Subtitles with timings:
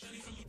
[0.00, 0.41] Ready for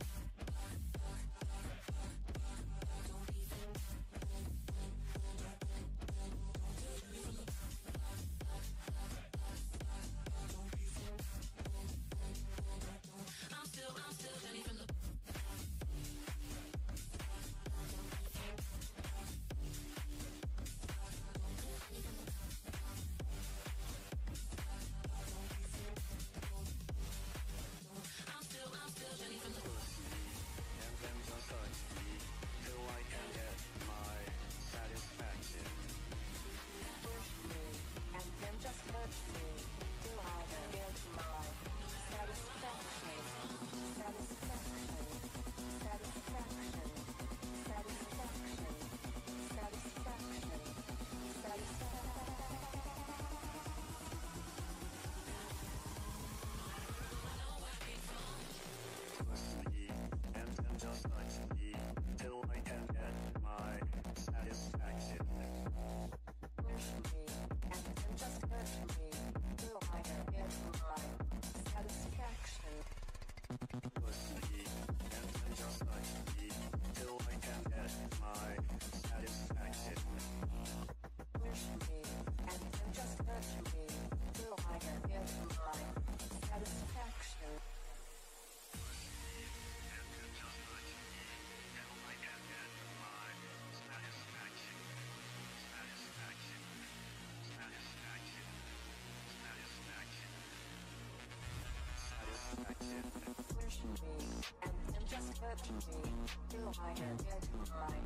[103.74, 104.26] pushing me,
[104.62, 106.12] and then just hurting me,
[106.48, 107.96] till I am getting my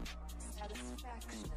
[0.57, 1.51] satisfaction.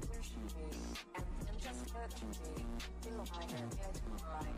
[0.00, 0.68] Pushing me,
[1.16, 2.64] and then just hurting me,
[3.02, 4.48] till I am getting my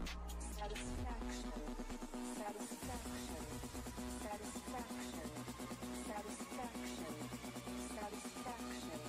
[0.58, 1.52] satisfaction.
[2.38, 3.44] Satisfaction,
[4.22, 5.28] satisfaction,
[6.06, 7.14] satisfaction,
[7.96, 9.00] satisfaction,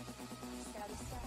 [0.74, 1.21] satisfaction.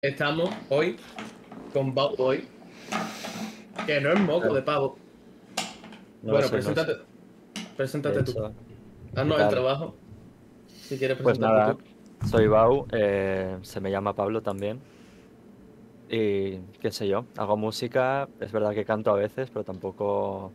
[0.00, 0.96] Estamos hoy
[1.72, 2.46] con Bow Boy,
[3.84, 4.96] que no es moco de pavo.
[6.22, 6.98] No bueno, sé, no preséntate, sé.
[7.76, 8.30] preséntate tú.
[8.30, 8.52] hecho,
[9.16, 9.96] Haznos ¿qué el trabajo.
[10.68, 12.28] Si quieres Pues presentarte nada, tú.
[12.28, 14.78] soy Bau, eh, se me llama Pablo también.
[16.08, 20.52] Y qué sé yo, hago música, es verdad que canto a veces, pero tampoco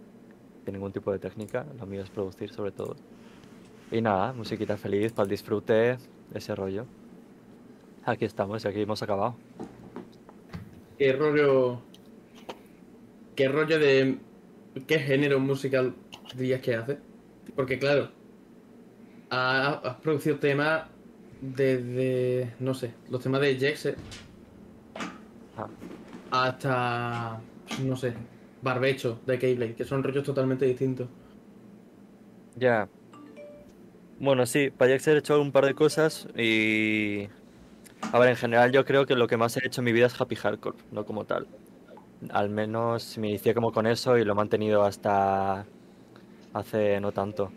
[0.63, 2.95] tiene ningún tipo de técnica, lo mío es producir sobre todo.
[3.91, 5.97] Y nada, musiquita feliz, para el disfrute,
[6.33, 6.85] ese rollo.
[8.05, 9.35] Aquí estamos aquí hemos acabado.
[10.97, 11.81] ¿Qué rollo.
[13.35, 14.17] ¿Qué rollo de.
[14.87, 15.93] ¿Qué género musical
[16.35, 16.97] dirías que hace?
[17.55, 18.09] Porque claro.
[19.29, 20.83] ha- Has producido temas
[21.41, 22.53] desde.
[22.59, 23.95] No sé, los temas de Jexe
[25.57, 25.67] Ah,
[26.31, 27.41] hasta.
[27.83, 28.13] No sé,
[28.61, 31.07] Barbecho de Keyblade, que son rollos totalmente distintos.
[32.55, 32.87] Ya.
[34.19, 37.27] Bueno, sí, para Jackson he hecho un par de cosas y...
[38.11, 40.05] A ver, en general yo creo que lo que más he hecho en mi vida
[40.07, 41.49] es happy hardcore, no como tal.
[42.31, 45.71] Al menos me inicié como con eso y lo he mantenido hasta
[46.53, 47.55] hace no tanto.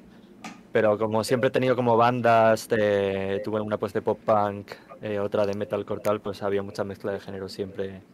[0.73, 5.21] Pero como siempre he tenido como bandas, de- tuve una pues de pop punk, eh,
[5.21, 8.07] otra de metalcore tal, pues había mucha mezcla de género siempre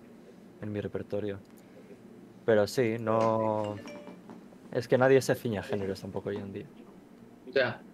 [0.60, 1.44] en mi repertorio.
[2.44, 3.84] Pero sí, no...
[4.70, 6.70] Es que nadie se ciña a géneros tampoco hoy en día.
[7.52, 7.84] Sea,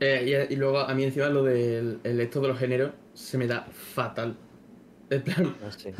[0.00, 3.38] eh, y, y luego a mí encima lo del el esto de los géneros se
[3.38, 4.36] me da fatal.
[5.08, 5.94] En plan, No sé.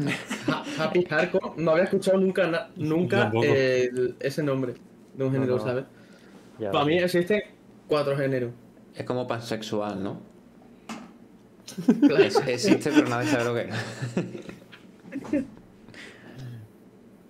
[0.48, 4.75] ha- Happy Hardcore, no había escuchado nunca, na- nunca eh, el- ese nombre
[5.14, 5.62] de un género, no.
[5.64, 5.84] ¿sabes?
[6.58, 7.40] Ya, Para mí existen
[7.87, 8.50] cuatro géneros.
[8.94, 10.20] Es como pansexual, ¿no?
[12.00, 12.16] Claro.
[12.25, 15.44] Es- existe, pero nadie sabe lo que es.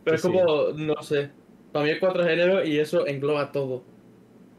[0.04, 1.30] Pero es como, no sé.
[1.72, 3.82] Para mí hay cuatro géneros y eso engloba todo.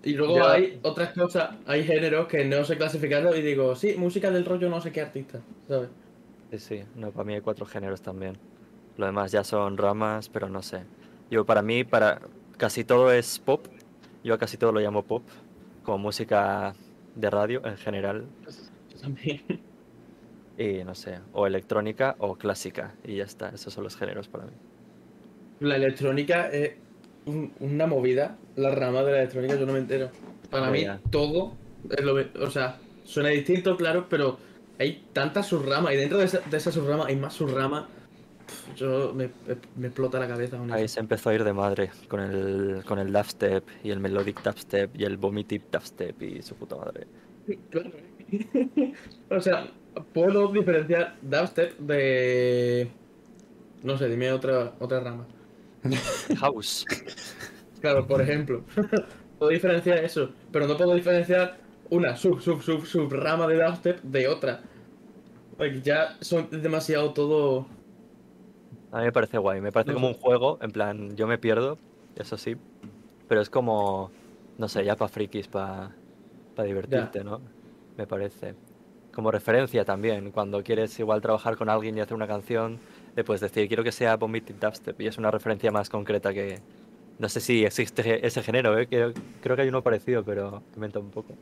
[0.03, 0.51] Y luego Ya.
[0.53, 4.69] hay otras cosas, hay géneros que no sé clasificarlos y digo, sí, música del rollo
[4.69, 5.89] no sé qué artista, ¿sabes?
[6.51, 8.37] Sí, sí, no, para mí hay cuatro géneros también.
[8.95, 10.83] Lo demás ya son ramas, pero no sé.
[11.29, 12.21] Yo para mí, para
[12.57, 13.67] casi todo es pop.
[14.23, 15.23] Yo a casi todo lo llamo pop,
[15.83, 16.73] como música
[17.15, 18.25] de radio en general.
[18.89, 19.41] Yo también.
[20.57, 22.95] Y no sé, o electrónica o clásica.
[23.03, 24.51] Y ya está, esos son los géneros para mí.
[25.59, 26.75] La electrónica es
[27.25, 30.09] un- una movida, la rama de la electrónica yo no me entero.
[30.49, 30.99] Para Ya, mí ya.
[31.09, 31.53] todo
[31.89, 34.37] es lo mi- o sea, suena distinto, claro, pero
[34.79, 37.85] hay tantas subramas y dentro de esa, de esa subrama hay más subramas.
[38.77, 39.29] Yo me,
[39.75, 40.93] me explota la cabeza Ahí eso.
[40.95, 44.95] se empezó a ir de madre con el, con el dubstep y el melodic dubstep
[44.95, 47.07] y el vomitive dubstep y su puta madre.
[47.69, 47.91] Claro.
[49.29, 49.67] o sea,
[50.13, 52.89] puedo diferenciar dubstep de
[53.83, 55.25] no sé, dime otra otra rama.
[56.39, 56.85] House.
[57.79, 58.63] Claro, por ejemplo,
[59.37, 61.57] puedo diferenciar eso, pero no puedo diferenciar
[61.89, 64.61] una sub, sub, sub, sub rama de dubstep de otra.
[65.57, 67.67] Porque ya son demasiado todo.
[68.91, 71.37] A mí me parece guay, me parece No como un juego, en plan, yo me
[71.37, 71.77] pierdo,
[72.15, 72.55] eso sí,
[73.27, 74.11] pero es como,
[74.57, 75.91] no sé, ya para frikis, para
[76.63, 77.41] divertirte, ¿no?
[77.97, 78.55] Me parece.
[79.13, 82.79] Como referencia también, cuando quieres igual trabajar con alguien y hacer una canción,
[83.15, 86.59] le puedes decir, quiero que sea Vomited Dubstep, y es una referencia más concreta que...
[87.19, 88.87] No sé si existe ese género, ¿eh?
[88.87, 91.33] Creo, creo que hay uno parecido, pero inventa un poco.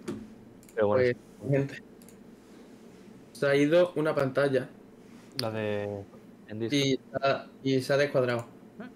[0.74, 1.04] Pero bueno,
[1.40, 1.76] Pues, gente.
[3.34, 4.70] Se ha ido una pantalla
[5.42, 6.06] La de.
[6.72, 6.98] y,
[7.64, 8.46] y se ha descuadrado.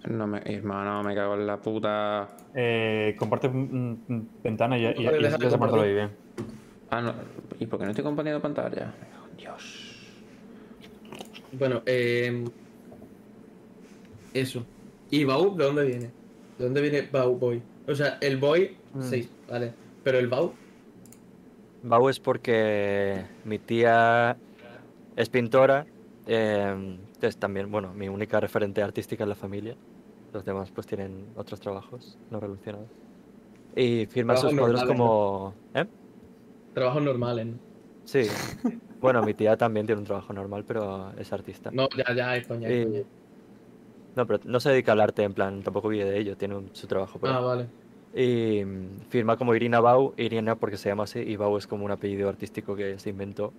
[0.08, 2.28] No me, hermano, me cago en la puta.
[2.54, 5.94] Eh, comparte mm, mm, ventana y, ya- y, y ya de se muerto compartir.
[5.94, 6.10] bien.
[6.90, 7.14] Ah, no.
[7.58, 8.92] ¿Y por qué no estoy compartiendo pantalla?
[9.36, 9.96] Dios.
[11.52, 12.44] Bueno, eh,
[14.32, 14.64] eso.
[15.10, 16.19] ¿Y Bau de dónde viene?
[16.60, 17.62] ¿De dónde viene Bau Boy?
[17.88, 19.00] O sea, el Boy, Mm.
[19.02, 19.72] sí, vale.
[20.04, 20.52] Pero el Bau,
[21.82, 24.36] Bau es porque mi tía
[25.16, 25.86] es pintora,
[26.26, 26.74] eh,
[27.14, 29.74] entonces también, bueno, mi única referente artística en la familia.
[30.34, 32.88] Los demás pues tienen otros trabajos no relacionados.
[33.74, 35.54] Y firma sus cuadros como...
[35.72, 35.86] ¿Eh?
[36.74, 37.54] trabajos normales, ¿no?
[38.04, 38.24] Sí.
[39.00, 41.70] Bueno, mi tía también tiene un trabajo normal, pero es artista.
[41.72, 43.02] No, ya, ya, es coña, es Y- coña.
[44.20, 46.70] No, pero no se dedica al arte, en plan, tampoco vive de ello, tiene un-
[46.74, 47.18] su trabajo.
[47.18, 47.40] por Ah, ahí.
[47.40, 47.70] vale.
[48.12, 51.84] Y mm, firma como Irina Bau, Irina porque se llama así, y Bau es como
[51.84, 53.54] un apellido artístico que se inventó.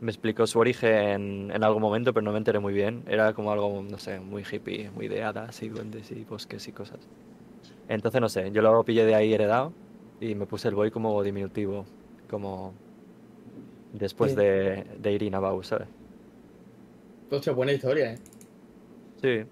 [0.00, 3.04] Me explicó su origen en algún momento, pero no me enteré muy bien.
[3.08, 6.72] Era como algo, no sé, muy hippie, muy de hadas y duendes y bosques y
[6.72, 7.08] cosas.
[7.88, 9.74] Entonces, no sé, yo lo pillé de ahí heredado
[10.20, 11.86] y me puse el boy como diminutivo,
[12.28, 12.74] como
[13.92, 15.88] después de Irina Bau, ¿sabes?
[17.30, 18.18] Hostia, buena historia, ¿eh?
[19.20, 19.44] Sí,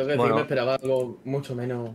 [0.00, 0.34] Tengo que decir Bueno.
[0.34, 1.90] que me esperaba algo mucho menos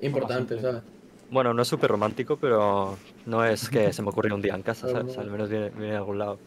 [0.00, 0.60] importante.
[0.60, 0.82] ¿sabes?
[1.30, 2.96] bueno, no es súper romántico, pero
[3.26, 5.16] no es que se me ocurrió un día en casa, ¿sabes?
[5.18, 6.38] Al menos viene, viene de algún lado.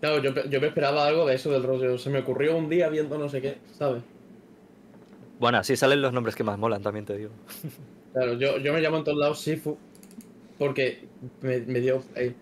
[0.00, 1.98] Claro, yo, yo me esperaba algo de eso del rollo.
[1.98, 4.02] Se me ocurrió un día viendo no sé qué, ¿sabes?
[5.40, 7.30] Bueno, así salen los nombres que más molan, también te digo.
[8.14, 9.76] Claro, yo, yo me llamo en todos lados Sifu
[10.58, 11.06] porque
[11.42, 12.02] me, me dio.
[12.16, 12.34] ahí.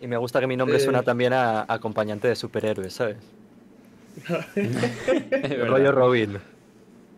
[0.00, 0.80] Y me gusta que mi nombre Eh.
[0.80, 3.16] suena también a acompañante de superhéroes, ¿sabes?
[5.66, 6.38] Rollo Robin.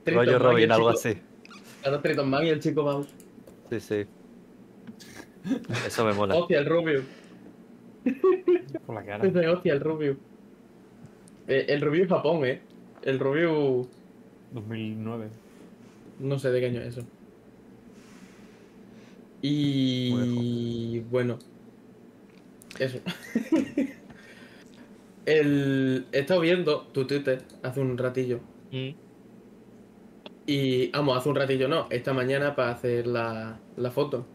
[0.05, 1.17] Triton Rollo Robin, algo así.
[1.83, 3.09] Claro, Triton Man y el chico mouse.
[3.71, 4.07] Sí, sí.
[5.87, 6.35] Eso me mola.
[6.35, 7.03] Hostia, el Rubio.
[8.87, 9.25] Por la cara.
[9.25, 10.17] Dice, Hostia, el Rubio.
[11.49, 12.61] Eh, el Rubio es Japón, ¿eh?
[13.03, 13.89] El Rubio.
[14.53, 15.29] 2009.
[16.21, 17.07] No sé de qué año es eso.
[19.41, 21.01] Y.
[21.11, 21.39] Bueno.
[22.79, 22.99] Eso.
[25.27, 26.07] el...
[26.13, 28.41] He estado viendo tu Twitter hace un ratillo.
[28.71, 28.91] Mm.
[30.47, 30.91] Y.
[30.91, 31.87] Vamos, hace un ratillo no.
[31.91, 34.27] Esta mañana para hacer la, la foto.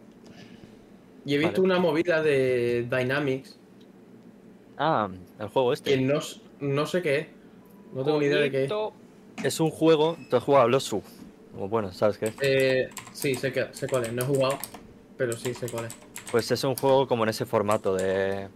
[1.25, 1.73] Y he visto Vale.
[1.73, 3.59] una movida de Dynamics
[4.77, 5.97] Ah, el juego que este.
[5.97, 7.27] no, s- no sé qué es.
[7.93, 8.71] No tengo ni idea de qué es.
[9.43, 10.17] Es un juego.
[10.29, 11.01] ¿Tú has jugado a Losu?
[11.53, 12.31] Bueno, ¿sabes qué?
[12.41, 14.13] Eh, sí, sé, que, sé cuál es.
[14.13, 14.57] No he jugado,
[15.17, 15.95] pero sí sé cuál es.
[16.31, 18.47] Pues es un juego como en ese formato de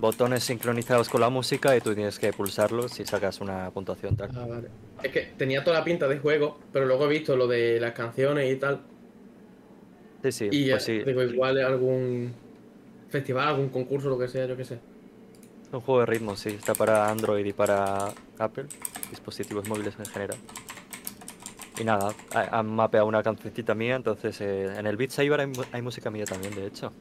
[0.00, 4.32] botones sincronizados con la música y tú tienes que pulsarlos y sacas una puntuación tal.
[4.34, 4.72] Ah, vale.
[5.02, 7.92] Es que tenía toda la pinta de juego, pero luego he visto lo de las
[7.94, 8.90] canciones y tal.
[10.22, 11.04] Sí, sí, Y ya, pues sí.
[11.04, 12.34] digo, igual algún
[13.08, 14.80] festival, algún concurso, lo que sea, yo qué sé.
[15.72, 16.50] Un juego de ritmo, sí.
[16.50, 18.70] Está para Android y para Apple,
[19.08, 20.42] dispositivos móviles en general.
[21.76, 25.52] Y nada, ha- han mapeado una cancioncita mía, entonces eh, en el Beat Saber hay,
[25.72, 26.96] hay música mía también, de hecho.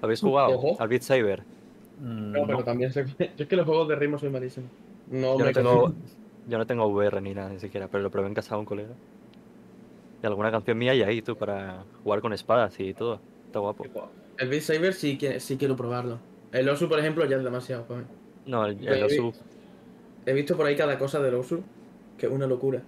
[0.00, 0.76] ¿Habéis jugado Ojo.
[0.76, 1.46] al Beat Saber?
[2.02, 3.04] Mm, No, pero también sé.
[3.36, 4.68] Yo es que los juegos de ritmo soy malísimo.
[5.06, 5.94] No Yo me no, tengo,
[6.46, 8.66] yo no tengo VR ni nada, ni siquiera, pero lo probé en casa de un
[8.66, 8.94] colega.
[10.22, 13.20] Y alguna canción mía y ahí, tú, para jugar con espadas y todo.
[13.46, 13.84] Está guapo.
[14.38, 16.18] El Beat Saber sí, que- sí quiero probarlo.
[16.52, 18.06] El Osu, por ejemplo, ya es demasiado para mí.
[18.44, 19.32] No, el, Osu...
[20.26, 21.62] He visto por ahí cada cosa del Osu,
[22.18, 22.82] que es una locura.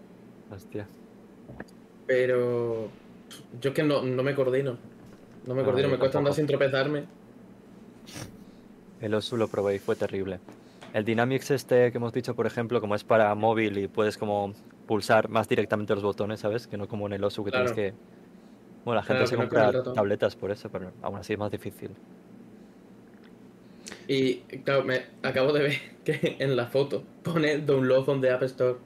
[0.51, 0.89] Hostia.
[2.07, 2.89] Pero
[3.61, 4.73] yo es que no, no me coordino.
[5.47, 7.05] No me No, coordino, yo me cuesta andar sin tropezarme.
[9.05, 10.41] El Osu lo probé y fue terrible.
[10.95, 14.55] El Dynamics este que hemos dicho, por ejemplo, como es para móvil y puedes como
[14.87, 16.67] pulsar más directamente los botones, ¿sabes?
[16.67, 17.67] Que no como en el Osu que Claro.
[17.67, 17.99] tienes que...
[18.87, 21.91] Bueno, la gente Claro, se compra tabletas por eso, pero aún así es más difícil.
[24.09, 25.73] Y claro, me acabo de ver
[26.05, 28.77] que en la foto pone download on the App Store.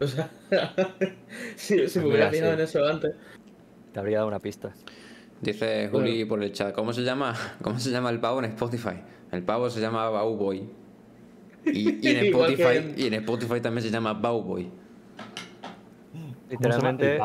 [0.00, 0.30] O sea,
[1.56, 2.58] si, si me hubiera mira, fijado sí.
[2.58, 3.14] en eso antes.
[3.92, 4.72] Te habría dado una pista.
[5.42, 7.34] Dice Juli por el chat, ¿cómo se llama?
[7.62, 9.02] ¿Cómo se llama el pavo en Spotify?
[9.30, 10.68] El pavo se llama Bauboy.
[11.64, 11.70] Y,
[12.08, 14.70] y en que Spotify, y en Spotify también se llama Bauboy.
[16.12, 16.92] ¿Cómo se llama?
[16.92, 17.20] Literalmente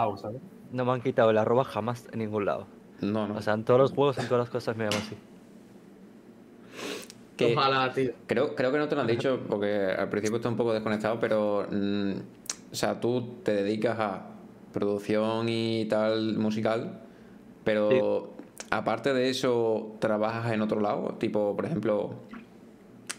[0.71, 2.67] no me han quitado el arroba jamás en ningún lado.
[3.01, 3.37] No, no.
[3.37, 5.15] O sea, en todos los juegos, en todas las cosas me llaman así.
[7.37, 8.11] Que- Ojalá, tío.
[8.27, 11.19] Creo, creo que no te lo han dicho porque al principio estoy un poco desconectado,
[11.19, 11.67] pero.
[11.69, 12.11] mm,
[12.71, 14.25] o sea, tú te dedicas a
[14.71, 17.01] producción y tal musical,
[17.63, 18.33] pero
[18.77, 21.15] aparte de eso, ¿trabajas en otro lado?
[21.19, 22.11] Tipo, por ejemplo,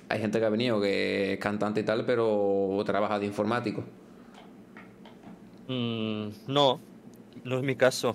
[0.09, 3.83] hay gente que ha venido que es cantante y tal, pero trabaja de informático.
[5.69, 6.81] Mm, no,
[7.45, 8.15] no es mi caso.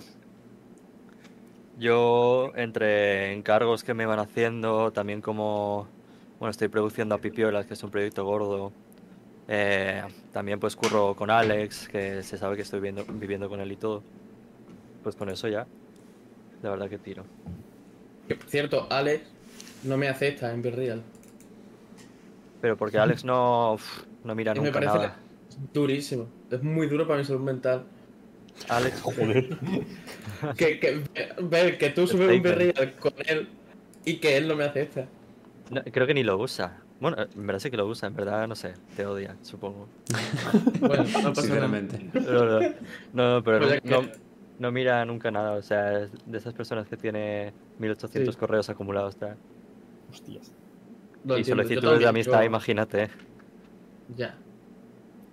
[1.78, 5.88] Yo, entre encargos que me van haciendo, también como,
[6.38, 8.72] bueno, estoy produciendo a Pipiolas, que es un proyecto gordo.
[9.52, 13.72] eh, también pues curro con Alex, que se sabe que estoy viendo- viviendo con él
[13.72, 14.04] y todo.
[15.02, 15.66] Pues con eso ya,
[16.62, 17.24] la verdad que tiro.
[18.28, 19.22] Que por cierto, Alex
[19.84, 21.02] no me acepta en Virreal.
[22.60, 25.16] Pero porque Alex no, uf, no mira Y me nunca parece nada.
[25.72, 26.28] durísimo.
[26.50, 27.84] Es muy duro para mi salud mental.
[28.68, 29.58] Alex, Joder.
[30.56, 31.02] Que, que
[31.42, 32.42] ver que tú subes un.
[32.42, 33.48] Virreal con él
[34.06, 35.06] y que él no me acepta.
[35.70, 36.78] no, creo que ni lo usa.
[36.98, 39.88] Bueno, en verdad sí que lo usa, en verdad no sé, te odia, supongo.
[40.80, 41.34] Bueno, no pasa nada.
[41.34, 42.10] Sinceramente.
[42.14, 42.60] No, no,
[43.12, 44.02] no, pero Pues no,
[44.60, 45.52] no- no mira nunca nada.
[45.52, 48.38] O sea, es de esas personas que tiene 1800 Sí.
[48.40, 49.16] correos acumulados.
[49.16, 49.36] tal.
[50.10, 50.52] Hostias.
[51.24, 53.08] Lo Y entiendo, solicitudes de amistad, yo- imagínate.
[54.16, 54.36] Ya.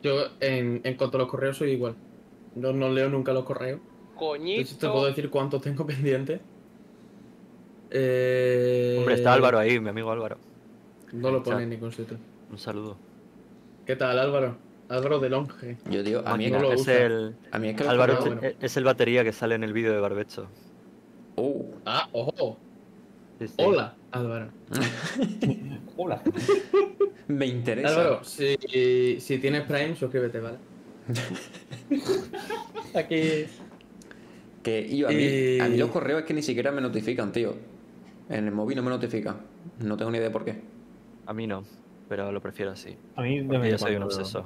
[0.03, 1.95] Yo, en, en cuanto a los correos, soy igual.
[2.55, 3.79] Yo no leo nunca los correos.
[3.79, 5.05] Hecho, te puedo Coñito.
[5.07, 6.41] decir cuántos tengo pendientes.
[7.89, 8.95] Eh...
[8.99, 10.37] Hombre, está Álvaro ahí, mi amigo Álvaro.
[11.13, 12.17] No lo pone en ningún sitio.
[12.51, 12.97] Un saludo.
[13.85, 14.57] ¿Qué tal, Álvaro?
[14.89, 15.77] Álvaro de Longe.
[15.89, 18.19] Yo digo, a mí, no lo es, el, a mí es que los Álvaro es-
[18.25, 18.41] bueno.
[18.59, 20.47] es el batería que sale en el vídeo de Barbecho.
[21.35, 22.57] Uh, Ah, ojo.
[23.39, 23.53] Sí, sí.
[23.59, 24.47] Hola, Álvaro.
[25.97, 26.21] Hola.
[27.27, 27.89] me interesa.
[27.89, 28.55] Álvaro, si,
[29.19, 30.57] si tienes Prime, suscríbete, ¿vale?
[32.95, 33.45] Aquí.
[34.63, 37.31] Que y a, mí, Y- a mí los correos es que ni siquiera me notifican,
[37.31, 37.55] tío.
[38.29, 39.37] En el móvil no me notifican.
[39.79, 40.61] No tengo ni idea por qué.
[41.25, 41.63] A mí no,
[42.09, 42.95] pero lo prefiero así.
[43.15, 44.43] A mí de Porque yo soy un obseso.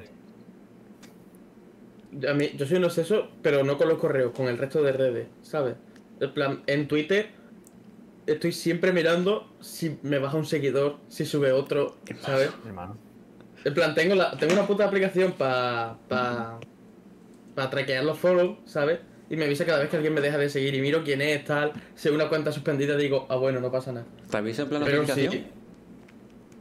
[2.29, 4.91] A mí, yo soy un obseso, pero no con los correos, con el resto de
[4.91, 5.75] redes, ¿sabes?
[6.19, 7.29] En plan, en Twitter
[8.27, 12.49] estoy siempre mirando si me baja un seguidor, si sube otro, ¿sabes?
[12.65, 12.97] Hermano.
[13.63, 16.59] En plan, tengo, la, tengo una puta aplicación para pa,
[17.55, 18.99] pa traquear los follows, ¿sabes?
[19.29, 21.45] Y me avisa cada vez que alguien me deja de seguir y miro quién es,
[21.45, 21.71] tal.
[21.95, 24.05] Si hay una cuenta suspendida, digo, ah, bueno, no pasa nada.
[24.29, 25.31] ¿Te avisa en plan Pero notificación?
[25.33, 25.45] sí.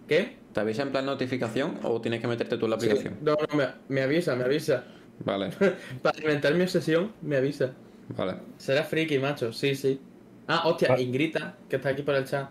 [0.07, 0.37] ¿Qué?
[0.52, 2.87] ¿Te avisa en plan notificación o tienes que meterte tú en la Sí.
[2.87, 3.19] aplicación?
[3.23, 4.85] No, no, me, me avisa, me avisa.
[5.25, 5.50] Vale,
[6.03, 7.73] Para alimentar mi obsesión, me avisa.
[8.09, 8.35] vale.
[8.59, 10.00] Será friki, macho, sí, sí.
[10.49, 12.49] Ah, hostia, Va- Ingrita, que está aquí por el chat,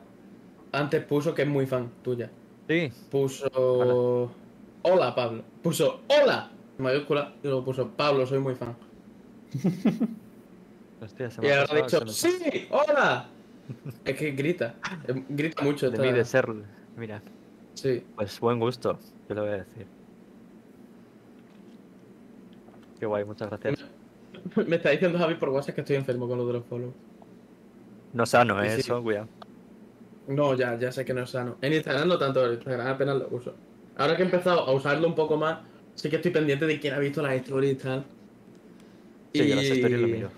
[0.71, 2.29] antes puso que es muy fan tuya.
[2.67, 4.31] Sí, Puso.
[4.83, 5.43] Hola, Pablo.
[5.63, 8.75] Puso hola, en mayúscula, y luego puso Pablo, soy muy fan.
[11.01, 12.67] hostia, se Y me ha ahora ha dicho, me- ¡Sí!
[12.69, 13.25] ¡Hola!
[14.05, 14.75] Es que grita,
[15.07, 15.89] eh, grita mucho.
[15.91, 16.47] De esta- mí, de ser.
[16.95, 17.21] Mira,
[17.75, 18.03] Sí.
[18.15, 18.97] pues buen gusto,
[19.27, 19.85] te lo voy a decir.
[22.99, 23.75] Qué guay, muchas gracias.
[24.67, 26.95] Me está diciendo Javi por WhatsApp que estoy enfermo con lo de los follows.
[28.13, 28.69] No sano, ¿eh?
[28.69, 28.81] sí.
[28.81, 29.29] Eso, cuidado.
[30.27, 31.57] No, ya, ya sé que no es sano.
[31.61, 33.59] En Instagram no tanto, en Instagram apenas lo uso.
[33.95, 35.59] Ahora que he empezado a usarlo un poco más,
[35.95, 38.11] sí que estoy pendiente de quién ha visto las stories y tal.
[39.33, 40.33] Sí, yo las stories lo miro.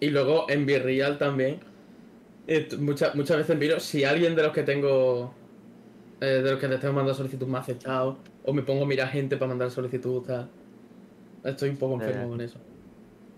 [0.00, 1.60] Y luego en Virreal también.
[2.46, 5.40] eh, muchas, muchas veces miro si alguien de los que tengo.
[6.20, 8.24] eh, de los que les tengo mandando solicitud me ha aceptado.
[8.42, 10.50] O me pongo a mirar gente para mandar solicitud tal.
[11.44, 12.28] Estoy un poco enfermo Eh.
[12.28, 12.58] con eso.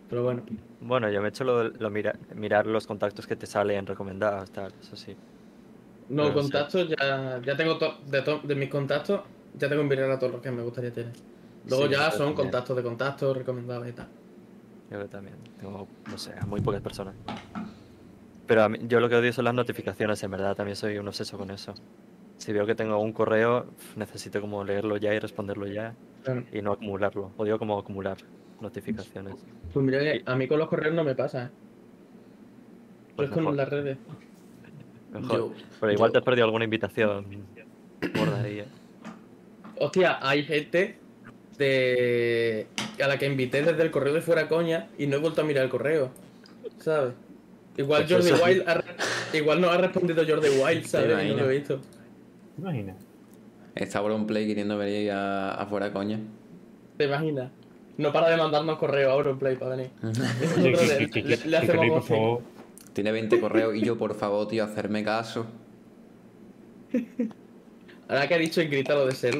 [0.08, 0.42] Pero bueno.
[0.80, 4.50] Bueno, yo me he hecho lo, lo mira- mirar los contactos que te salen recomendados,
[4.50, 5.16] tal, eso sí.
[6.08, 6.40] No, Pero sí.
[6.42, 9.22] contactos ya, ya tengo to- de, to- de mis contactos,
[9.58, 11.12] ya tengo en Virreal a todos los que me gustaría tener.
[11.68, 12.34] Luego Sí, ya son también.
[12.36, 14.06] contactos de contactos recomendados y tal.
[14.88, 15.34] Yo que también.
[15.58, 17.14] Tengo, no sé, a muy pocas personas.
[18.46, 20.54] Pero a mí- yo lo que odio son las notificaciones, en verdad.
[20.54, 21.74] También soy un obseso con eso.
[22.38, 25.94] Si veo que tengo un correo, necesito como leerlo ya y responderlo ya
[26.24, 26.44] Claro.
[26.52, 27.32] y no acumularlo.
[27.36, 28.16] Odio como acumular
[28.60, 29.34] notificaciones.
[29.72, 31.48] Pues mira, a mí con los correos no me pasa, ¿eh?
[33.16, 33.96] Pues es con las redes.
[35.12, 35.38] Mejor.
[35.38, 37.24] Yo- Pero igual yo- te has perdido alguna invitación
[38.42, 38.64] ahí, ¿eh?
[39.78, 40.98] Hostia, hay gente
[41.58, 42.66] de
[43.02, 45.44] a la que invité desde el correo de fuera coña y no he vuelto a
[45.44, 46.10] mirar el correo.
[46.78, 47.14] ¿Sabes?
[47.78, 48.84] Igual Pues Jordi Wild ha
[49.36, 51.24] igual no ha respondido Jordi Wild, ¿sabes?
[51.24, 51.80] Y no lo he visto.
[52.56, 52.96] ¿Te imaginas?
[53.74, 56.18] Está Play queriendo venir a- afuera, coña.
[56.96, 57.50] ¿Te imaginas?
[57.98, 59.90] No para de mandarnos correo a Auronplay para venir.
[60.58, 62.16] Le, le- le hacemos por ghosting.
[62.16, 62.42] favor.
[62.94, 65.46] Tiene 20 correos y yo, por favor, tío, hacerme caso.
[68.08, 69.34] Ahora que ha dicho Ingrita lo de ser,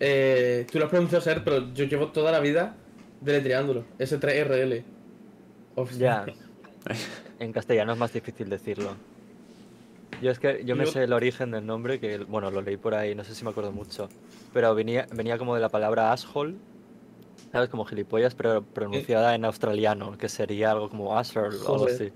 [0.00, 2.74] eh, tú lo has pronunciado ser, pero yo llevo toda la vida
[3.20, 3.84] deletreándolo.
[3.98, 4.82] S3RL.
[5.98, 6.26] Ya.
[7.38, 8.94] En castellano es más difícil decirlo.
[10.22, 12.94] Yo es que yo me sé el origen del nombre, que bueno, lo leí por
[12.94, 14.08] ahí, no sé si me acuerdo mucho.
[14.54, 16.54] Pero venía, venía como de la palabra asshole,
[17.50, 17.68] ¿sabes?
[17.68, 22.12] Como gilipollas, pero pronunciada en australiano, que sería algo como asshole o algo así.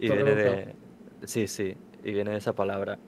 [0.00, 0.74] Y Todo viene de.
[1.24, 2.98] Sí, sí, y viene de esa palabra.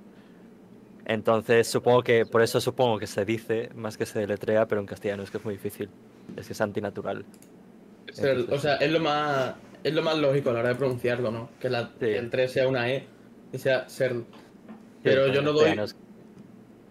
[1.07, 4.87] Entonces supongo que, por eso supongo que se dice más que se deletrea, pero en
[4.87, 5.91] castellano es que es muy difícil.
[6.37, 7.25] Es que es antinatural.
[8.51, 11.51] O sea, es lo más es lo más lógico a la hora de pronunciarlo, ¿no?
[11.61, 11.99] Que, la, Sí.
[11.99, 13.07] que el 3 sea una E
[13.55, 14.15] y sea ser.
[15.03, 15.75] Pero Sí, yo no doy.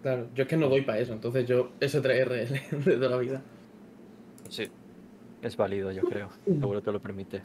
[0.02, 3.42] Claro, yo es que no doy para eso, entonces yo S3RL de toda la vida.
[4.48, 4.68] Sí,
[5.42, 6.30] es válido, yo creo.
[6.44, 7.42] Seguro te lo permite.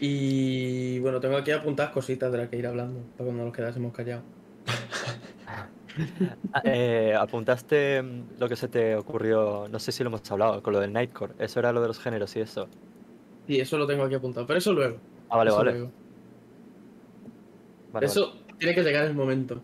[0.00, 3.92] Y bueno, tengo aquí apuntadas cositas de las que ir hablando, para cuando nos quedásemos
[3.92, 4.24] callados.
[6.54, 10.62] Ah, eh, apuntaste mm, lo que se te ocurrió, no sé si lo hemos hablado,
[10.62, 11.34] con lo del Nightcore.
[11.38, 12.66] Eso era lo de los géneros y eso.
[13.46, 14.96] Y eso lo tengo aquí apuntado, pero eso luego.
[15.28, 15.72] Ah, vale, eso vale.
[15.72, 16.01] luego.
[17.92, 19.60] Vale, eso tiene que llegar el momento.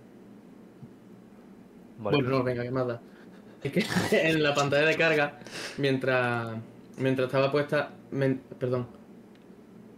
[1.99, 2.17] vale.
[2.19, 3.01] Bueno, no, venga, que más da.
[3.63, 3.85] Es que
[4.29, 5.39] en la pantalla de carga,
[5.79, 6.57] mientras,
[6.99, 7.91] mientras estaba puesta.
[8.11, 8.87] me- perdón.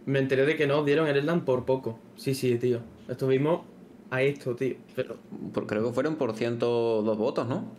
[0.05, 1.99] Me enteré de que no dieron el Erland por poco.
[2.15, 2.79] Sí, sí, tío.
[3.07, 3.61] Estuvimos
[4.09, 4.75] a esto, tío.
[4.95, 5.17] Pero
[5.53, 7.71] Por- creo que fueron por 102 votos, ¿no?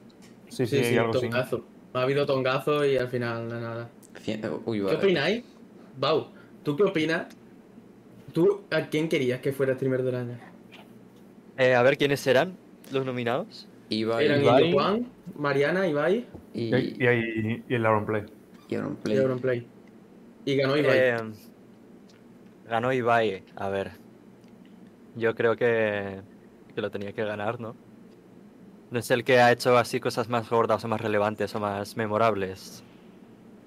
[0.48, 1.20] Sí, sí, sí, sí, algo así.
[1.22, 1.64] tongazo.
[1.94, 3.90] Ha habido tongazo y al final nada.
[4.24, 5.44] Cien- Uy, ¿Qué opináis?
[5.98, 6.28] Bau,
[6.62, 7.26] ¿tú qué opinas?
[8.32, 10.38] ¿Tú a quién querías que fuera streamer del año?
[11.58, 12.56] Eh, a ver quiénes serán
[12.90, 13.68] los nominados.
[13.90, 14.72] Ibai Eran Ibai.
[14.72, 18.24] Juan, Mariana, Ibai y, Y, y, y, y el Aaron Play.
[18.68, 19.18] y Aaron y Play.
[19.18, 19.66] Auronplay.
[20.46, 20.98] Y ganó Ibai.
[20.98, 21.16] Eh,
[22.68, 23.44] ganó Ibai.
[23.56, 23.92] A ver.
[25.14, 26.22] Yo creo que,
[26.74, 27.76] que lo tenía que ganar, ¿no?
[28.90, 31.96] No es el que ha hecho así cosas más gordas o más relevantes o más
[31.96, 32.82] memorables.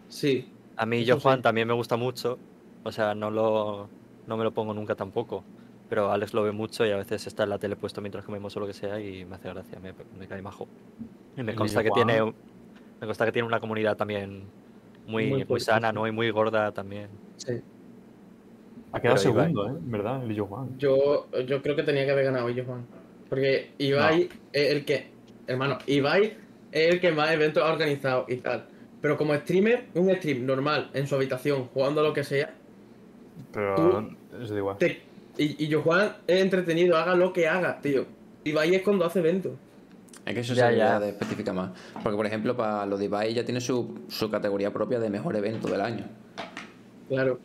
[0.09, 0.51] Sí.
[0.75, 1.43] A mí Yo Juan sí.
[1.43, 2.39] también me gusta mucho.
[2.83, 3.89] O sea, no lo
[4.27, 5.43] no me lo pongo nunca tampoco.
[5.89, 8.55] Pero Alex lo ve mucho y a veces está en la tele puesto mientras comemos
[8.57, 10.67] o lo que sea y me hace gracia, me, me cae majo.
[11.37, 14.43] Y me consta que tiene me consta que tiene una comunidad también
[15.05, 15.91] muy, Muy sana.
[15.91, 16.07] ¿no?
[16.07, 17.09] Y muy gorda también.
[17.37, 17.61] Sí.
[18.91, 19.73] Ha quedado Pero Ibai- segundo, ¿eh?
[19.81, 20.23] ¿Verdad?
[20.23, 20.77] El Juan.
[20.77, 22.85] Yo, yo creo que tenía que haber ganado yo, Juan.
[23.29, 25.09] Porque Ibai es el que.
[25.47, 26.37] Hermano, Ibai
[26.71, 28.65] es el que más eventos ha organizado y tal.
[29.01, 32.55] Pero como streamer, un stream normal, en su habitación, jugando a lo que sea.
[33.53, 34.09] Pero
[34.41, 34.77] eso da igual.
[34.77, 35.01] te-
[35.37, 38.05] y, y yo, Juan, es entretenido, haga lo que haga, tío.
[38.43, 39.53] Ibai es cuando hace eventos.
[40.25, 40.99] Es que eso Ya, se debería ya.
[40.99, 41.71] de especificar más.
[42.01, 45.35] Porque, por ejemplo, para los de Ibai ya tiene su, su categoría propia de mejor
[45.35, 46.05] evento del año.
[47.09, 47.39] Claro.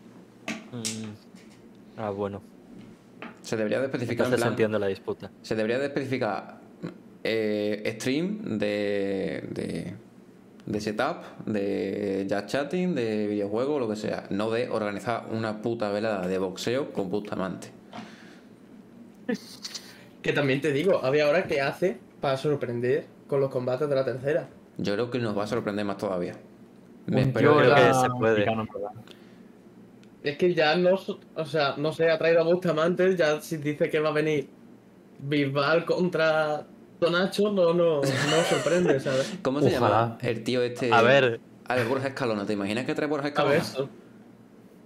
[0.72, 1.98] Mm.
[1.98, 2.40] Ah, bueno.
[3.42, 5.30] Se debería de especificar en Entonces plan- entiendo la disputa.
[5.42, 6.60] Se debería de especificar
[7.24, 9.94] eh, stream de, de,
[10.70, 14.24] de setup, de jazz chatting, de videojuego, lo que sea.
[14.30, 17.68] No de organizar una puta velada de boxeo con Bustamante.
[20.22, 24.04] Que también te digo, había ahora que hace para sorprender con los combates de la
[24.04, 24.48] tercera.
[24.76, 26.34] Yo creo que nos va a sorprender más todavía.
[27.06, 28.46] Me espero creo que- se puede.
[30.22, 30.98] Es que ya no,
[31.34, 34.48] o sea, no sé, ha traído a Bustamante, ya si dice que va a venir
[35.18, 36.66] Bisbal contra
[37.00, 38.02] Tonacho, no, no, no
[38.48, 39.38] sorprende, ¿sabes?
[39.42, 40.00] ¿Cómo se Ojalá.
[40.00, 40.92] llama el tío este?
[40.92, 42.44] A ver, A ver, Borja Escalona.
[42.46, 43.54] ¿Te imaginas que trae Borja A Escalona?
[43.54, 43.88] ver, eso.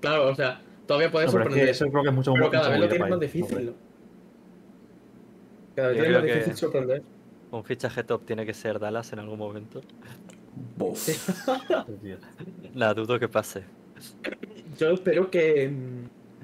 [0.01, 1.69] Claro, o sea, todavía puede No, pero es que sorprender.
[1.75, 3.75] eso creo que es mucho Pero mucho cada vez lo movida tiene para más difícil.
[5.75, 7.03] Cada vez Yo tiene más que- difícil sorprender.
[7.51, 9.81] un fichaje top tiene que ser Dallas en algún momento.
[10.77, 11.09] Bof.
[12.75, 13.65] Nada, dudo que pase.
[14.79, 15.73] Yo espero que,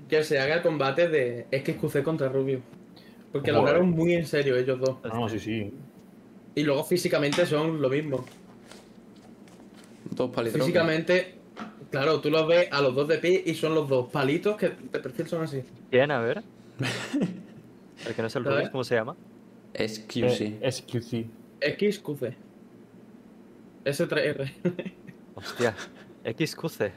[0.08, 2.60] que se haga el combate de XQC contra Rubio.
[3.32, 4.96] Porque lo hablaron muy en serio ellos dos.
[5.04, 5.72] No, sí, sí.
[6.54, 8.24] Y luego físicamente son lo mismo.
[10.10, 10.60] Dos palitos.
[10.60, 11.34] Físicamente,
[11.90, 14.70] claro, tú los ves a los dos de pie y son los dos palitos que
[14.70, 15.62] de perfil son así.
[15.90, 16.10] ¿Quién?
[16.10, 16.42] A ver.
[18.06, 19.14] El que no es el ¿cómo se llama?
[19.74, 20.40] Es QC.
[20.40, 21.26] Eh, es QC.
[21.60, 22.34] XQC.
[23.84, 24.52] S3R.
[25.34, 25.74] Hostia.
[26.24, 26.92] XQC.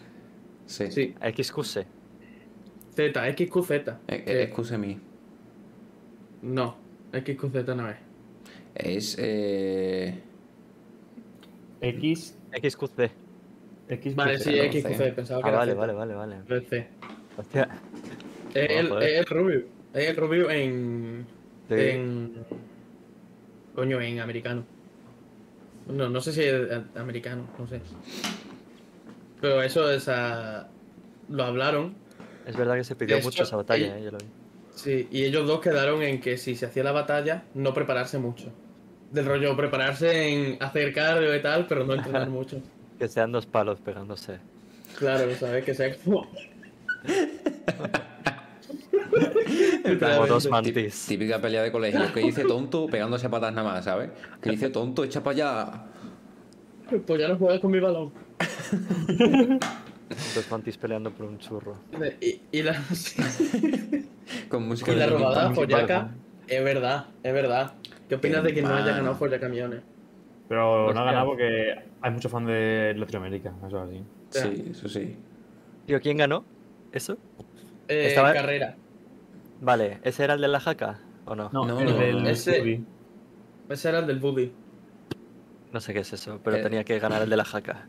[0.65, 0.91] Sí.
[0.91, 1.85] sí, XQC.
[2.95, 3.71] Z, XQZ.
[3.71, 4.99] Eh, que- eh, me.
[6.43, 6.75] No,
[7.13, 7.97] XQZ no es.
[8.75, 9.15] Es.
[9.19, 10.21] Eh...
[11.81, 12.37] X.
[12.61, 13.11] XQC.
[13.89, 14.15] X.
[14.15, 14.51] Vale, sí.
[14.57, 15.79] XQC, pensaba que Ah, era vale, Z.
[15.79, 16.61] vale, vale, vale.
[16.67, 16.87] C.
[17.37, 17.67] Hostia.
[18.53, 19.09] Es el, joder.
[19.09, 19.63] es el Rubio.
[19.93, 21.25] Es el Rubio en.
[21.69, 21.75] Sí.
[21.75, 22.33] en.
[23.75, 24.63] Coño, en americano.
[25.87, 27.81] No, no sé si es americano, no sé.
[29.41, 30.69] Pero eso, esa.
[31.29, 31.95] Lo hablaron.
[32.45, 34.25] Es verdad que se pidió mucho esa batalla, eh, yo lo vi.
[34.75, 38.51] Sí, y ellos dos quedaron en que si se hacía la batalla, no prepararse mucho.
[39.11, 42.61] Del rollo, prepararse en hacer cardio y tal, pero no entrenar mucho.
[42.97, 44.39] Que sean dos palos pegándose.
[44.97, 45.63] Claro, ¿sabes?
[45.63, 46.27] Que sea como.
[49.99, 51.05] Como dos mantis.
[51.07, 52.01] Típica pelea de colegio.
[52.13, 54.09] Que dice tonto pegándose a patas nada más, ¿sabes?
[54.41, 55.83] Que dice tonto, echa para allá.
[57.05, 58.11] Pues ya no juegas con mi balón.
[60.35, 61.75] Dos mantis peleando por un churro.
[62.21, 62.73] Y, y la,
[64.49, 65.55] Con música y la de robada Park.
[65.55, 66.11] follaca,
[66.47, 67.73] es verdad, es verdad.
[68.09, 69.81] ¿Qué opinas de que no haya ganado follacamiones?
[70.49, 71.01] Pero no Hostia.
[71.01, 74.03] ha ganado porque hay muchos fans de Latinoamérica, eso es así.
[74.55, 75.17] Sí, eso sí.
[75.85, 76.43] Tío, ¿quién ganó?
[76.91, 77.17] ¿Eso?
[77.87, 78.75] Eh, Estaba- Carrera.
[79.61, 80.99] Vale, ¿ese era el de la jaca?
[81.25, 81.49] ¿O no?
[81.53, 82.81] No, No, el no, del ese-.
[83.69, 84.51] Ese era el del Buddy.
[85.71, 86.61] No sé qué es eso, pero Eh.
[86.63, 87.87] tenía que ganar el de la jaca.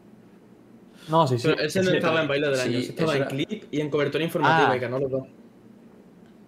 [1.08, 1.48] No, sí, sí.
[1.48, 3.64] Pero ese no ese- estaba en baile del sí, año, ese estaba en era- clip
[3.70, 4.76] y en cobertura informativa Ah.
[4.76, 5.26] y ganó los dos.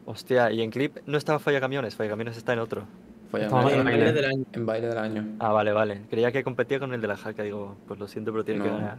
[0.07, 2.85] Hostia, y en clip no estaba Follacamiones, Follacamiones está en otro.
[3.31, 4.45] Fue Estaba En baile del año.
[4.53, 5.27] en baile del año.
[5.41, 6.03] Ah, vale, vale.
[6.09, 7.43] Creía que competía con el de la jaca.
[7.43, 8.77] Digo, pues lo siento, pero tiene que No.
[8.77, 8.99] ganar.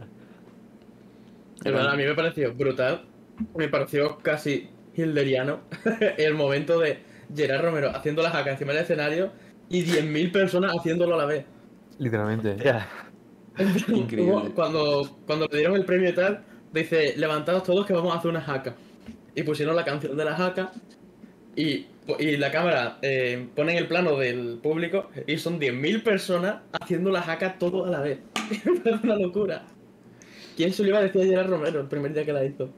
[1.62, 3.02] Pero a mí me pareció brutal.
[3.56, 5.60] Me pareció casi hilderiano
[6.18, 6.98] el momento de
[7.34, 9.30] Gerard Romero haciendo la jaca encima del escenario
[9.70, 11.44] y 10.000 personas haciéndolo a la vez.
[11.98, 12.56] Literalmente.
[12.62, 12.86] Ya.
[13.88, 14.52] Increíble.
[14.54, 18.30] Cuando, cuando le dieron el premio y tal, dice, levantados todos que vamos a hacer
[18.30, 18.74] una jaca.
[19.34, 20.72] Y pusieron la canción de la jaca
[21.54, 21.86] y,
[22.18, 27.10] y la cámara eh, pone en el plano del público y son 10.000 personas haciendo
[27.10, 28.18] la jaca todo a la vez.
[28.50, 29.66] es una locura.
[30.56, 32.70] ¿Quién se lo iba a decir a Gerard Romero el primer día que la hizo?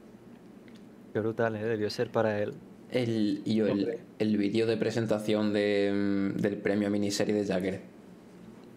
[1.13, 1.65] Qué brutal, ¿eh?
[1.65, 2.53] Debió ser para él.
[2.91, 7.45] El, y yo, el, el vídeo de presentación de, mm, del premio a miniserie de
[7.45, 7.81] Jagger.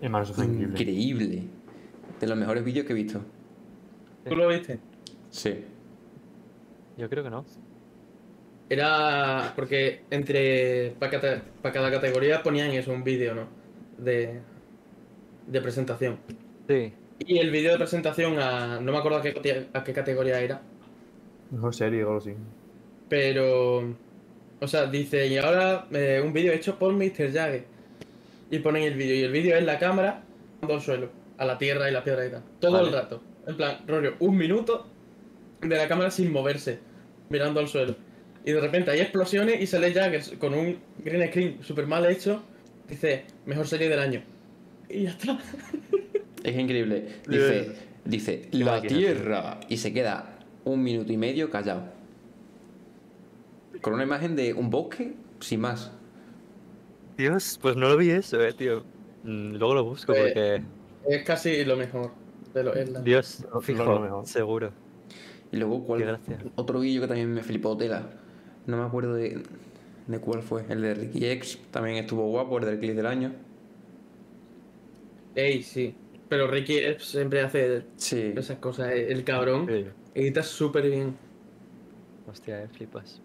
[0.01, 0.81] Hermano, eso fue increíble.
[0.81, 1.43] Increíble.
[2.21, 3.21] De los mejores vídeos que he visto.
[4.29, 4.79] ¿Tú lo viste?
[5.31, 5.65] Sí.
[6.97, 7.45] Yo creo que no.
[8.69, 11.11] Era porque entre para
[11.73, 13.49] cada categoría ponían eso, un vídeo, ¿no?
[13.99, 14.41] De,
[15.47, 16.19] de presentación.
[16.69, 16.93] Sí.
[17.19, 18.81] Y el vídeo de presentación a.
[18.81, 20.63] No me acuerdo a qué, a qué categoría era.
[21.51, 22.35] Mejor serie o algo así.
[23.09, 23.95] Pero.
[24.61, 27.33] O sea, dice, y ahora eh, un vídeo hecho por Mr.
[27.33, 27.65] Jagger.
[28.51, 30.23] Y ponen el vídeo, y el vídeo es la cámara
[30.61, 32.43] dando al suelo, a la tierra y la piedra y tal.
[32.61, 32.89] Todo Vale.
[32.89, 33.23] el rato.
[33.47, 34.87] En plan, rollo, un minuto
[35.61, 36.79] de la cámara sin moverse,
[37.29, 37.97] mirando al suelo.
[38.45, 42.43] Y de repente hay explosiones y sale Jagger con un green screen super mal hecho.
[42.89, 44.23] Dice, mejor serie del año.
[44.89, 45.39] Y ya está.
[46.45, 47.07] Es increíble.
[47.27, 47.73] Dice,
[48.05, 49.61] dice, la tierra.
[49.71, 51.85] Y se queda un minuto y medio callado.
[53.81, 55.91] Con una imagen de un bosque sin más.
[57.17, 58.85] Dios, pues no lo vi eso, eh, tío.
[59.23, 60.63] Mm, Luego lo busco Pues, porque.
[61.09, 62.11] Es casi lo mejor.
[62.53, 64.27] De lo, es la- Dios, lo- fijo, lo mejor.
[64.27, 64.71] seguro.
[65.53, 66.19] Y luego, ¿cuál?
[66.57, 68.09] Otro vídeo que también me flipó tela.
[68.67, 69.43] No me acuerdo de,
[70.07, 70.65] de cuál fue.
[70.69, 73.33] El de Ricky X también estuvo guapo, el del clip del año.
[75.35, 75.95] Ey, sí.
[76.29, 78.33] Pero Ricky eh, siempre hace Sí.
[78.37, 78.91] esas cosas.
[78.93, 79.85] El cabrón Sí.
[80.15, 81.17] edita súper bien.
[82.29, 83.21] Hostia, eh, flipas.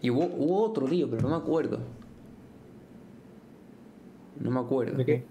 [0.00, 1.78] Y hubo, hubo otro tío, pero no me acuerdo.
[4.40, 4.96] No me acuerdo.
[4.96, 5.24] ¿De qué?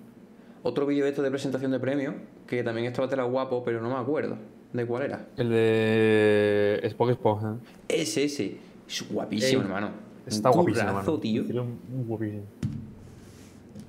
[0.64, 2.16] Otro vídeo de esto de presentación de premios,
[2.48, 4.38] que también estaba tela guapo, pero no me acuerdo
[4.72, 5.26] de cuál era.
[5.38, 8.02] El de Spock Spock, ¿eh?
[8.02, 8.58] Ese, ese.
[8.88, 9.68] Es guapísimo, Ey.
[9.68, 9.90] hermano.
[10.26, 11.20] Está Un guapísimo, currazo, mano.
[11.20, 11.44] tío.
[11.44, 12.44] Tiene un- guapísimo.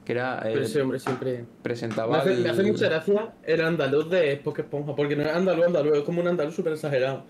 [0.05, 0.39] Que era.
[0.41, 1.39] eh, Pero ese hombre siempre.
[1.39, 2.25] Me presentaba.
[2.25, 5.99] me hace el- mucha gracia el andaluz de Spock Esponja, porque no es andaluz, andaluz,
[5.99, 7.23] es como un andaluz súper exagerado.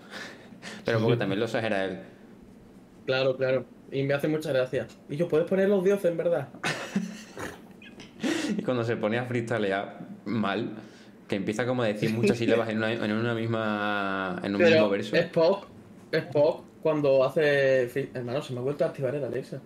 [0.83, 1.99] Pero porque también lo exagera él.
[3.05, 3.65] Claro, claro.
[3.91, 4.87] Y me hace mucha gracia.
[5.07, 6.49] Y yo, ¿puedes poner los dioses, en verdad?
[8.57, 10.71] Y cuando se pone a freestylear mal,
[11.27, 14.39] que empieza como a decir muchas sílabas en una, en una misma.
[14.43, 15.15] en un mismo verso.
[15.15, 15.67] Spock,
[16.11, 18.09] Spock, cuando hace.
[18.13, 19.61] Hermano, se me ha vuelto a activar el Alexa.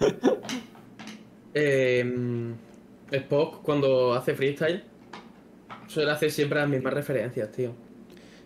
[3.10, 4.82] Spock, cuando hace freestyle,
[5.86, 7.72] suele hacer siempre las mismas referencias, tío.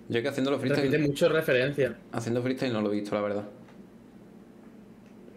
[0.09, 1.07] Yo que haciendo los Repite freestyle.
[1.09, 1.93] mucho referencias.
[2.13, 3.45] Haciendo freestyle no lo he visto, la verdad.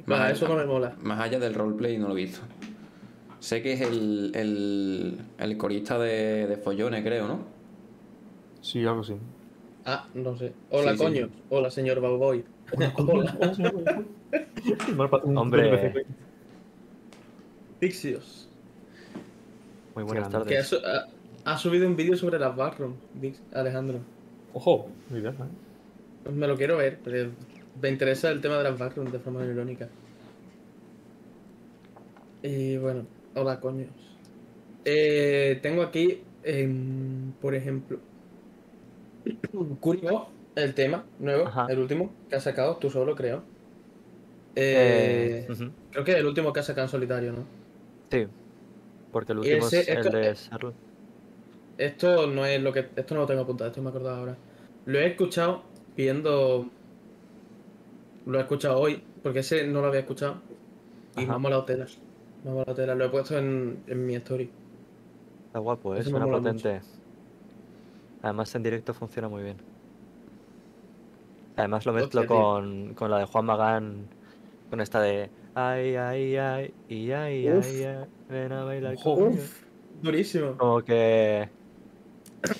[0.05, 0.95] Más eso allá- no me mola.
[1.01, 2.39] Más allá del roleplay no lo he visto.
[3.39, 7.39] Sé que es el, el, el corista de, de Follones, creo, ¿no?
[8.61, 9.15] Sí, algo así.
[9.85, 10.53] Ah, no sé.
[10.71, 11.03] Hola, Sí, sí.
[11.03, 11.29] coño.
[11.49, 12.43] Hola, señor Bowboy.
[12.75, 12.93] Hola,
[15.35, 16.05] Hombre.
[17.79, 18.49] Dixios.
[19.93, 20.49] Muy buenas grande.
[20.49, 20.67] Que ha, tardes.
[20.67, 21.07] su- ha-
[21.53, 23.99] ha subido un vídeo sobre las backrooms, Dix- Alejandro.
[24.53, 25.35] Ojo, mira, ¿eh?
[26.23, 27.29] Pues me lo quiero ver, pero
[27.79, 29.87] me interesa el tema de las backrooms de forma irónica.
[32.41, 33.03] Y bueno,
[33.35, 33.89] hola coños.
[34.85, 37.99] Eh, tengo aquí, em, por ejemplo,
[39.79, 41.67] Curio, el tema nuevo, Ajá.
[41.69, 43.43] el último que ha sacado, tú solo creo.
[44.55, 45.71] Eh, Eh.
[45.91, 47.45] Creo que es el último que ha sacado en solitario, ¿no?
[48.09, 48.27] Sí.
[49.11, 50.73] Porque el último ese- es el esto- de eh, Serl.
[51.77, 52.87] Esto no es lo que.
[52.95, 54.37] Esto no lo tengo apuntado, esto me he acordado ahora.
[54.85, 55.63] Lo he escuchado
[55.97, 56.69] viendo.
[58.25, 60.35] Lo he escuchado hoy, porque ese no lo había escuchado.
[61.17, 61.27] Y Ajá.
[61.27, 61.65] me ha molado.
[62.45, 62.95] Me molado tela.
[62.95, 64.49] Lo he puesto en, en mi story.
[65.47, 66.03] Está guapo, ¿eh?
[66.03, 66.85] Suena potente.
[68.21, 69.63] Además en directo funciona muy bien.
[71.55, 74.09] Además lo mezclo Hostia, con, con la de Juan Magán,
[74.69, 77.49] con esta de ay, ay, ay, y ay, Uf.
[77.49, 79.39] ay, ay, ven a bailar conmigo.
[79.39, 79.63] Uf,
[80.01, 80.51] durísimo.
[80.57, 81.51] Como que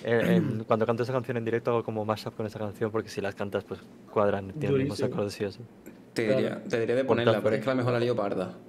[0.02, 0.26] en-
[0.60, 3.21] en- cuando canto esa canción en directo hago como mashup con esa canción porque si
[3.21, 5.67] las cantas pues cuadran, tienen los mismos acordes y eso.
[6.13, 8.65] Te diría, te diría de ponerla, pero es que la mejor la lío parda.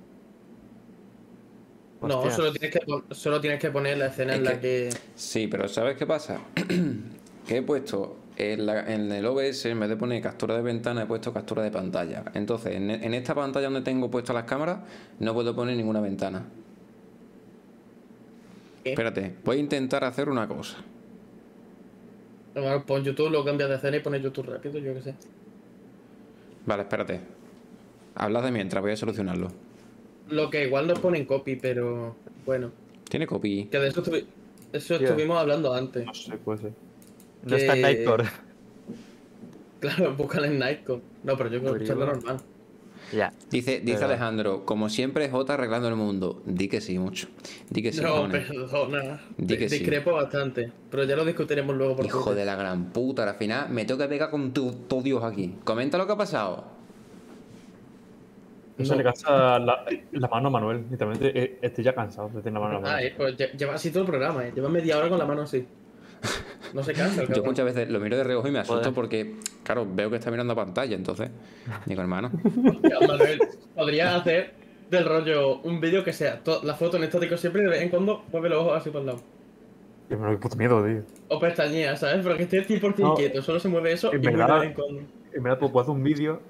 [2.03, 2.81] No, solo tienes, que,
[3.15, 4.91] solo tienes que poner la escena Es en la que-.
[5.15, 6.41] Sí, pero ¿sabes qué pasa?
[7.47, 11.03] que he puesto en, la- en el OBS, en vez de poner captura de ventana,
[11.03, 12.25] he puesto captura de pantalla.
[12.35, 14.81] Entonces, en, en esta pantalla donde tengo puestas las cámaras,
[15.19, 16.45] no puedo poner ninguna ventana.
[18.85, 18.91] ¿Qué?
[18.93, 20.79] Espérate, voy a intentar hacer una cosa.
[22.55, 25.15] Bueno, pon YouTube, lo cambias de escena y pones YouTube rápido, yo qué sé.
[26.65, 27.21] Vale, espérate.
[28.15, 29.49] Hablas de mientras, voy a solucionarlo.
[30.29, 32.17] Lo que igual nos pone en copy, pero.
[32.45, 32.71] Bueno.
[33.09, 33.67] Tiene copy.
[33.67, 34.25] Que de eso, estuvi-
[34.73, 35.07] eso Tío.
[35.09, 36.05] estuvimos hablando antes.
[36.05, 36.73] No sé, puede ser.
[37.45, 38.25] No está en que- Nightcore.
[39.81, 41.03] Claro, búscala en Nightcore.
[41.23, 42.39] No, pero yo quiero escucharlo normal.
[43.13, 43.33] ya.
[43.51, 46.43] Dice, dice Pero- Alejandro, como siempre J arreglando el mundo.
[46.47, 47.29] Di que sí, mucho.
[47.71, 49.21] Di que sí, no, perdona.
[49.37, 49.79] Di que sí.
[49.79, 50.73] Discrepo bastante.
[50.91, 53.99] Pero ya lo discutiremos luego por Hijo de la gran puta, al final me tengo
[54.01, 55.55] que pegar con tu, tu Dios aquí.
[55.63, 56.65] Comenta lo que ha pasado.
[58.79, 60.85] No se le cansa la, la mano a Manuel.
[60.91, 63.07] Literalmente eh, estoy ya cansado de tener la mano a Ah, Manuel.
[63.07, 64.53] eh, pues lle- lleva así todo el programa, ¿eh?
[64.55, 65.67] Lleva media hora con la mano así.
[66.75, 68.95] No se cansa el Yo muchas veces lo miro de reojo y me asusto Joder.
[68.95, 71.31] porque, claro, veo que está mirando a pantalla, entonces
[71.87, 72.31] digo, hermano,
[72.83, 73.39] Ya, Manuel,
[73.75, 74.53] podrías hacer
[74.91, 77.89] del rollo un vídeo que sea la foto en estático siempre y de vez en
[77.91, 79.21] cuando mueve los ojos así por el lado.
[80.09, 81.03] Que me lo qué puto miedo, tío.
[81.29, 82.21] O pestañea, ¿sabes?
[82.23, 84.73] Pero que esté 100% No, quieto, solo se mueve eso y muy de vez en
[84.75, 85.03] cuando.
[85.33, 86.41] en verdad puedo hacer un vídeo,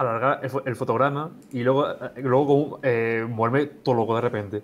[0.00, 4.20] alargar el, fo- el fotograma y luego, eh, luego como, eh, moverme todo loco de
[4.20, 4.62] repente.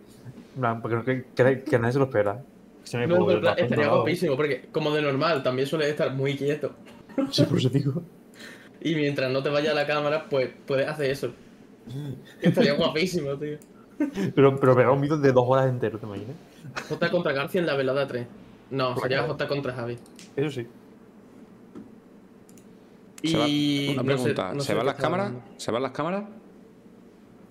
[0.55, 2.43] En plan, Porque que, que, que nadie se lo espera.
[2.85, 6.13] Se me No, puedo pero ver estaría guapísimo, porque como de normal, también suele estar
[6.15, 6.73] muy quieto.
[7.31, 8.03] Sí, por eso digo.
[8.81, 11.31] Y mientras no te vaya la cámara, pues puedes hacer eso.
[12.41, 13.59] Estaría guapísimo, tío.
[14.35, 16.37] Pero, pero pegar un vídeo de dos horas entero, ¿te imaginas?
[16.89, 18.27] J contra García en la velada 3.
[18.71, 19.97] No, sería J contra Javi.
[20.37, 20.67] Eso sí.
[23.29, 25.27] Se va- Y una no sé- pregunta, no ¿se van las cámaras?
[25.29, 25.49] hablando.
[25.57, 26.25] ¿Se van las cámaras?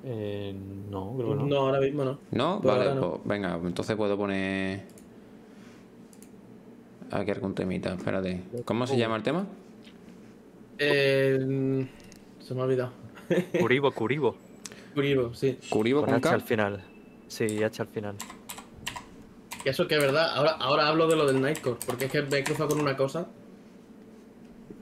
[0.07, 0.55] Eh,
[0.89, 1.45] no, creo que no.
[1.47, 2.19] No, ahora mismo no.
[2.31, 2.61] ¿No?
[2.61, 4.83] Por vale, pues venga, entonces puedo poner.
[7.11, 8.41] Aquí algún temita, espérate.
[8.65, 9.45] ¿Cómo se llama el tema?
[10.77, 11.88] Eh,
[12.39, 12.91] se me ha olvidado.
[13.59, 14.35] Curibo, Curibo.
[14.93, 15.57] Curibo, sí.
[15.69, 16.33] Curibo Con con H K.
[16.35, 16.83] al final.
[17.27, 18.15] Sí, H al final.
[19.63, 20.35] Que eso que es verdad.
[20.35, 22.95] Ahora, ahora hablo de lo del Nightcore, porque es que me he cruzado con una
[22.95, 23.27] cosa.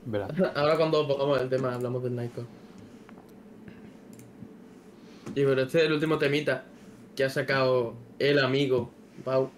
[0.06, 0.28] Verá.
[0.54, 2.46] Ahora cuando pongamos el tema hablamos del Nightcore.
[5.34, 6.64] Y pero este es el último temita
[7.16, 8.90] que ha sacado el amigo
[9.24, 9.50] Pau.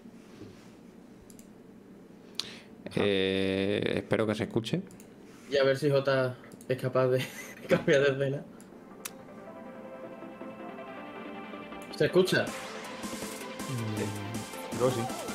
[2.94, 4.82] Eh, espero que se escuche.
[5.50, 6.36] Y a ver si J
[6.68, 7.24] es capaz de
[7.68, 8.44] cambiar de escena.
[11.96, 12.44] ¿Se escucha?
[13.68, 15.25] Mm, Creo que sí.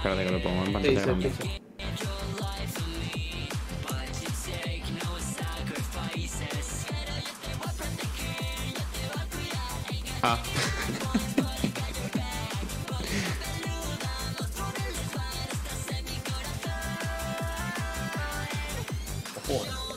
[0.00, 1.28] Espérate que lo pongo en Sí, pantalla se grande.
[1.28, 1.50] escucha.
[10.22, 10.38] Ah.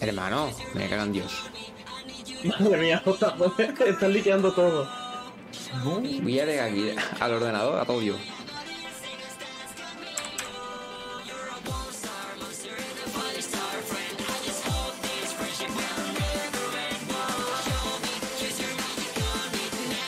[0.02, 1.32] Hermano, me cagan Dios.
[2.44, 3.36] Madre mía, J,
[3.88, 4.88] están liqueando todo.
[5.84, 6.90] Voy a llegar aquí
[7.20, 8.18] al ordenador a todo Dios.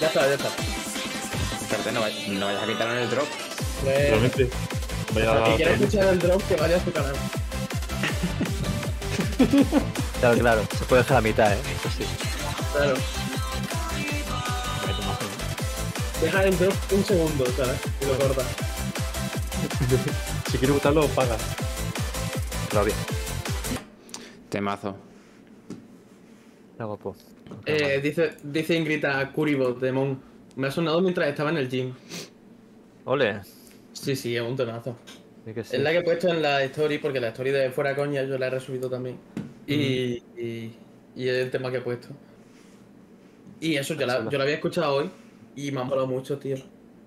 [0.06, 0.50] Ya está, ya está.
[1.62, 3.26] Espérate, no, vay- no vayas a quitarme el drop.
[3.84, 4.50] Pues, Realmente.
[5.15, 5.46] Vaya.
[5.48, 7.15] si quieres escuchar el drop, que vaya a su canal.
[10.20, 10.68] Claro, claro.
[10.78, 11.58] Se puede dejar a mitad, ¿eh?
[11.80, 12.06] Eso sí.
[12.74, 12.94] Claro.
[16.22, 17.80] Deja el drop un segundo, ¿sabes?
[18.02, 18.44] Y lo corta.
[20.52, 21.36] Si quieres gustarlo, paga.
[22.70, 22.98] Pero bien.
[24.50, 24.96] Temazo.
[26.72, 27.15] Está guapo.
[27.65, 29.31] Eh, dice, dice Ingrid a
[29.79, 30.19] de Mon.
[30.55, 31.93] Me ha sonado mientras estaba en el gym.
[33.05, 33.41] Ole.
[33.93, 34.95] Sí, sí, es un tonazo.
[35.45, 35.75] Sí que sí.
[35.75, 38.38] Es la que he puesto en la story, porque la story de Fuera Coña yo
[38.38, 39.17] la he resubido también.
[39.67, 40.75] Y, y,
[41.15, 42.10] y es el tema que he puesto.
[43.60, 45.10] Y eso, yo la, yo la había escuchado hoy
[45.55, 46.58] y me ha molado mucho, tío.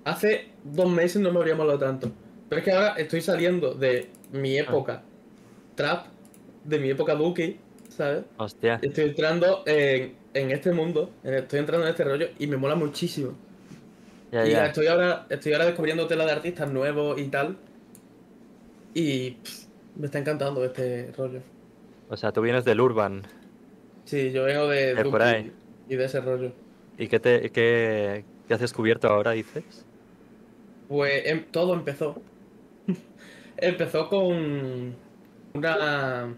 [0.04, 2.10] Hace dos meses no me habría molado tanto.
[2.48, 5.02] Pero es que ahora estoy saliendo de mi época
[5.78, 6.06] trap,
[6.64, 7.56] de mi época Duki,
[7.88, 8.24] ¿sabes?
[8.36, 8.80] Hostia.
[8.82, 13.34] Estoy entrando en, en este mundo, estoy entrando en este rollo y me mola muchísimo.
[14.32, 17.56] Y estoy ahora, estoy ahora descubriendo tela de artistas nuevos y tal.
[18.94, 19.64] Y pff,
[19.96, 21.40] me está encantando este rollo.
[22.08, 23.22] O sea, tú vienes del Urban.
[24.04, 25.22] Sí, yo vengo de De por
[25.88, 26.52] y de ese rollo.
[26.98, 29.86] ¿Y qué, te, qué, qué has descubierto ahora, dices?
[30.88, 32.20] Pues em- todo empezó.
[33.56, 34.94] empezó con
[35.54, 36.34] una,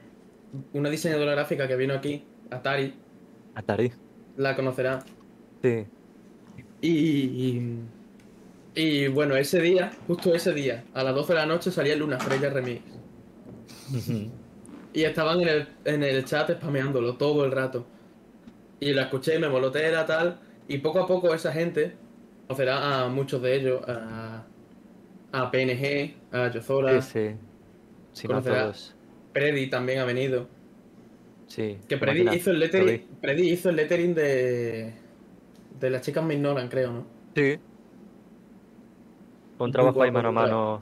[0.72, 2.95] una diseñadora gráfica que vino aquí, Atari,
[3.61, 3.93] Atari.
[4.37, 5.05] la conocerá.
[5.63, 5.87] Sí.
[6.83, 7.61] Y,
[8.75, 12.19] y, bueno, ese día, justo ese día, a las 12 de la noche salía Luna
[12.19, 12.83] Freya Remix.
[14.93, 17.87] Y estaban en el, en el chat spameándolo todo el rato.
[18.81, 20.41] Y la escuché, me moló tela, tal.
[20.69, 21.95] Y poco a poco esa gente
[22.49, 24.45] conocerá a muchos de ellos, a,
[25.33, 27.37] a PNG, a Yozora, Sí, sí.
[28.13, 28.73] Sí, no Conocerá.
[29.33, 30.49] Preddy también ha venido.
[31.51, 31.79] Sí.
[31.89, 33.09] Que Preddy hizo el lettering, vi.
[33.21, 34.95] Preddy hizo el lettering de,
[35.81, 37.07] de las chicas me ignoran, creo, ¿no?
[37.35, 37.59] Sí.
[39.59, 40.81] Con Muy trabajo ahí mano a mano.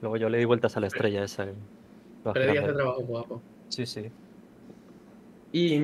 [0.00, 1.48] Luego yo le di vueltas a la estrella esa.
[2.32, 3.42] Preddy hace trabajo guapo.
[3.68, 4.10] Sí, sí.
[5.52, 5.80] Y,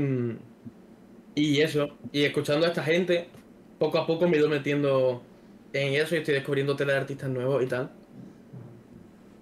[1.34, 3.28] y eso, y escuchando a esta gente,
[3.80, 5.22] poco a poco me he ido metiendo
[5.72, 7.90] en eso y estoy descubriendo tele de artistas nuevos y tal.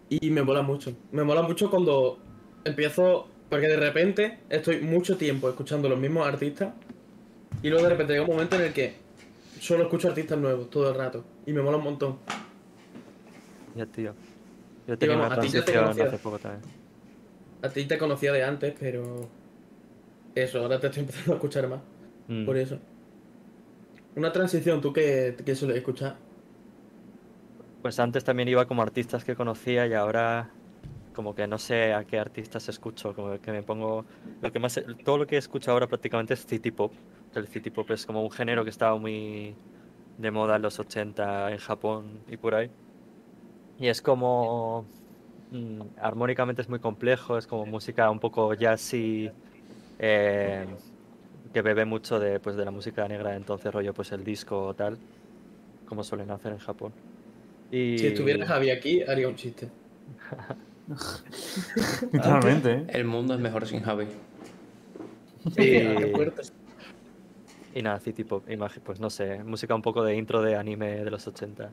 [0.08, 0.96] Y me mola mucho.
[1.12, 2.18] Me mola mucho cuando
[2.64, 6.74] empiezo, porque de repente estoy mucho tiempo escuchando los mismos artistas
[7.62, 8.94] y luego de repente llega un momento en el que
[9.60, 12.18] solo escucho artistas nuevos todo el rato y me mola un montón.
[13.74, 14.14] Ya, tío.
[14.86, 16.04] Yo tenía vamos, una te transición conocía.
[16.06, 16.62] hace poco también.
[17.62, 19.28] A ti te conocía de antes, pero
[20.34, 21.80] eso, ahora te estoy empezando a escuchar más.
[22.28, 22.44] Mm.
[22.44, 22.78] Por eso.
[24.14, 26.16] Una transición, ¿tú qué, qué sueles escuchar?
[27.82, 30.50] Pues antes también iba como artistas que conocía y ahora
[31.16, 34.06] como que no sé a qué artistas escucho, como que me pongo
[34.42, 36.92] lo que más todo lo que escucho ahora prácticamente es city pop.
[37.34, 39.56] El city pop es como un género que estaba muy
[40.18, 42.70] de moda en los 80 en Japón y por ahí.
[43.78, 44.92] Y es como
[45.50, 49.30] mm, armónicamente es muy complejo, es como música un poco jazzy
[49.98, 50.66] eh,
[51.52, 54.66] que bebe mucho de pues de la música negra de entonces rollo pues el disco
[54.68, 54.98] o tal,
[55.84, 56.94] como suelen hacer en Japón.
[57.70, 59.70] Y Si estuviera Javi aquí, haría un chiste.
[62.12, 62.86] Literalmente, ¿eh?
[62.88, 64.06] El mundo es mejor sin Javi.
[65.56, 66.42] Y- fuerte.
[67.74, 71.04] Y nada, City Pop, imagi- pues no sé, música un poco de intro de anime
[71.04, 71.70] de los 80.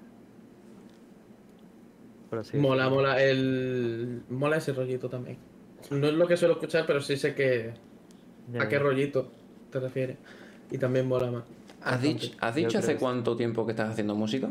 [2.30, 4.22] Por así Mola, mola el.
[4.28, 5.38] Mola ese rollito también.
[5.92, 7.74] No es lo que suelo escuchar, pero sí sé que.
[8.60, 9.32] ¿A qué rollito
[9.72, 10.18] te refieres?
[10.72, 11.44] Y también mola más.
[11.82, 14.50] ¿Has dicho, has dicho hace cuánto tiempo que estás haciendo música?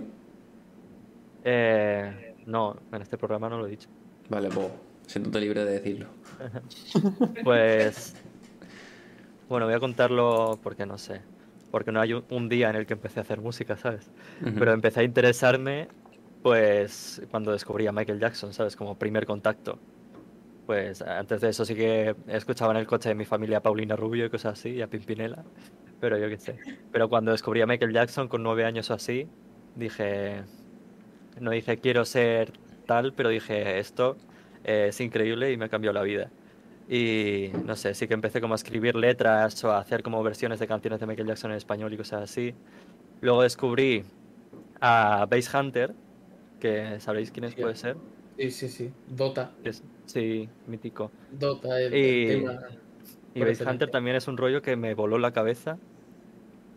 [1.45, 3.89] Eh, no, en este programa no lo he dicho.
[4.33, 4.69] Vale, pues
[5.07, 6.07] siéntate libre de decirlo.
[7.45, 8.17] Pues.
[9.49, 11.21] Bueno, voy a contarlo porque no sé.
[11.71, 14.11] Porque no hay un, día en el que empecé a hacer música, ¿sabes?
[14.43, 15.89] Pero empecé a interesarme,
[16.43, 18.75] pues, cuando descubrí a Michael Jackson, ¿sabes?
[18.75, 19.79] Como primer contacto.
[20.65, 23.97] Pues antes de eso sí que escuchaba en el coche de mi familia a Paulina
[23.97, 25.45] Rubio y cosas así, y a Pimpinela.
[26.01, 26.57] Pero yo qué sé.
[26.91, 29.29] Pero cuando descubrí a Michael Jackson con nueve años o así,
[29.77, 30.43] dije.
[31.41, 32.53] No dije quiero ser
[32.83, 34.17] tal, pero dije esto
[34.65, 36.31] eh, es increíble y me cambió la vida.
[36.89, 40.59] Y no sé, sí que empecé como a escribir letras o a hacer como versiones
[40.61, 42.55] de canciones de Michael Jackson en español y cosas así.
[43.21, 44.03] Luego descubrí
[44.81, 45.95] a Bass Hunter,
[46.61, 47.61] que sabréis quién es, Sí.
[47.63, 47.97] puede ser.
[48.37, 48.91] Sí, sí, sí.
[49.09, 49.53] Dota.
[49.65, 51.11] Es, sí, mítico.
[51.31, 52.53] Dota, el, Y- el tema.
[53.35, 53.71] Y excelencia.
[53.71, 55.79] Hunter también es un rollo que me voló la cabeza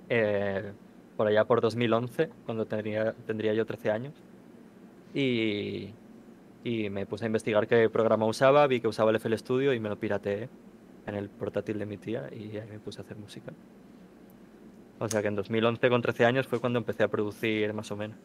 [0.10, 0.72] eh,
[1.18, 4.14] por allá por 2011, cuando tendría, tendría yo 13 años.
[5.16, 5.94] Y,
[6.64, 9.80] y me puse a investigar qué programa usaba, vi que usaba el FL Studio y
[9.80, 10.50] me lo pirateé
[11.08, 13.52] en el portátil de mi tía y ahí me puse a hacer música.
[15.00, 17.96] O sea que en 2011 con 13 años fue cuando empecé a producir más o
[17.96, 18.18] menos.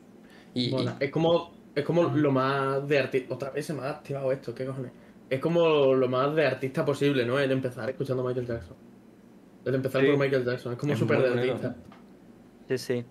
[0.55, 0.97] Y, y- Mola.
[1.01, 3.35] Es como, es como lo más de artista.
[3.35, 4.93] Otra vez se me ha activado esto, ¿qué cojones?
[5.29, 7.39] Es como lo más de artista posible, ¿no?
[7.39, 8.77] El empezar escuchando Michael Jackson.
[9.65, 10.09] El empezar Sí.
[10.09, 10.73] por Michael Jackson.
[10.73, 11.77] Es como súper de artista.
[12.69, 13.05] Sí, sí.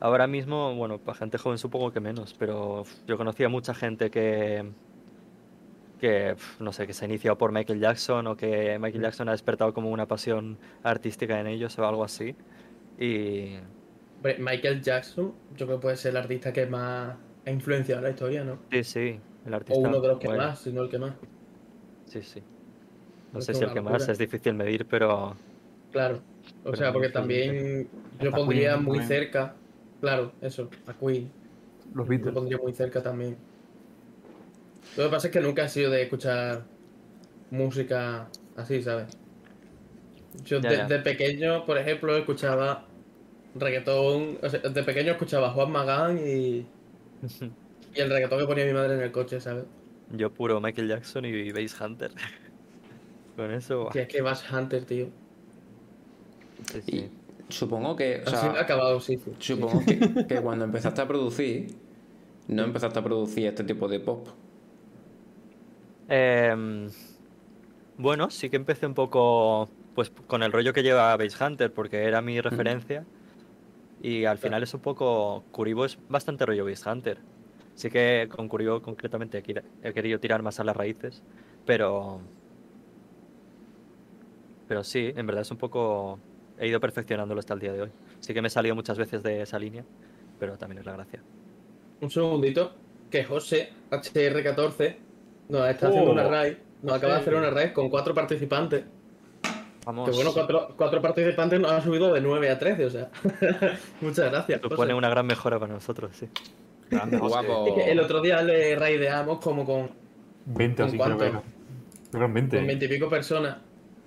[0.00, 4.72] Ahora mismo, bueno, para gente joven supongo que menos, pero yo conocía mucha gente que,
[5.98, 9.32] que no sé, que se ha iniciado por Michael Jackson o que Michael Jackson ha
[9.32, 12.36] despertado como una pasión artística en ellos o algo así.
[12.98, 13.56] Y
[14.38, 17.16] Michael Jackson, yo creo que puede ser el artista que más
[17.46, 18.58] ha influenciado la historia, ¿no?
[18.70, 21.14] sí, sí, el O uno de los que bueno, más, si no el que más.
[22.06, 22.42] Sí, sí.
[23.32, 25.36] No Es sé si el que más es difícil medir, pero
[25.90, 26.16] Claro.
[26.64, 27.88] O Pero sea, porque también
[28.18, 29.54] yo pondría muy cerca.
[30.04, 31.32] Claro, eso, a Queen.
[31.94, 32.32] Los Lo Beatles.
[32.32, 33.38] pondría muy cerca también.
[34.96, 36.70] Lo que pasa es que nunca he sido de escuchar
[37.50, 39.08] música así, ¿sabes?
[40.32, 40.86] Yo Ya, de, ya.
[40.86, 42.94] de pequeño, por ejemplo, escuchaba
[43.54, 44.38] reggaetón.
[44.42, 46.74] O sea, de pequeño escuchaba Juan Magán y,
[47.94, 49.66] y el reggaetón que ponía mi madre en el coche, ¿sabes?
[50.08, 52.14] yo puro Michael Jackson y Bass Hunter.
[53.36, 55.14] Con eso, Que es que vas Hunter, tío.
[56.64, 57.14] sí, y sí.
[57.54, 58.22] Supongo que.
[58.26, 59.18] O Así sea, me ha acabado, sí.
[59.18, 59.32] sí.
[59.38, 59.98] Supongo que,
[60.28, 61.76] que cuando empezaste a producir,
[62.48, 64.28] no empezaste a producir este tipo de pop.
[66.08, 66.90] Em,
[67.96, 72.04] bueno, sí que empecé un poco pues con el rollo que lleva Base Hunter, porque
[72.04, 73.06] era mi referencia.
[74.02, 75.44] Y al final es un poco.
[75.52, 77.18] Kuribo es bastante rollo Base Hunter.
[77.74, 79.42] Sí que con Kuribo concretamente
[79.82, 81.22] he querido tirar más a las raíces,
[81.64, 82.20] pero.
[84.66, 86.18] Pero sí, en verdad es un poco.
[86.58, 87.90] He ido perfeccionándolo hasta el día de hoy.
[88.20, 89.84] Sí que me he salido muchas veces de esa línea,
[90.38, 91.20] pero también es la gracia.
[92.00, 92.72] Un segundito,
[93.10, 94.96] que José, HR14,
[95.48, 96.54] nos está haciendo Oh, una raid.
[96.82, 97.30] Nos acaba de José.
[97.30, 98.84] hacer una raid con cuatro participantes.
[99.86, 100.08] Vamos.
[100.08, 103.10] Que bueno, cuatro, cuatro participantes nos han subido de 9 a 13, o sea.
[104.00, 104.60] Muchas gracias.
[104.62, 104.74] José.
[104.74, 106.28] Supone una gran mejora para nosotros, sí.
[106.90, 107.34] Grande, José.
[107.46, 107.66] Guapo.
[107.68, 109.90] Es que el otro día le raideamos como con,
[110.46, 111.24] 20 ¿Con así creo que cuánto?
[111.24, 111.42] era.
[111.42, 112.56] Creo que eran 20.
[112.58, 113.56] con 20 y pico personas.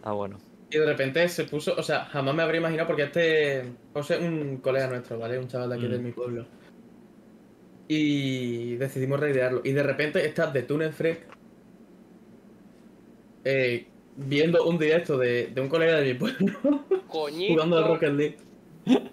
[0.03, 0.37] Ah, bueno.
[0.69, 3.63] Y de repente se puso, o sea, jamás me habría imaginado porque este
[3.93, 5.39] José es un colega nuestro, ¿vale?
[5.39, 5.91] Un chaval de aquí Mm.
[5.91, 6.45] de mi pueblo.
[7.87, 9.61] Y decidimos raidearlo.
[9.63, 11.21] Y de repente estás de Túnel Freak
[13.45, 13.87] eh,
[14.17, 16.53] viendo un directo de, de un colega de mi pueblo
[17.07, 17.53] Coñito.
[17.53, 18.37] jugando al Rocket League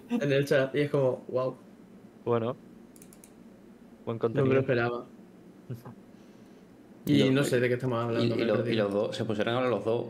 [0.09, 0.75] en el chat.
[0.75, 1.55] Y es como, wow,
[2.25, 2.57] Bueno.
[4.05, 4.59] Buen no me lo contenido.
[4.59, 5.05] esperaba.
[7.07, 8.35] Y no sé de qué estamos hablando.
[8.35, 8.83] y los, y perdido.
[8.85, 10.07] los dos, se pusieron a hablar los dos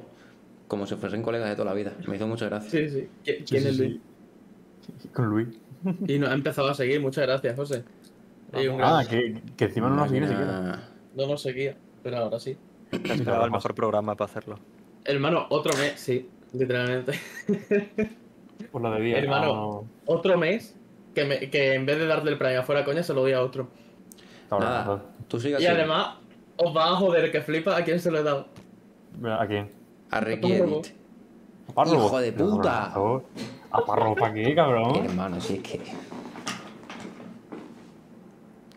[0.68, 1.94] como si fuesen colegas de toda la vida.
[2.08, 2.70] Me hizo mucha gracia.
[2.70, 3.08] Sí, sí.
[3.24, 3.82] ¿Qui- Sí, ¿Quién sí, es sí.
[3.88, 4.00] Luis?
[5.14, 5.48] Con Luis.
[6.08, 7.00] Y nos ha empezado a seguir.
[7.02, 7.84] Muchas gracias, José.
[8.54, 10.46] Ah, gran- que, que encima no nos ni siquiera.
[10.46, 12.58] Máquina- No nos seguía, pero ahora sí.
[12.92, 14.60] Esperaba el mejor programa para hacerlo.
[15.04, 17.14] Hermano, otro mes, sí, literalmente.
[18.72, 19.18] Por la de día.
[19.20, 19.46] Hermano.
[19.54, 20.76] no, Otro mes
[21.14, 23.42] que, me- que en vez de darle el Prime afuera coña, se lo doy a
[23.42, 23.68] otro.
[24.52, 25.76] Nada, tú sigas Y así.
[25.76, 26.18] además,
[26.58, 28.48] os va a joder que flipa a quién se lo he dado.
[29.40, 29.70] ¿A quién?
[30.16, 30.76] A Otro Ricky robo.
[30.80, 30.94] Edit.
[31.68, 32.06] ¿A Párrobo?
[32.06, 32.94] Hijo de puta.
[33.72, 34.96] ¿A para qué, cabrón?
[35.04, 35.82] Hermano, si es que.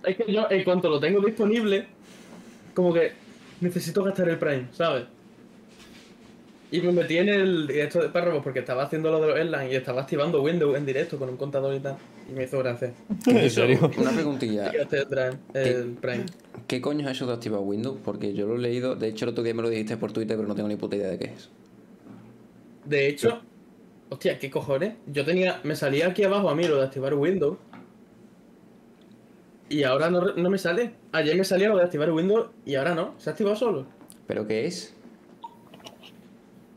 [0.04, 1.86] Es que yo, en cuanto lo tengo disponible,
[2.74, 3.12] como que
[3.60, 5.04] necesito gastar el Prime, ¿sabes?
[6.70, 9.72] Y me metí en el directo de párrafos porque estaba haciendo lo de los airlines
[9.72, 11.96] y estaba activando Windows en directo con un contador y tal.
[12.28, 12.92] Y me hizo gracia.
[13.26, 13.90] ¿En serio?
[13.96, 14.70] Una preguntilla.
[16.00, 16.26] Prime.
[16.66, 17.98] ¿Qué coño es eso de activar Windows?
[18.04, 18.96] Porque yo lo he leído.
[18.96, 20.96] De hecho, el otro día me lo dijiste por Twitter, pero no tengo ni puta
[20.96, 21.48] idea de qué es.
[22.84, 23.40] De hecho,
[24.10, 24.94] hostia, ¿qué cojones?
[25.06, 27.56] Yo tenía, me salía aquí abajo a mí lo de activar Windows.
[29.70, 30.92] Y ahora no, no me sale.
[31.12, 33.14] Ayer me salía lo de activar Windows y ahora no.
[33.16, 33.86] Se ha activado solo.
[34.26, 34.94] ¿Pero qué es?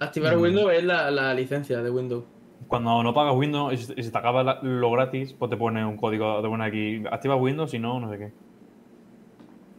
[0.01, 0.41] Activar Mm.
[0.41, 2.25] Windows es la, la licencia de Windows.
[2.67, 5.57] Cuando no pagas Windows y se- y se te acaba la- lo gratis, pues te
[5.57, 8.31] pone un código, te pone aquí, activa Windows, si no, no sé qué.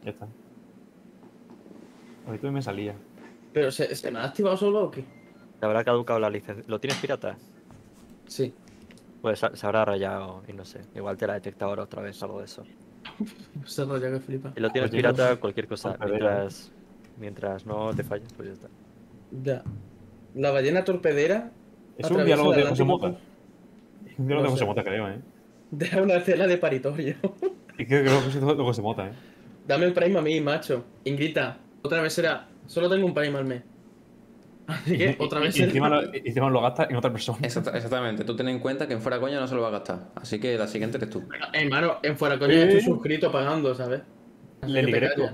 [0.04, 0.28] Ya está.
[2.26, 2.94] Ahorita me salía.
[3.52, 5.04] Pero ¿se, se me ha activado solo o qué?
[5.58, 6.64] ¿Te habrá caducado la licencia?
[6.68, 7.36] ¿Lo tienes pirata?
[8.26, 8.54] Sí.
[9.20, 10.80] Pues se se habrá rayado y no sé.
[10.94, 12.64] Igual te la detecta ahora otra vez, algo de eso.
[13.66, 14.52] Se raya que flipa.
[14.56, 15.40] Y lo tienes pirata, no sé.
[15.40, 15.96] cualquier cosa.
[16.00, 16.72] Mientras,
[17.18, 18.68] mientras no te falle, pues ya está.
[19.42, 19.62] Ya.
[20.34, 21.50] La ballena torpedera
[21.98, 23.14] Es un diálogo de José Mota.
[24.06, 24.66] Es un diálogo No de José sé.
[24.66, 25.18] Mota, creo, ¿eh?
[25.70, 27.14] Deja una escena de paritorio.
[27.78, 29.12] Y creo, creo que es de José Mota, ¿eh?
[29.66, 30.84] Dame el Prime a mí, macho.
[31.04, 32.46] Ingrita, otra vez será.
[32.66, 33.62] Solo tengo un Prime al mes.
[34.66, 35.66] Así que Y- otra y- vez y será.
[35.68, 37.38] encima, lo, y encima lo gasta en otra persona.
[37.42, 38.24] Exacta- exactamente.
[38.24, 40.10] Tú ten en cuenta que en fuera coña no se lo va a gastar.
[40.16, 41.22] Así que la siguiente eres tú.
[41.54, 42.62] Hermano, en fuera coña ¿Eh?
[42.64, 44.02] estoy suscrito pagando, ¿sabes?
[44.60, 45.30] Así Leli que te Greco.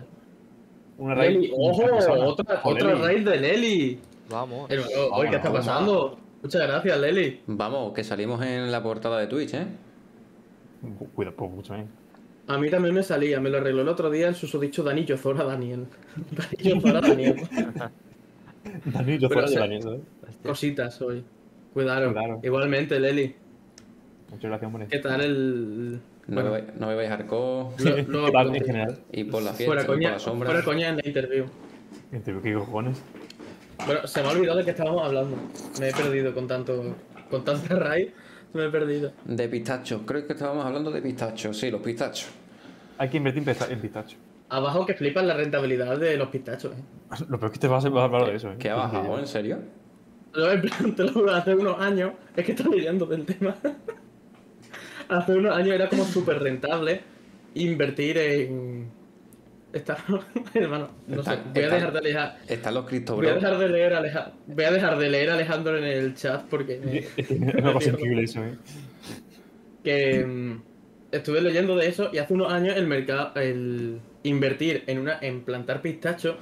[0.98, 1.50] Una Leli, raid.
[1.56, 1.82] ¡Ojo!
[2.24, 3.98] Otra, otra raid de Leli.
[4.30, 4.70] Vamos.
[4.70, 6.18] Hermano, oye, ¿qué está pasando?
[6.42, 7.40] Muchas gracias, Leli.
[7.46, 9.66] Vamos, que salimos en la portada de Twitch, ¿eh?
[11.14, 11.84] Cuidado, pues mucho, ¿eh?
[12.46, 15.44] A mí también me salía, me lo arregló el otro día el susodicho Danillo Zora
[15.44, 15.86] Daniel.
[16.30, 17.36] Danillo Zora Daniel.
[18.84, 20.00] Dani, yo Pero fuera de se- Dani, ¿sabes?
[20.26, 20.50] Hostia.
[20.50, 21.24] Cositas hoy.
[21.72, 22.12] Cuidado.
[22.12, 22.40] Cuidado.
[22.42, 23.34] Igualmente, Leli.
[24.30, 24.86] Muchas gracias, hombre.
[24.88, 26.00] ¿Qué tal el.
[26.26, 28.98] No, Bueno, no hardcore lo- lo- ¿Qué tal en general?
[29.12, 30.50] y por la fiesta, fuera y por coña, la sombra.
[30.50, 31.46] fuera coña en la interview.
[32.12, 33.02] Entre- ¿Qué cojones?
[33.86, 35.36] Bueno, se me ha olvidado de qué estábamos hablando.
[35.80, 36.94] Me he perdido con tanto.
[37.30, 38.08] Con tanta raid.
[38.52, 39.12] Me he perdido.
[39.24, 40.02] De pistachos.
[40.06, 41.56] Creo que estábamos hablando de pistachos.
[41.58, 42.28] Sí, los pistachos.
[42.98, 44.16] Hay que invertir en pista- en pistacho.
[44.50, 46.72] Abajo que flipan la rentabilidad de los pistachos.
[46.72, 46.82] ¿eh?
[47.28, 48.56] Lo peor es que te vas a hablar de eso, ¿eh?
[48.58, 49.18] ¿Qué ha bajado?
[49.18, 49.58] ¿En serio?
[50.34, 53.56] Yo, en plan, te lo juro, hace unos años, es que estoy leyendo del tema.
[55.08, 57.00] hace unos años era como súper rentable
[57.54, 58.90] invertir en.
[59.72, 59.96] Esta...
[60.54, 61.30] Hermano, no sé.
[61.32, 62.18] Está- Voy a está- dejar de leer.
[62.48, 65.30] Están los Cristo Voy a dejar de leer a Aleja- Voy a dejar de leer
[65.30, 66.80] a Alejandro en el chat porque.
[66.82, 68.56] me- Es una cosa increíble eso, ¿eh?
[69.84, 70.62] que mm,
[71.12, 75.42] estuve leyendo de eso y hace unos años el mercado, el invertir en una, en
[75.42, 76.36] plantar pistachos,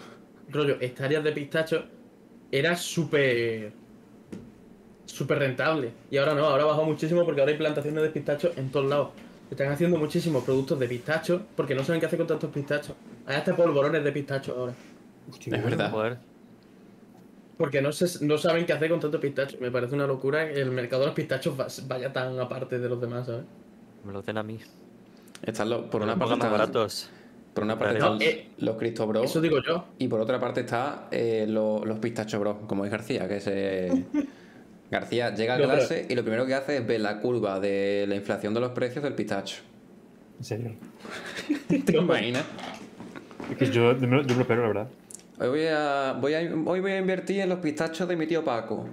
[0.50, 1.84] rollo, hectáreas de pistachos,
[2.50, 3.72] era súper
[5.04, 5.90] súper rentable.
[6.10, 8.86] Y ahora no, ahora ha bajado muchísimo porque ahora hay plantaciones de pistachos en todos
[8.86, 9.10] lados.
[9.50, 12.96] Están haciendo muchísimos productos de pistachos porque no saben qué hacer con tantos pistachos.
[13.26, 14.74] Hay hasta polvorones de pistachos ahora.
[15.40, 15.90] Es verdad.
[15.90, 16.18] Joder.
[17.58, 19.60] Porque no, se, no saben qué hacer con tantos pistachos.
[19.60, 22.88] Me parece una locura que el mercado de los pistachos va- vaya tan aparte de
[22.88, 23.44] los demás, ¿sabes?
[24.04, 24.58] Me lo den a mí.
[25.42, 27.10] Están los, por una parte más están, baratos.
[27.54, 29.24] por una parte No, están eh, los Cristo Bros.
[29.24, 29.86] Eso digo yo.
[29.98, 34.04] Y por otra parte está eh, lo- los pistachos bros, como es García, que se...
[34.90, 37.58] García llega a No, pero- clase y lo primero que hace es ver la curva
[37.58, 39.56] de la inflación de los precios del pistacho.
[40.38, 40.72] En serio.
[41.86, 42.44] ¿Te imaginas?
[43.50, 44.88] Es que yo, yo me lo yo me lo espero, la verdad.
[45.38, 48.42] Hoy voy, a, voy a, hoy voy a invertir en los pistachos de mi tío
[48.44, 48.86] Paco.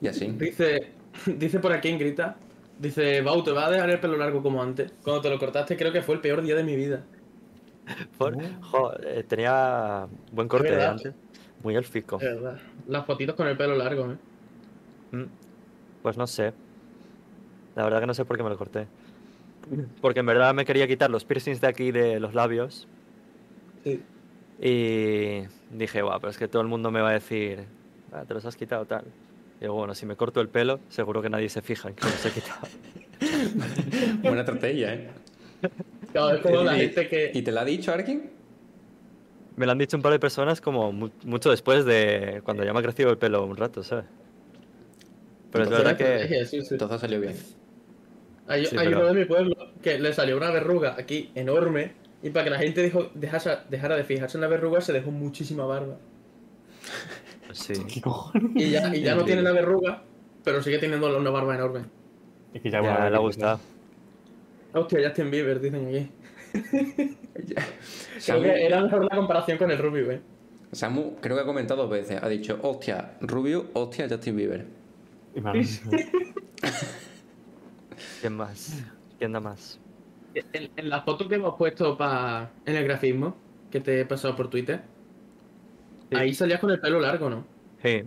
[0.00, 0.26] Y así.
[0.36, 0.92] Dice,
[1.26, 2.36] dice por aquí en grita,
[2.78, 4.92] dice, Bau, te va a dejar el pelo largo como antes.
[5.02, 7.02] Cuando te lo cortaste creo que fue el peor día de mi vida.
[8.18, 10.92] Por- jo, eh, tenía buen corte verdad.
[10.92, 11.14] antes.
[11.62, 11.74] Muy.
[11.74, 11.80] De
[12.20, 12.58] verdad.
[12.88, 14.16] Las fotitos con el pelo largo, ¿eh?
[15.12, 15.24] Mm,
[16.02, 16.52] Pues no sé.
[17.76, 18.86] La verdad que no sé por qué me lo corté.
[20.00, 22.88] Porque en verdad me quería quitar los piercings de aquí de los labios.
[23.84, 24.02] Sí.
[24.62, 27.64] Y dije, guau, pero es que todo el mundo me va a decir,
[28.12, 29.04] "Ah, te los has quitado tal.
[29.58, 32.04] Y digo, bueno, si me corto el pelo, seguro que nadie se fija en que
[32.04, 32.60] me los he quitado.
[34.22, 35.10] Buena estrategia, ¿eh?
[36.12, 37.30] Claro, es como la ¿Y- gente que...
[37.34, 38.30] ¿Y te la ha dicho alguien?
[39.56, 42.72] Me lo han dicho un par de personas como mu- mucho después de cuando ya
[42.72, 44.06] me ha crecido el pelo un rato, ¿sabes?
[45.50, 46.44] Pero es verdad que...
[46.46, 46.68] sí, sí.
[46.72, 47.36] Entonces salió bien.
[48.50, 51.92] Hay, Sí, hay pero- uno de mi pueblo que le salió una verruga aquí enorme
[52.22, 55.10] y para que la gente dijo, dejase- dejara de fijarse en la verruga se dejó
[55.10, 55.96] muchísima barba.
[57.52, 57.72] Sí.
[57.92, 58.52] ¿Qué cojones?
[58.54, 60.02] Y ya, y ya no tiene la verruga,
[60.44, 61.80] pero sigue teniendo una barba enorme.
[62.54, 63.58] Es que Ya, bueno, le ha gustado.
[64.72, 66.08] Hostia, Justin Bieber, dicen aquí.
[67.34, 70.20] Creo Samu, que era mejor la comparación con el Rubio, eh.
[70.70, 72.22] Samu creo que ha comentado dos veces.
[72.22, 74.66] Ha dicho, hostia, Rubio, hostia, Justin Bieber.
[78.20, 78.84] ¿Quién más?
[79.18, 79.80] ¿Quién da más?
[80.34, 83.36] En, en la foto que hemos puesto pa, en el grafismo,
[83.70, 84.80] que te he pasado por Twitter,
[86.10, 86.16] Sí.
[86.16, 87.44] ahí salías con el pelo largo, ¿no?
[87.82, 88.02] Sí.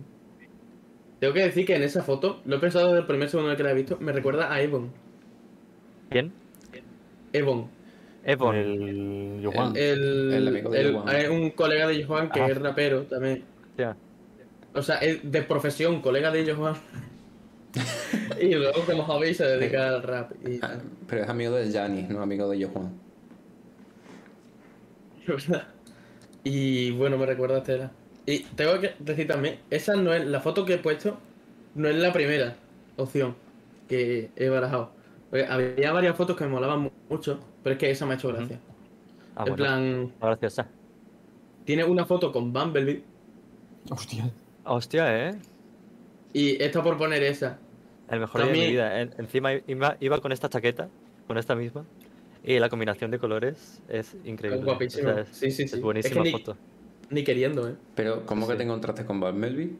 [1.20, 3.52] Tengo que decir que en esa foto, lo he pensado desde el primer segundo en
[3.52, 4.90] el que la he visto, me recuerda a Evon.
[6.10, 6.32] ¿Quién?
[7.32, 7.68] Evon.
[8.24, 8.54] Evon.
[8.54, 9.72] El Johan.
[9.76, 11.16] El, El amigo de el- Johan.
[11.16, 12.46] es un colega de Johan que Ah.
[12.48, 13.42] es rapero también.
[13.78, 13.96] Ya.
[14.74, 16.74] O sea, es de profesión, colega de Johan.
[18.40, 20.32] Y luego, como hobby, se dedica al rap.
[20.46, 22.92] Y, Ah, Pero es amigo del Gianni, no amigo de Johan.
[26.44, 27.90] y bueno, me recuerda a Estela.
[28.26, 31.18] Y tengo que decir también, esa no es la foto que he puesto,
[31.74, 32.56] no es la primera
[32.96, 33.34] opción
[33.88, 34.90] que he barajado.
[35.30, 38.16] Porque había varias fotos que me molaban mu- mucho, pero es que esa me ha
[38.16, 38.58] hecho gracia.
[39.36, 39.56] Ah, en bueno.
[39.56, 40.68] plan, Graciosa.
[41.64, 43.02] tiene una foto con Bumblebee
[43.90, 44.30] Hostia.
[44.64, 45.34] Hostia, ¿eh?
[46.32, 47.58] y está por poner esa.
[48.10, 49.00] El mejor día de mi vida.
[49.00, 50.88] En- Encima iba, iba con esta chaqueta,
[51.26, 51.84] con esta misma.
[52.42, 54.58] Y la combinación de colores es increíble.
[54.60, 55.08] Es guapísimo.
[55.10, 55.76] O sea, es, Sí, sí, sí.
[55.76, 56.56] es buenísima Es que foto.
[57.10, 57.74] Ni queriendo, ¿eh?
[57.94, 58.58] Pero, ¿cómo que Sí.
[58.58, 59.70] te encontraste con Bumblebee?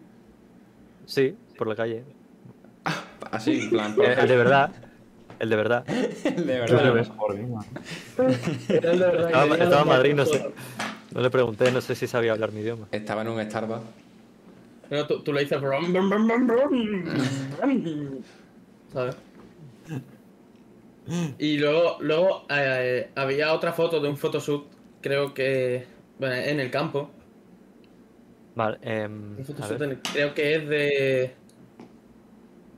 [1.07, 2.05] Sí, por la calle.
[3.31, 3.95] Así, en plan.
[4.03, 4.71] Eh, el de verdad.
[5.39, 5.85] El de verdad.
[5.89, 6.87] el de verdad,
[8.69, 10.51] Estaba, en Madrid, no sé.
[11.13, 12.89] No le pregunté, no sé si sabía hablar mi idioma.
[12.93, 13.83] Estaba en un Starbucks.
[14.91, 15.61] No, tú, tú le dices.
[15.61, 18.23] brum, brum, brum, brum, brum,
[18.93, 19.17] ¿Sabes?
[21.39, 24.65] Y luego, luego eh, había otra foto de un photoshoot,
[25.01, 25.85] creo que.
[26.19, 27.11] Bueno, en el campo.
[28.55, 29.83] Vale, Un a photoshoot ver.
[29.83, 31.35] en el- creo que es de.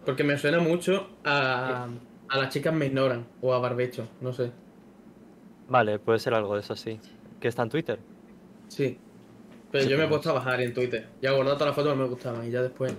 [0.04, 1.88] Porque me suena mucho a.
[2.28, 3.24] A las chicas me ignoran.
[3.40, 4.50] O a Barbecho, no sé.
[5.68, 6.98] Vale, puede ser algo de eso, sí.
[7.40, 7.98] ¿Que está en Twitter?
[8.68, 8.98] Sí.
[9.78, 11.06] Pero yo me he puesto a bajar en Twitter.
[11.20, 12.94] Ya he guardado todas las fotos que me gustaban y ya después.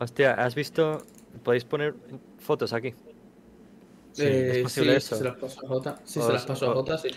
[0.00, 1.02] Hostia, ¿has visto?
[1.42, 1.94] Podéis poner
[2.38, 2.94] fotos aquí.
[4.12, 5.14] Sí, Eh, ¿es posible sí, eso?
[5.16, 6.00] Si se las paso a Jota.
[6.04, 7.08] Si se las paso a Jota, sí.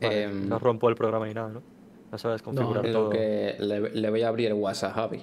[0.00, 1.62] Vale, Em, no rompo el programa ni nada, ¿no?
[2.12, 3.10] No sabes configurar No, Lo todo.
[3.10, 5.22] que le, le voy a abrir el WhatsApp, Javi.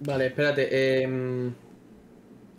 [0.00, 0.68] Vale, espérate.
[0.70, 1.50] Eh,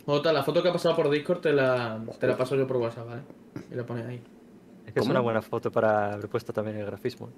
[0.06, 2.78] Jota, la foto que ha pasado por Discord te la, te la paso yo por
[2.78, 3.22] WhatsApp, ¿vale?
[3.70, 4.20] Y la pones ahí.
[4.86, 7.28] Es que es una buena foto para haber puesto también el grafismo.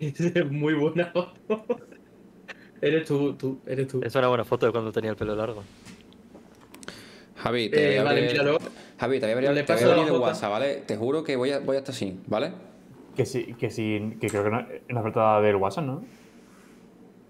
[0.50, 1.64] muy buena foto.
[2.80, 4.00] eres tú, tú, eres tú.
[4.02, 5.62] Es una buena foto de cuando tenía el pelo largo.
[7.36, 8.58] Javi, te voy Eh, a vale, abrir, míralo.
[8.98, 10.20] Javi, te voy a abrir, Le te voy a abrir el.
[10.20, 10.74] WhatsApp, ¿vale?
[10.86, 12.52] Te juro que voy a, voy a estar así, ¿vale?
[13.14, 16.04] Que sí, que sí, que creo que no, en la oferta del WhatsApp, ¿no?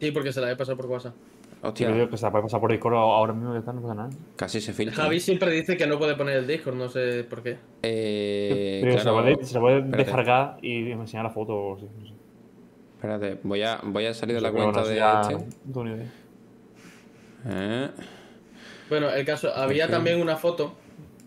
[0.00, 1.14] Sí, porque se la he pasado por WhatsApp.
[1.62, 3.94] Hostia, Yo que se la puede pasar por Discord ahora mismo ya está, no pasa
[3.94, 4.10] nada.
[4.36, 5.02] casi se filtra.
[5.04, 7.56] Javi siempre dice que no puede poner el Discord, no sé por qué.
[7.82, 11.78] Eh, Pero se la claro, puede, se la puede descargar y enseñar la foto o
[11.78, 12.12] sí, no sé.
[12.96, 15.34] Espérate, voy a, voy a salir de la cuenta de este.
[17.48, 17.90] Eh,
[18.88, 20.74] Bueno, el caso, había también una foto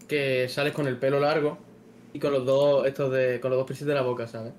[0.08, 1.58] que sales con el pelo largo
[2.14, 4.54] y con los dos, estos de, con los dos piercings de la boca, ¿sabes?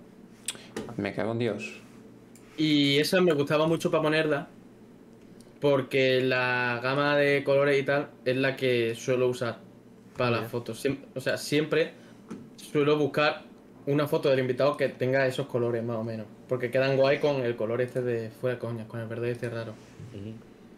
[0.97, 1.81] me cago en Dios.
[2.57, 4.49] Y esa me gustaba mucho para ponerla
[5.61, 9.59] porque la gama de colores y tal es la que suelo usar
[10.17, 10.85] para las fotos.
[10.85, 11.93] Siem- o sea, siempre
[12.57, 13.43] suelo buscar
[13.87, 16.27] una foto del invitado que tenga esos colores más o menos.
[16.51, 19.49] Porque quedan guay con el color este de fuera de coña, con el verde este
[19.49, 19.73] raro.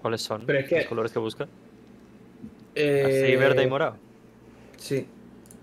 [0.02, 1.48] ¿Cuáles son Pero es que- los colores que busca?
[2.74, 3.96] Eh, Así, verde y morado.
[4.76, 5.06] Sí.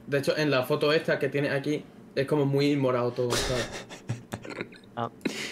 [0.08, 1.84] De hecho, en la foto esta que tiene aquí
[2.16, 3.70] es como muy morado todo, ¿sabes?
[4.96, 5.10] Ah,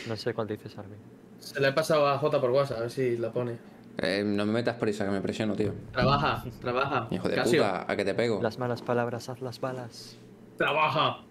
[0.10, 0.98] no sé cuál dices, Armin.
[1.40, 3.58] Se la he pasado a J por WhatsApp, a ver si la pone.
[4.00, 5.72] Eh, no me metas prisa, que me presiono, tío.
[5.94, 7.08] Trabaja, trabaja.
[7.12, 8.42] Hijo de Casio, puta, a que te pego.
[8.42, 10.18] Las malas palabras, haz las balas.
[10.58, 11.22] Trabaja.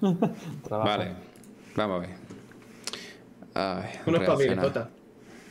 [0.64, 0.96] Trabaja.
[0.96, 1.12] Vale,
[1.74, 2.25] vamos a ver.
[3.58, 4.62] Ay, Unos papeles, reacciona.
[4.62, 4.90] Jota.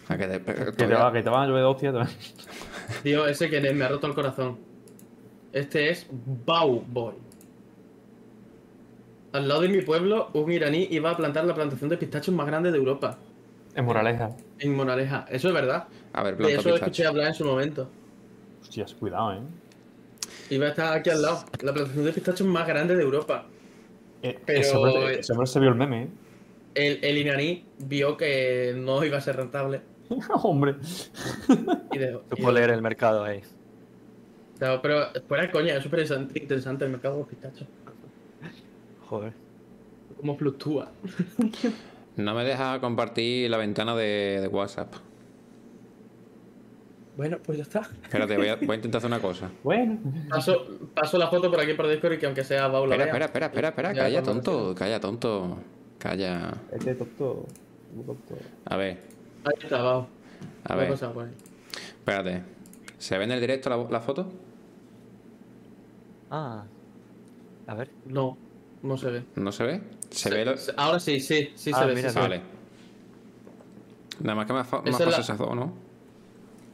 [0.07, 0.65] A que te pego.
[0.65, 2.17] Que te, va, que te van a llover de hostia también.
[3.03, 4.57] Tío, ese que me ha roto el corazón.
[5.51, 6.05] Este es
[6.45, 7.15] Bau Boy.
[9.33, 12.45] Al lado de mi pueblo, un iraní iba a plantar la plantación de pistachos más
[12.47, 13.17] grande de Europa.
[13.75, 14.29] En Moraleja.
[14.59, 15.25] En Monaleja.
[15.29, 15.87] Eso es verdad.
[16.13, 17.09] A ver, De eso escuché pistacho.
[17.09, 17.89] hablar en su momento.
[18.61, 19.39] Hostias, cuidado, eh.
[20.51, 21.43] Iba a estar aquí al lado.
[21.61, 23.45] La plantación de pistachos más grande de Europa.
[24.21, 26.07] Eh, Pero- hombre se vio el meme, eh.
[26.75, 29.81] El, el iraní vio que no iba a ser rentable
[30.43, 30.75] hombre.
[31.91, 32.21] y dejó.
[32.37, 33.41] y leer el mercado ahí.
[34.59, 34.81] Pero
[35.27, 37.67] fuera de coña, es súper interesante- el mercado de los pistachos.
[39.07, 39.33] Joder.
[40.17, 40.91] Cómo fluctúa.
[42.17, 44.93] No me deja compartir la ventana de, de WhatsApp.
[47.17, 47.89] Bueno, pues ya está.
[48.03, 49.49] Espérate, voy a, voy a intentar hacer una cosa.
[49.63, 49.97] Bueno.
[50.29, 52.95] Paso, paso la foto por aquí por Discord y que aunque sea Baula.
[52.95, 53.93] Espera, espera, espera, espera, espera.
[53.93, 54.73] Calla, tonto.
[54.75, 55.57] Calla, tonto.
[56.05, 56.53] Calla.
[56.71, 57.45] Este tonto.
[58.05, 58.35] tonto.
[58.65, 59.01] A ver,
[59.43, 60.01] Ahí está, Bau.
[60.63, 60.91] a ¿Qué ha ver.
[61.97, 62.43] Espérate.
[62.99, 64.31] ¿Se ve en el directo la, la foto?
[66.29, 66.63] Ah.
[67.65, 67.89] A ver.
[68.05, 68.37] No,
[68.83, 69.23] no se ve.
[69.35, 69.81] ¿No se ve?
[70.11, 70.45] Se ve.
[70.45, 71.95] lo- Ahora sí, sí, sí Ah, se ve.
[71.95, 72.27] mira, sí se ve.
[72.27, 72.41] Vale.
[74.21, 75.73] Nada más que me ha, fa- me ha Esa es pasado la- esa foto, ¿no?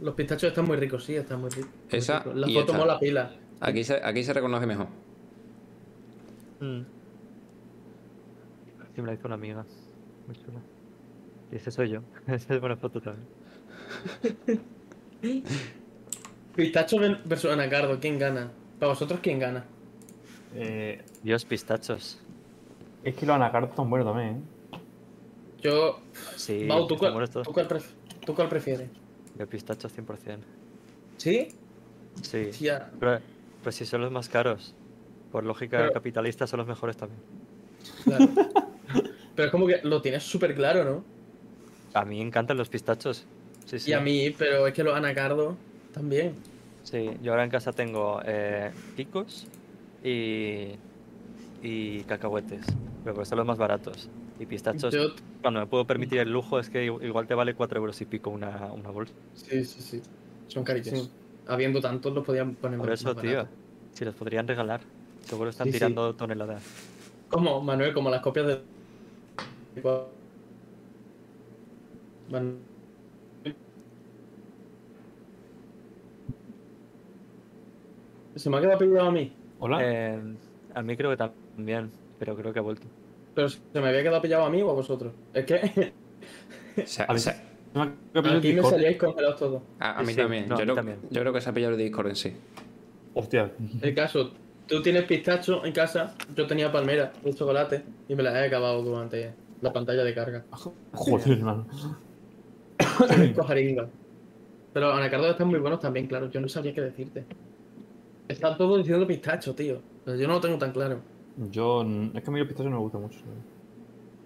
[0.02, 1.70] Los pistachos están muy ricos, sí, están muy ricos.
[1.90, 2.36] muy Esa ricos.
[2.36, 2.78] La y foto esta.
[2.78, 3.32] mola pila.
[3.62, 4.88] Aquí se, aquí se reconoce mejor.
[6.60, 6.82] Mm.
[8.96, 9.66] Sí, me la hizo una amiga.
[10.28, 10.60] Muy chula.
[11.52, 12.02] Y ese soy yo.
[12.28, 13.28] Esa es buena foto también.
[16.56, 18.52] Pistacho versus anacardo, ¿quién gana?
[18.80, 19.66] Para vosotros, ¿quién gana?
[20.56, 22.20] Eh, Dios, pistachos.
[23.04, 24.42] es que los anacardos están buenos también, ¿eh?
[25.62, 26.00] Yo.
[26.36, 27.94] Sí, Bau, ¿tú cuál, tú cuál pref-
[28.26, 28.90] tú cuál prefieres?
[29.38, 30.40] Yo pistachos 100%.
[31.18, 31.48] ¿Sí?
[32.22, 32.50] Sí.
[33.00, 33.20] Pero,
[33.62, 34.76] pero si son los más caros.
[35.32, 37.22] Por lógica Pero- capitalista son los mejores también.
[38.04, 38.30] Claro.
[39.36, 41.04] Pero es como que lo tienes súper claro, ¿no?
[41.94, 43.26] A mí me encantan los pistachos.
[43.66, 43.92] Sí, sí.
[43.92, 45.56] Y a mí, pero es que los anacardos
[45.94, 46.36] también.
[46.84, 49.46] Sí, yo ahora en casa tengo eh, picos
[50.04, 50.70] y,
[51.62, 52.66] y cacahuetes.
[53.04, 54.10] Pero son los más baratos.
[54.40, 55.10] Y pistachos, Yo.
[55.42, 58.30] cuando me puedo permitir el lujo, es que igual te vale 4 euros y pico
[58.32, 59.14] una, una bolsa.
[59.36, 60.02] Sí, sí, sí.
[60.48, 61.12] Son carísimos.
[61.48, 63.48] Habiendo tantos, los podían poner Por más- eso, más tío,
[63.94, 64.82] si los podrían regalar.
[65.26, 66.64] Seguro están tirando toneladas.
[67.32, 68.62] Como, Manuel, como las copias de.
[72.30, 72.60] Man-
[78.36, 79.32] Se me ha quedado pillado a mí.
[79.60, 79.80] Hola.
[79.82, 80.20] Eh,
[80.74, 82.88] a mí creo que también, pero creo que ha vuelto.
[83.36, 85.14] Pero se me había quedado pillado a mí o a vosotros.
[85.34, 89.62] Es que A el aquí me salíais congelados todos.
[89.80, 90.48] a, a mí Sí, también.
[90.48, 91.00] no, a yo, mí creo, también.
[91.10, 92.34] yo creo que se ha pillado el Discord en sí.
[93.14, 93.52] Hostia.
[93.82, 94.32] El caso,
[94.72, 98.82] tú tienes pistacho en casa, yo tenía palmera de chocolate y me las he acabado
[98.82, 100.44] durante la pantalla de carga.
[100.94, 101.68] Joder, hermano.
[103.36, 103.88] Cojaringa.
[104.74, 106.30] Pero anacardos están muy buenos también, claro.
[106.32, 107.26] Yo no sabía qué decirte.
[108.28, 109.82] Están todos diciendo pistacho, tío.
[110.06, 111.00] Pero yo no lo tengo tan claro.
[111.52, 111.82] Yo.
[112.14, 113.20] Es que a mí los pistachos no me gustan mucho.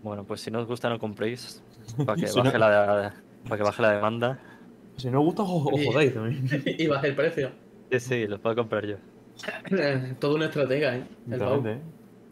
[0.04, 1.64] Bueno, pues si no os gusta, no compréis.
[2.06, 3.14] Para que, Si no- baje la,
[3.46, 4.40] para que baje la demanda.
[4.98, 6.48] Si no os gusta, os, os Y- jodáis también.
[6.66, 7.50] y baja el precio.
[7.92, 8.98] Sí, sí, los puedo comprar yo.
[10.20, 11.04] Todo una estratega, ¿eh?
[11.30, 11.82] El ¿eh?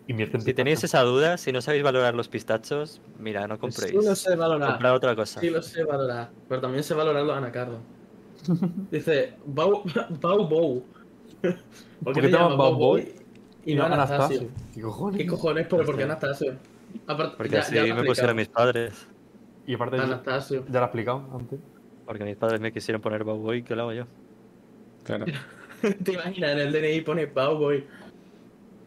[0.07, 3.91] Invierte en Si tenéis esa duda, si no sabéis valorar los pistachos, mira, no compréis.
[3.91, 4.71] Sí lo sé valorar.
[4.71, 5.39] Comprad otra cosa.
[5.39, 6.29] Sí lo sé valorar.
[6.49, 7.79] Pero también sé valorar los anacardos.
[8.91, 9.83] Dice, Bau
[10.21, 10.83] Bau Bou.
[11.41, 11.55] ¿Por
[12.03, 13.13] ¿Por qué qué te llaman Bau Bau Boy Boy
[13.65, 14.49] y no Anastasio?
[14.73, 15.17] ¿Qué cojones?
[15.21, 15.67] ¿Qué cojones?
[15.69, 16.03] ¿Pero por qué.
[16.03, 16.55] Anastasio?
[17.07, 19.07] Aparte, Porque ya- así ya me pusieron mis padres.
[19.65, 20.65] Y aparte, Anastasio.
[20.67, 21.59] ya lo he explicado antes.
[22.05, 24.05] Porque mis padres me quisieron poner Bowboy, ¿qué lo hago yo?
[25.05, 25.25] Claro.
[26.03, 26.51] ¿Te imaginas?
[26.51, 27.83] En el DNI pone Bau Boy.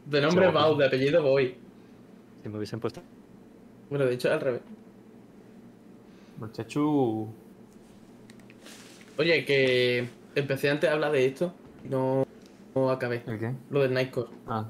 [0.07, 0.75] De nombre guapo.
[0.77, 1.55] de apellido Boy.
[2.43, 3.03] Si me hubiesen puesto.
[3.91, 4.63] Bueno, de hecho al revés.
[6.43, 7.29] El Chechu.
[9.19, 11.53] Oye, que empecé antes a hablar de esto
[11.85, 12.25] y no,
[12.75, 13.23] no acabé.
[13.27, 13.53] ¿El qué?
[13.71, 14.29] Lo del Nightcore.
[14.47, 14.67] Ah,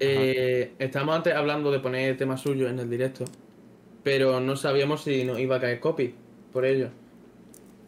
[0.00, 3.24] Eh, estábamos antes hablando de poner temas suyos en el directo,
[4.04, 6.14] pero no sabíamos si nos iba a caer copy
[6.52, 6.90] por ello.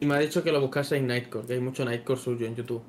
[0.00, 2.56] Y me ha dicho que lo buscase en Nightcore, que hay mucho Nightcore suyo en
[2.56, 2.82] YouTube.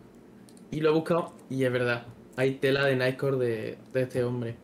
[0.72, 2.05] Y lo he buscado y es verdad,
[2.38, 4.55] hay tela de Nightcore de, de este hombre.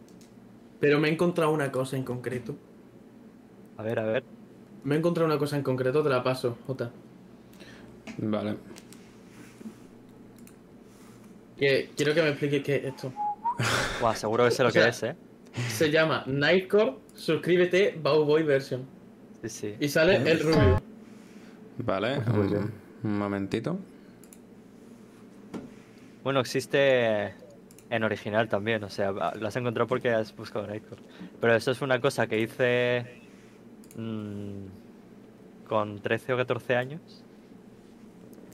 [0.80, 2.56] Pero me he encontrado una cosa en concreto.
[3.78, 4.24] A ver, a ver.
[4.84, 6.92] Me he encontrado una cosa en concreto, te la paso, Jota.
[8.20, 8.56] Vale.
[11.58, 13.12] Que quiero que me expliques qué es esto.
[14.02, 15.16] Buah, seguro que sé lo O sea- que es, ¿eh?
[15.70, 18.86] Se llama Nightcore, suscríbete, Bowboy Version.
[19.42, 19.76] Sí, sí.
[19.80, 20.80] Y sale el rubio.
[21.80, 22.20] Vale.
[22.22, 22.72] Muy Un, bien.
[23.04, 23.80] un momentito.
[26.28, 27.34] Bueno, existe
[27.90, 31.02] en original también, o sea, lo has encontrado porque has buscado Nightcore.
[31.40, 33.22] Pero eso es una cosa que hice
[33.96, 34.66] mm,
[35.70, 37.24] con 13 o 14 años.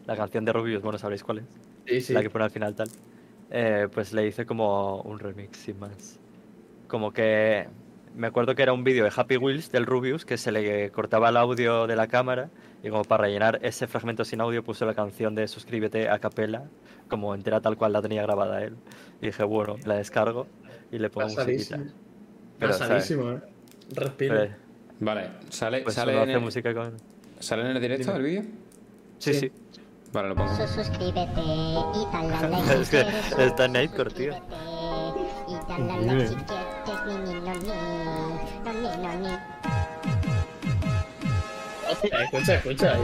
[0.05, 1.45] La canción de Rubius, bueno, sabréis cuál es.
[1.88, 2.13] Sí, sí.
[2.13, 2.89] la que pone al final tal.
[3.49, 6.19] Eh, pues le hice como un remix sin más.
[6.88, 7.65] Como que
[8.16, 11.30] me acuerdo que era un vídeo de Happy Wheels del Rubius que se le cortaba
[11.30, 12.49] el audio de la cámara
[12.84, 16.64] y como para rellenar ese fragmento sin audio puso la canción de Suscríbete a capela
[17.07, 18.76] como entera tal cual la tenía grabada él.
[19.22, 20.47] Y dije, bueno, la descargo
[20.91, 21.80] y le pongo musiquita.
[22.59, 22.72] Pero.
[22.72, 23.41] Pasadísimo, eh.
[23.93, 24.36] Respiro.
[24.36, 24.55] Pero,
[24.99, 25.30] Vale.
[25.49, 26.93] ¿Sale, pues sale, en hace el, música con...
[27.39, 28.41] ¿Sale en el directo del vídeo?
[29.18, 29.39] Sí, Sí.
[29.39, 29.51] sí.
[30.14, 30.55] Vale, lo pongo.
[30.55, 33.05] Su- suscríbete y dale a like Es que
[33.45, 34.34] está en Nightcore, tío.
[34.34, 34.55] suscríbete
[35.47, 38.03] Y dale a like si quieres, ni ni no
[38.74, 39.38] ni, no ni.
[41.91, 42.93] Hostia, escucha, escucha.
[42.97, 43.01] eh.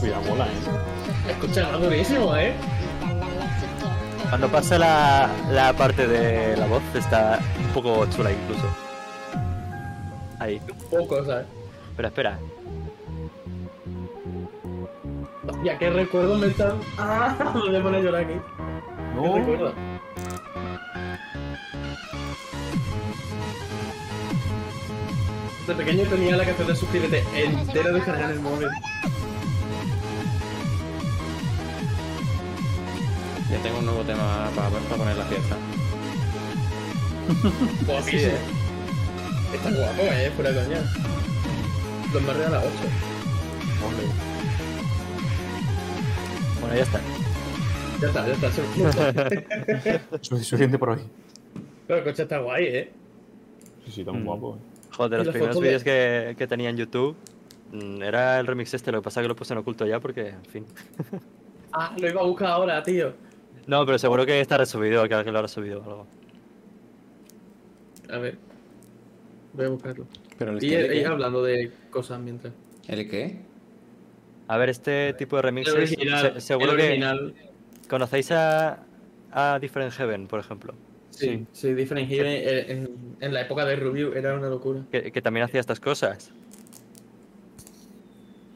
[0.00, 1.30] Cuidado, mola, eh.
[1.30, 2.52] Escucha, va durísimo, eh.
[4.28, 8.66] Cuando pasa la, la parte de la voz está un poco chula incluso.
[10.40, 10.60] Ahí.
[10.90, 11.46] Poco, ¿sabes?
[11.96, 12.38] Pero espera.
[15.46, 16.72] Hostia, qué recuerdo me están.
[16.98, 18.34] Ah, me voy a poner a llorar aquí.
[18.34, 19.36] ¿Qué No.
[19.36, 19.72] recuerdo?
[25.66, 28.68] De pequeño tenía la canción de suscríbete entera descargada en el móvil.
[33.50, 35.56] Ya tengo un nuevo tema para, para poner la fiesta.
[37.86, 38.32] Guapísimo.
[38.32, 38.38] eh.
[39.54, 40.80] Está guapo, eh, fuera de coña.
[42.12, 42.72] Los más a las 8.
[43.86, 44.06] Hombre.
[46.60, 47.00] Bueno, ya está.
[48.00, 48.52] Ya está, ya está.
[48.52, 50.00] suficiente.
[50.20, 50.98] Suficiente por hoy.
[51.86, 52.92] Pero el coche está guay, eh.
[53.86, 54.26] Sí, sí, tan Mm.
[54.26, 54.56] guapo.
[54.56, 54.73] eh.
[54.96, 57.16] Joder, los primeros de- vídeos que, que tenía en YouTube
[57.72, 60.00] mm, era el remix este, lo que pasa es que lo puse en oculto ya
[60.00, 60.66] porque, en fin.
[61.76, 63.12] Ah, lo iba a buscar ahora, tío.
[63.66, 66.06] No, pero seguro que está resubido, que alguien lo habrá subido o algo.
[68.10, 68.38] A ver.
[69.54, 70.06] Voy a buscarlo.
[70.38, 72.52] Pero el, Y, el, hablando de cosas mientras.
[72.86, 73.40] ¿El qué?
[74.46, 76.34] A ver, este tipo de El remixes, original.
[76.34, 77.34] se- seguro el que
[77.88, 78.84] conocéis a,
[79.32, 80.74] a Different Heaven, por ejemplo,
[81.10, 82.88] Sí, sí, Different Heaven eh,
[83.20, 84.80] en, la época de Rubio era una locura.
[84.90, 86.30] que, que también hacía estas cosas.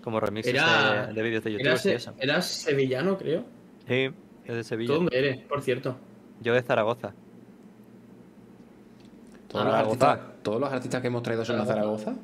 [0.02, 2.14] Como remixes Era- de, de vídeos de YouTube Era, y se- eso.
[2.18, 3.44] era sevillano, creo.
[3.86, 4.10] Sí,
[4.44, 4.88] es de Sevilla.
[4.88, 5.96] ¿Tú dónde eres, por cierto?
[6.40, 7.12] Yo de Zaragoza.
[9.48, 10.10] ¿Todos, Ah, los Zaragoza.
[10.12, 12.14] artistas, ¿Todos los artistas que hemos traído son de Zaragoza?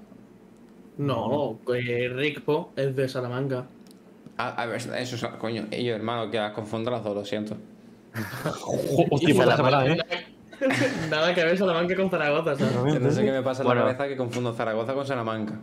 [0.98, 3.66] No, que Rickpo es de Salamanca.
[4.38, 5.24] Ah, a ver, eso es.
[5.38, 7.56] Coño, yo, hermano, que las confundo las dos, lo siento.
[9.10, 9.98] Hostia, por la semana, eh.
[11.10, 13.00] Nada que ver Salamanca con Zaragoza, ¿sabes?
[13.00, 13.82] No sé qué me pasa en Bueno.
[13.82, 15.54] la cabeza que confundo Zaragoza con Salamanca.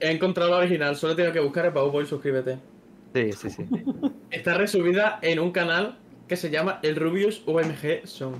[0.00, 2.58] He encontrado la original, solo tengo que buscar el Boy, suscríbete.
[3.14, 3.66] Sí, sí, sí.
[4.30, 8.34] Está resubida en un canal que se llama El Rubius UMG Song.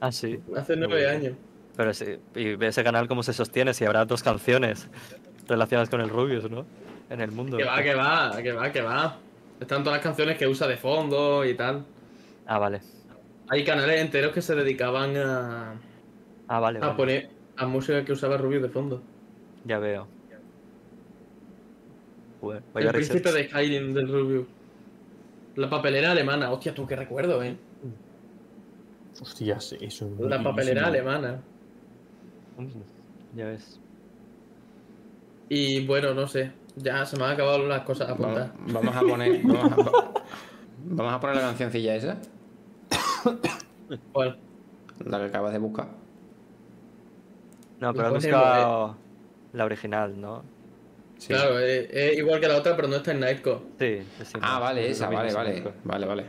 [0.00, 0.40] Ah, sí.
[0.56, 1.34] Hace nueve años.
[1.76, 4.88] Pero sí, y ve ese canal cómo se sostiene, si habrá dos canciones
[5.46, 6.66] relacionadas con el Rubius, ¿no?
[7.10, 7.56] En el mundo.
[7.56, 9.18] Que va, que va, que va, que va.
[9.60, 11.84] Están todas las canciones que usa de fondo y tal.
[12.46, 12.80] Ah, vale.
[13.48, 15.74] Hay canales enteros que se dedicaban a,
[16.48, 16.94] Ah, vale, a vale.
[16.96, 19.02] poner a música que usaba Rubius de fondo.
[19.64, 20.06] Ya veo.
[22.40, 24.46] Joder, vaya el príncipe de Skyrim del Rubius.
[25.56, 26.50] La papelera alemana.
[26.50, 27.56] Hostia, tú qué recuerdo, eh.
[29.20, 31.40] Hostia, sí, eso es La papelera alemana.
[33.34, 33.80] Ya ves.
[35.48, 36.52] Y bueno, no sé.
[36.76, 38.52] Ya se me han acabado las cosas a Vamos, apuntar.
[38.74, 39.40] vamos a poner.
[39.42, 40.12] Vamos a,
[40.84, 42.18] vamos a poner la cancioncilla esa,
[44.12, 44.38] ¿Cuál?
[45.04, 45.88] la que acabas de buscar.
[47.80, 48.96] No, pero has buscado
[49.52, 50.42] la original, ¿no?
[51.18, 51.28] Sí.
[51.28, 53.60] Claro, es, es igual que la otra, pero no está en Nightcore.
[53.78, 53.98] Sí,
[54.40, 55.62] Ah, vale, esa, vale, vale.
[55.84, 56.22] Vale, vale.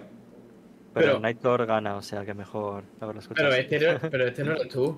[0.94, 3.50] Pero, Pero- Nightcore gana, o sea que mejor haberlo escuchado.
[3.50, 4.98] Pero este, no, pero este no eres tú.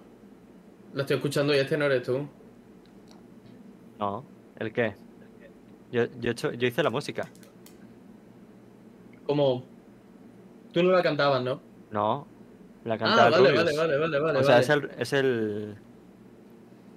[0.94, 2.28] Lo estoy escuchando y este no eres tú.
[4.00, 4.24] No,
[4.58, 4.96] ¿el qué?
[5.92, 7.28] Yo, yo, hecho- yo hice la música.
[9.26, 9.64] Como.
[10.72, 11.60] Tú no la cantabas, ¿no?
[11.92, 12.28] No,
[12.86, 14.40] la canta Ah, vale, vale, vale, vale, vale.
[14.40, 14.64] O sea, vale.
[14.64, 15.76] es el, es el.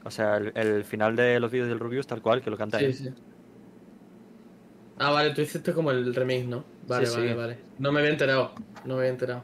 [0.05, 2.79] O sea, el, el final de los vídeos del Rubius, tal cual, que lo canta
[2.79, 2.95] Sí, él.
[2.95, 3.11] sí.
[4.99, 6.65] Ah, vale, tú hiciste como el remix, ¿no?
[6.87, 7.35] Vale, Sí, vale, sí.
[7.35, 7.59] vale.
[7.79, 8.53] No me había enterado.
[8.85, 9.43] No me había enterado.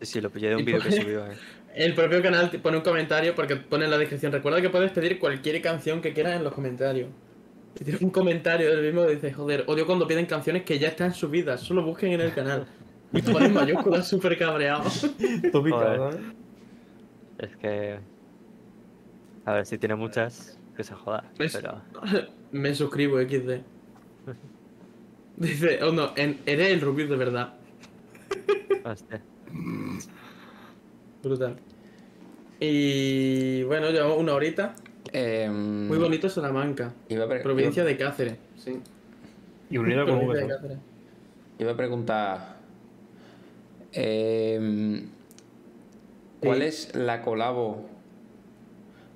[0.00, 1.26] Sí, sí, lo pillé de un vídeo que subió.
[1.26, 1.36] eh.
[1.74, 4.32] El propio canal pone un comentario porque pone en la descripción.
[4.32, 7.08] Recuerda que puedes pedir cualquier canción que quieras en los comentarios.
[7.74, 11.14] Tiene un comentario del mismo que dice, joder, odio cuando piden canciones que ya están
[11.14, 12.66] subidas, solo busquen en el canal.
[13.12, 14.82] Y tú pones mayúsculas súper cabreado.
[14.88, 16.18] ¿eh?
[17.38, 17.98] Es que.
[19.44, 21.24] A ver, si tiene muchas, que se joda.
[22.52, 23.60] Me suscribo, XD.
[25.36, 27.54] Dice, oh no, en- eres el Rubius de verdad.
[28.84, 29.22] Hostia.
[31.22, 31.56] Brutal.
[32.60, 34.74] Y bueno, llevamos una horita.
[35.12, 36.92] Eh, Muy bonito Salamanca.
[37.08, 38.34] Iba a, pre- Provincia iba- de Cáceres.
[38.56, 38.78] Sí.
[39.70, 40.26] Y unida con.
[40.28, 40.78] Cáceres.
[41.58, 42.56] iba a preguntar.
[43.92, 45.02] eh,
[46.40, 46.64] ¿Cuál Sí.
[46.64, 47.86] es la colabo?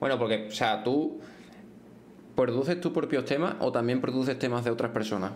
[0.01, 1.21] Bueno, porque, o sea, tú.
[2.35, 5.33] ¿Produces tus propios temas o también produces temas de otras personas?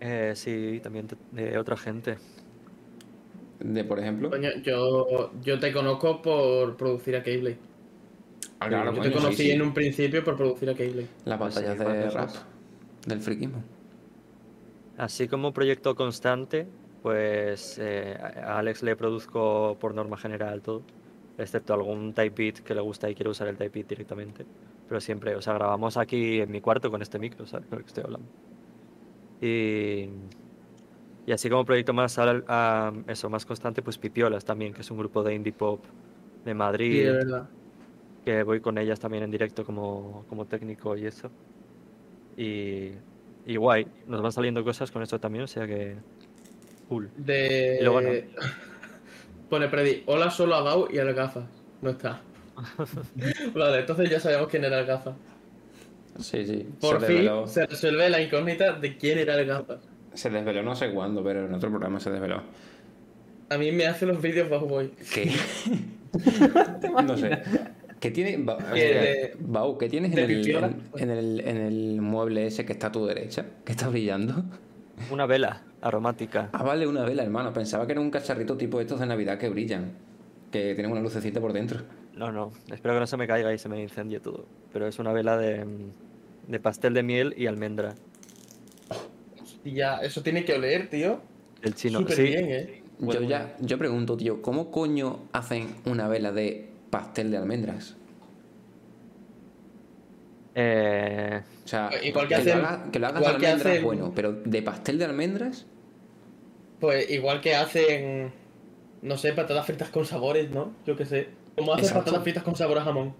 [0.00, 2.18] Eh, sí, también de, de otra gente.
[3.58, 4.28] De, por ejemplo.
[4.28, 7.56] Coño, yo, yo te conozco por producir a Keyblade.
[8.60, 9.50] Ah, claro, Yo te sí, conocí sí.
[9.52, 11.06] en un principio por producir a.
[11.24, 12.30] Las batallas Sí, de rap
[13.06, 13.62] del friquismo.
[14.96, 16.66] Así como proyecto constante,
[17.02, 20.82] pues eh, a Alex le produzco por norma general todo,
[21.38, 24.44] excepto algún type beat que le gusta y quiere usar el type beat directamente.
[24.88, 27.68] Pero siempre, o sea, grabamos aquí en mi cuarto con este micro, ¿sabes?
[27.68, 28.26] Con el que estoy hablando.
[29.40, 30.08] Y,
[31.26, 34.98] y así como proyecto más, a- eso, más constante, pues Pipiolas también, que es un
[34.98, 35.84] grupo de indie pop
[36.44, 37.50] de Sí, Madrid, de verdad.
[38.24, 41.30] Que voy con ellas también en directo como, como técnico y eso.
[42.36, 42.92] Y,
[43.46, 45.96] y guay, nos van saliendo cosas con esto también, o sea que
[46.88, 47.10] cool.
[47.16, 47.78] De.
[47.80, 48.10] Y luego no.
[49.50, 51.44] Pone Predi, hola solo a Bau y al gafas.
[51.80, 52.20] No está.
[53.54, 55.14] vale, entonces ya sabemos quién era el gafas.
[56.18, 56.68] Sí, sí.
[56.80, 59.78] Por se, fin desveló, se resuelve la incógnita de quién era el gafas.
[60.12, 62.42] se desveló no sé cuándo, pero en otro programa se desveló.
[63.50, 64.92] A mí me hace los vídeos Bau Boy.
[65.14, 65.32] ¿Qué?
[67.06, 67.40] no sé.
[68.00, 68.36] ¿Qué tiene.
[68.38, 72.72] Ba- de- Bau, ¿qué tienes en el, en, en el, en el mueble ese que
[72.72, 73.46] está a tu derecha?
[73.64, 74.44] Que está brillando.
[75.10, 76.50] Una vela aromática.
[76.52, 77.52] Ah, vale, una vela, hermano.
[77.52, 79.92] Pensaba que era un cacharrito tipo estos de Navidad que brillan.
[80.52, 81.80] Que tienen una lucecita por dentro.
[82.14, 84.46] No, no, espero que no se me caiga y se me incendie todo.
[84.72, 85.64] Pero es una vela de,
[86.48, 87.94] de pastel de miel y almendra.
[89.64, 91.20] Y ya, eso tiene que oler, tío.
[91.62, 92.22] El chino, Súper sí.
[92.22, 92.82] bien, eh.
[93.00, 97.96] Yo ya, yo pregunto, tío, ¿cómo coño hacen una vela de pastel de almendras?
[100.54, 103.46] Eh, O sea, Igual que que, hacen- lo haga- que lo hagas igual de que
[103.46, 105.66] almendras, hacen- bueno, pero de pastel de almendras,
[106.80, 108.32] Pues igual que hacen.
[109.02, 110.72] No sé, patatas fritas con sabores, ¿no?
[110.86, 111.28] Yo qué sé.
[111.56, 112.04] Como hacen Exacto.
[112.06, 113.14] patatas fritas con sabor a jamón.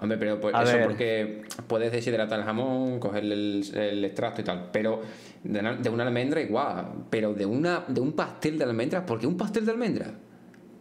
[0.00, 0.86] hombre, pero pues A eso ver.
[0.86, 5.00] porque puedes deshidratar el jamón, cogerle el, el extracto y tal, pero
[5.44, 9.20] de una, de una almendra igual, pero de una de un pastel de almendras, ¿por
[9.20, 10.10] qué un pastel de almendras?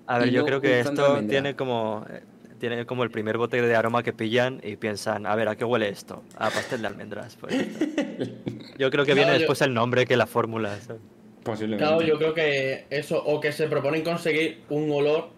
[0.07, 2.21] A ver, yo no creo que esto tiene como, eh,
[2.59, 5.65] tiene como el primer bote de aroma que pillan y piensan, a ver, ¿a qué
[5.65, 6.23] huele esto?
[6.37, 7.35] A pastel de almendras.
[7.39, 7.53] Pues,
[8.77, 10.75] yo creo que viene yo- después el nombre que la fórmula.
[10.79, 11.01] ¿sabes?
[11.43, 11.85] Posiblemente.
[11.85, 15.29] Claro, yo creo que eso, o que se proponen conseguir un olor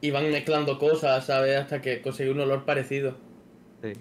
[0.00, 1.58] y van mezclando cosas, ¿sabes?
[1.58, 3.14] Hasta que conseguir un olor parecido.
[3.82, 3.92] Sí.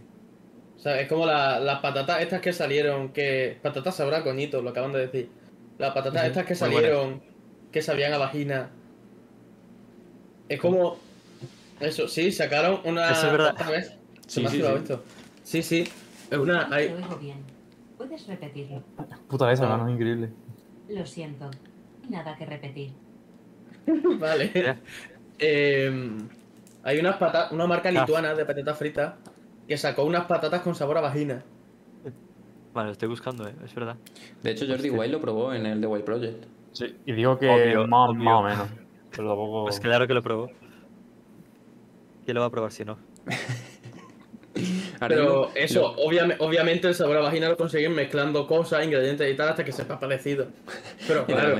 [0.77, 3.57] O sea, es como la- las patatas estas que salieron, que...
[3.61, 5.29] Patatas sabrá, coñito, lo acaban de decir.
[5.77, 7.21] Las patatas Ujú, estas que salieron,
[7.71, 8.69] que sabían a vagina.
[10.49, 10.97] Es como...
[11.79, 13.09] Eso, sí, sacaron una...
[13.11, 13.51] Eso es verdad.
[13.53, 13.95] otra vez.
[14.27, 14.61] Sí, sí, sí.
[14.63, 15.03] esto.
[15.43, 15.83] Sí, sí.
[16.31, 16.67] Es una...
[16.69, 17.37] Te hay- oigo bien.
[17.97, 18.83] ¿Puedes repetirlo?
[19.27, 19.73] Puta esa, Ah.
[19.73, 20.29] hermano, increíble.
[20.89, 21.49] Lo siento.
[22.09, 22.91] Nada que repetir.
[24.19, 24.77] Vale.
[25.39, 26.11] Eh,
[26.83, 27.91] hay unas patatas, una marca Ah.
[27.93, 29.13] lituana de patatas fritas
[29.67, 31.43] que sacó unas patatas con sabor a vagina.
[32.73, 33.53] Vale, lo estoy buscando, ¿eh?
[33.63, 33.95] es verdad.
[34.41, 34.89] De hecho, Jordi.
[34.89, 36.45] Wild lo probó en el The Wild Project.
[36.71, 38.23] Sí, y digo que Obvio, más, obvio.
[38.23, 38.67] más o menos.
[39.15, 39.63] Pero tampoco.
[39.65, 40.49] Pues claro que lo probó.
[42.25, 42.97] ¿Quién lo va a probar si no?
[44.99, 49.65] Pero eso, obviamente el sabor a vagina lo consiguen mezclando cosas, ingredientes y tal hasta
[49.65, 50.47] que sepa parecido.
[51.07, 51.57] Pero claro.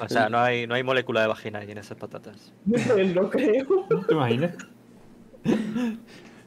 [0.00, 2.52] O sea, no hay, no hay molécula de vagina ahí en esas patatas.
[2.66, 3.86] no creo.
[4.06, 4.54] ¿Te imaginas?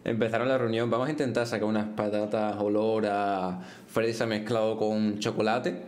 [0.03, 5.83] Empezaron la reunión, vamos a intentar sacar unas patatas olor a fresa mezclado con chocolate.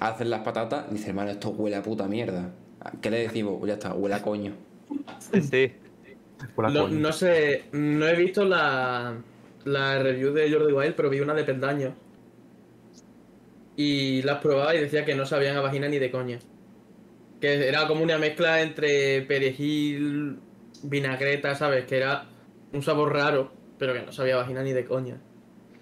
[0.00, 2.50] Hacen las patatas, dice hermano, esto huele a puta mierda.
[3.00, 3.56] ¿Qué le decimos?
[3.58, 4.54] Pues ya está, huele a coño.
[5.30, 5.72] Sí,
[6.64, 9.24] No, no sé, no he visto la,
[9.64, 11.96] la review de Jordi Wild, pero vi una de Peldaño.
[13.76, 16.42] Y las probaba y decía que no sabían a vagina ni de coña.
[17.40, 20.40] Que era como una mezcla entre perejil,
[20.82, 21.86] vinagreta, ¿sabes?
[21.86, 22.30] Que era
[22.72, 25.20] un sabor raro, pero que no sabía a vagina ni de coña.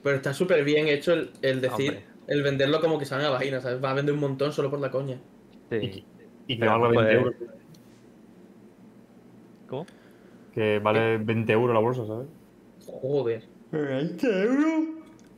[0.03, 2.07] Pero está súper bien hecho el, el decir, Hombre.
[2.27, 3.83] el venderlo como que saben a vagina, ¿sabes?
[3.85, 5.21] Va a vender un montón solo por la coña.
[5.71, 6.05] sí.
[6.53, 7.35] Y que valga no 20 puede- euros.
[9.69, 9.87] ¿Cómo?
[10.53, 12.27] Que vale 20 euros la bolsa, ¿sabes?
[12.87, 13.47] Joder.
[13.71, 14.85] ¿20 euros?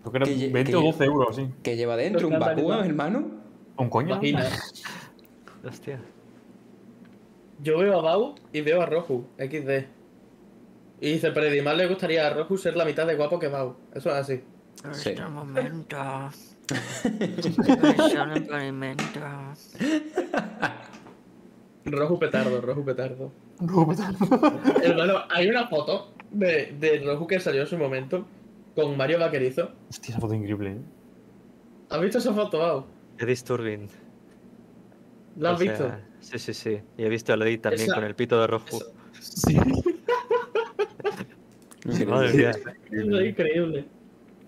[0.01, 1.49] Creo que era Que lle- 20 que o lle- 12 euros, sí.
[1.63, 2.87] ¿Que lleva dentro un cantantes.
[2.87, 3.31] hermano?
[3.77, 4.19] ¿Un coño?
[5.65, 6.01] Hostia.
[7.63, 9.87] Yo veo a Bau y veo a Roju, XD.
[11.01, 13.77] Y dice, pero más le gustaría a Roju ser la mitad de guapo que Bau.
[13.95, 14.41] Eso es así.
[14.93, 15.11] Sí.
[15.11, 15.97] Este momento.
[16.73, 19.21] es un experimento.
[21.85, 23.33] Roju petardo, Roju petardo.
[23.61, 24.13] No, puta.
[24.83, 28.25] Hermano, hay una foto de, de Roju que salió en su momento
[28.75, 29.71] con Mario Vaquerizo.
[29.91, 30.79] Hostia, esa foto increíble, ¿eh?
[31.91, 32.85] ¿Has visto esa foto, Bau?
[33.19, 33.89] Qué disturbing.
[35.37, 35.93] ¿La has O sea, visto?
[36.21, 36.79] Sí, sí, sí.
[36.97, 38.79] Y he visto a Edith también Esa- con el pito de rojo.
[39.21, 39.57] Sí.
[42.07, 42.51] Madre mía.
[42.91, 43.85] Es increíble.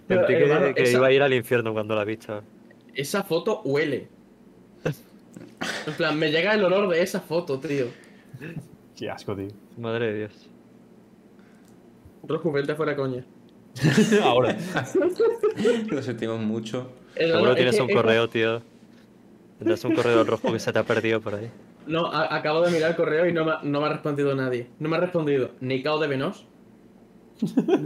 [0.07, 2.43] Pero, Sentí que, hermano, que esa, iba a ir al infierno cuando la he visto.
[2.95, 4.09] esa foto huele.
[5.87, 7.87] En plan, me llega el olor de esa foto, tío.
[8.97, 9.49] Qué asco, tío.
[9.79, 10.51] Madre de Dios.
[12.27, 13.25] Roscu, vente fuera coña.
[14.23, 14.57] Ahora.
[15.91, 16.91] Lo sentimos mucho.
[17.17, 18.63] Seguro es tienes un que- correo, tío.
[19.59, 21.51] Tendrás un correo rojo que se te ha perdido por ahí.
[21.87, 24.35] No, a- acabo de mirar el correo y no me, ha- no me ha respondido
[24.35, 24.69] nadie.
[24.79, 26.47] No me ha respondido ni Cao de Venos,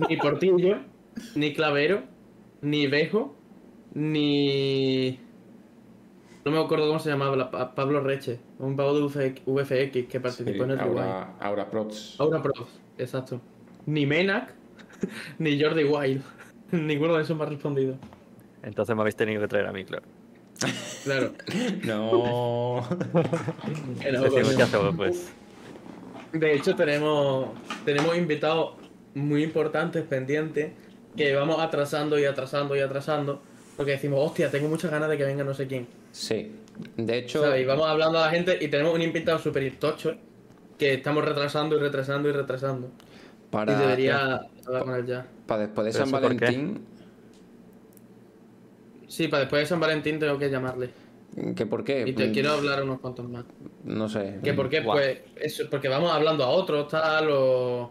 [0.09, 0.79] ni Portillo,
[1.35, 2.03] ni Clavero,
[2.62, 3.35] ni Bejo,
[3.95, 5.19] ni.
[6.49, 10.09] No me acuerdo cómo se llamaba, la- Pa- Pablo Reche, un pavo de VF- VFX
[10.09, 11.05] que participó en el Uruguay.
[11.07, 12.17] Aura, Aura Prots.
[12.19, 12.55] Aura Pro,
[12.97, 13.41] exacto.
[13.85, 14.55] Ni Menac,
[15.39, 16.23] ni Jordi Wild.
[16.73, 17.97] Ninguno de esos me ha respondido.
[18.63, 20.05] Entonces me habéis tenido que traer a mí, claro.
[21.05, 21.33] Claro.
[21.85, 22.83] No.
[24.01, 25.33] ¿qué hacemos, pues?
[26.33, 27.49] De hecho, tenemos,
[27.85, 28.73] tenemos invitados
[29.15, 30.73] muy importantes pendientes
[31.17, 33.41] que vamos atrasando y atrasando y atrasando.
[33.77, 35.87] Porque decimos, hostia, tengo muchas ganas de que venga no sé quién.
[36.13, 36.53] Sí.
[36.97, 37.63] De hecho, ¿sabes?
[37.63, 40.15] Y vamos hablando a la gente y tenemos un invitado súper tocho
[40.79, 42.89] que estamos retrasando y retrasando y retrasando.
[43.51, 45.27] para, Y debería hablar con él ya.
[45.47, 46.13] para después de ¿Pero San?
[46.23, 46.81] Valentín,
[49.09, 50.91] Sí, para después de San Valentín tengo que llamarle.
[51.57, 52.05] ¿qué por qué?
[52.07, 53.45] Y te Mm, quiero hablar unos cuantos más.
[53.85, 54.39] No sé.
[54.43, 54.83] ¿Que por qué?
[54.83, 57.91] Pues eso, porque vamos hablando a otros, tal, o...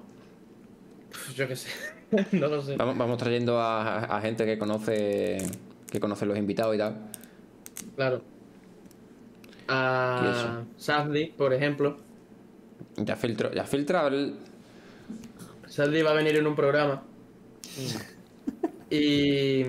[1.36, 1.70] Yo qué sé.
[2.34, 2.76] no lo sé.
[2.78, 5.38] Vamos, vamos trayendo a, a gente que conoce
[5.90, 6.98] que conoce los invitados y tal.
[7.98, 8.22] Claro.
[9.68, 10.64] A.
[10.78, 11.98] Sadly, por ejemplo.
[12.96, 14.36] Ya filtro, ya filtra el...
[15.68, 17.04] Sadly va a venir en un programa.
[18.92, 19.64] Y.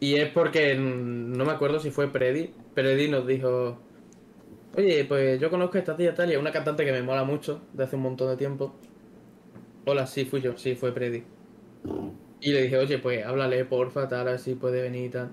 [0.00, 2.54] Y es porque mm, no me acuerdo si fue Predi.
[2.74, 3.78] Predi nos dijo.
[4.76, 7.24] Oye, pues yo conozco a esta tía tal y es una cantante que me mola
[7.24, 8.74] mucho de hace un montón de tiempo.
[9.86, 11.24] Hola, sí, fui yo, sí, fue Predi.
[12.40, 15.30] Y le dije, oye, pues háblale, porfa, tal, a ver si puede venir y tal.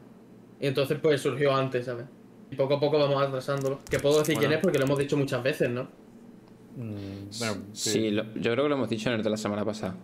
[0.64, 2.06] Y entonces, pues surgió antes, ¿sabes?
[2.50, 3.80] Y poco a poco vamos atrasándolo.
[3.90, 5.84] Que puedo decir quién es porque lo hemos dicho muchas veces, ¿no?
[6.78, 9.66] Mm, bueno, Sí, lo- yo creo que lo hemos dicho en el de la semana
[9.66, 9.96] pasada.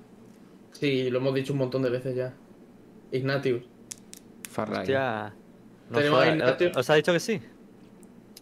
[0.73, 2.33] Sí, lo hemos dicho un montón de veces ya.
[3.13, 3.63] Ignatius.
[4.51, 4.79] Farray.
[4.79, 5.33] Hostia.
[5.89, 6.71] No Tenemos Ignacio.
[6.75, 7.39] ¿Os ha dicho que sí?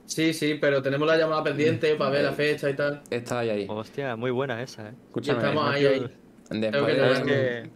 [0.07, 3.03] Sí, sí, pero tenemos la llamada pendiente para ver la fecha y tal.
[3.11, 3.65] Está ahí, ahí.
[3.69, 4.93] Hostia, muy buena esa, eh.
[5.05, 5.37] Escúchame.
[5.37, 6.11] estamos ahí, ahí.
[6.49, 7.69] Después que de-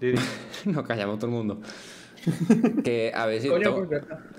[0.00, 0.14] que...
[0.70, 1.60] Nos callamos todo el mundo.
[2.84, 3.48] Que a ver si...
[3.48, 3.88] Coño.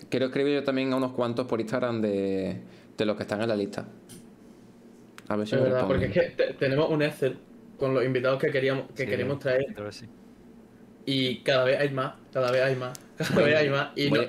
[0.09, 2.61] Quiero escribir yo también a unos cuantos por Instagram de,
[2.97, 3.87] de los que están en la lista.
[5.27, 7.37] A ver si Es me verdad, porque es que te- tenemos un Excel
[7.77, 10.05] con los invitados que queríamos que Sí, queremos traer sí.
[11.05, 13.89] y cada vez hay más, cada vez hay más, cada vez hay más.
[13.95, 14.21] Y, no-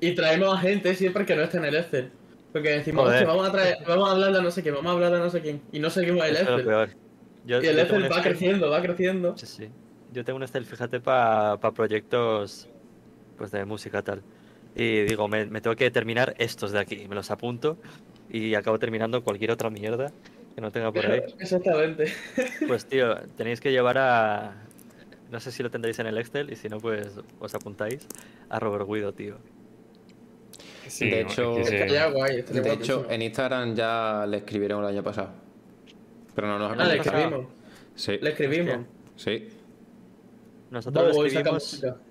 [0.00, 2.10] y traemos a gente siempre que no está en el Excel.
[2.52, 3.16] Porque decimos, Joder.
[3.16, 5.18] "Hostia, vamos a traer, vamos a hablar de no sé qué, vamos a hablar de
[5.18, 5.60] no sé quién.
[5.72, 6.66] Y no seguimos el Eso es lo Excel.
[6.68, 6.88] peor.
[7.46, 9.36] Yo, Y el Excel va Excel- creciendo, va creciendo.
[9.36, 9.68] Sí, sí.
[10.12, 12.68] Yo tengo un Excel, fíjate, para proyectos
[13.36, 14.22] pues de música tal.
[14.76, 17.06] Y digo, me, me tengo que terminar estos de aquí.
[17.08, 17.78] Me los apunto
[18.30, 20.10] y acabo terminando cualquier otra mierda
[20.54, 21.20] que no tenga por ahí.
[21.38, 22.12] Exactamente.
[22.66, 24.54] Pues tío, tenéis que llevar a...
[25.30, 27.08] No sé si lo tendréis en el Excel y si no, pues
[27.40, 28.06] os apuntáis
[28.48, 29.36] a Robert Guido, tío.
[30.86, 31.76] sí, de es hecho- que sí.
[32.60, 35.30] De hecho, en Instagram ya le escribieron el año pasado.
[36.34, 37.46] Pero no nos ha Ah, le escribimos.
[37.96, 38.78] Sí, Le escribimos.
[39.16, 39.48] sí.
[40.70, 42.03] Nosotros Bobo lo y saca escribimos...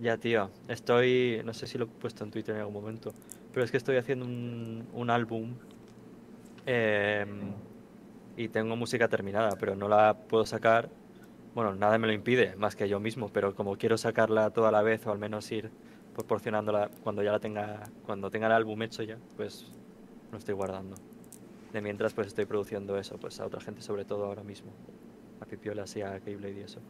[0.00, 0.50] Ya, tío.
[0.68, 1.42] Estoy...
[1.44, 3.12] No sé si lo he puesto en Twitter en algún momento.
[3.52, 5.54] Pero es que estoy haciendo un, un álbum.
[6.66, 7.52] em,
[8.36, 10.88] y tengo música terminada, pero no la puedo sacar.
[11.54, 13.28] Bueno, nada me lo impide, más que yo mismo.
[13.32, 15.70] Pero como quiero sacarla toda la vez, o al menos ir
[16.14, 17.82] proporcionándola cuando ya la tenga...
[18.06, 19.66] Cuando tenga el álbum hecho ya, pues
[20.32, 20.96] lo estoy guardando.
[21.72, 24.72] De mientras, pues estoy produciendo eso, pues a otra gente, sobre todo ahora mismo.
[25.40, 26.80] A Pipiolas y a Keyblade y eso.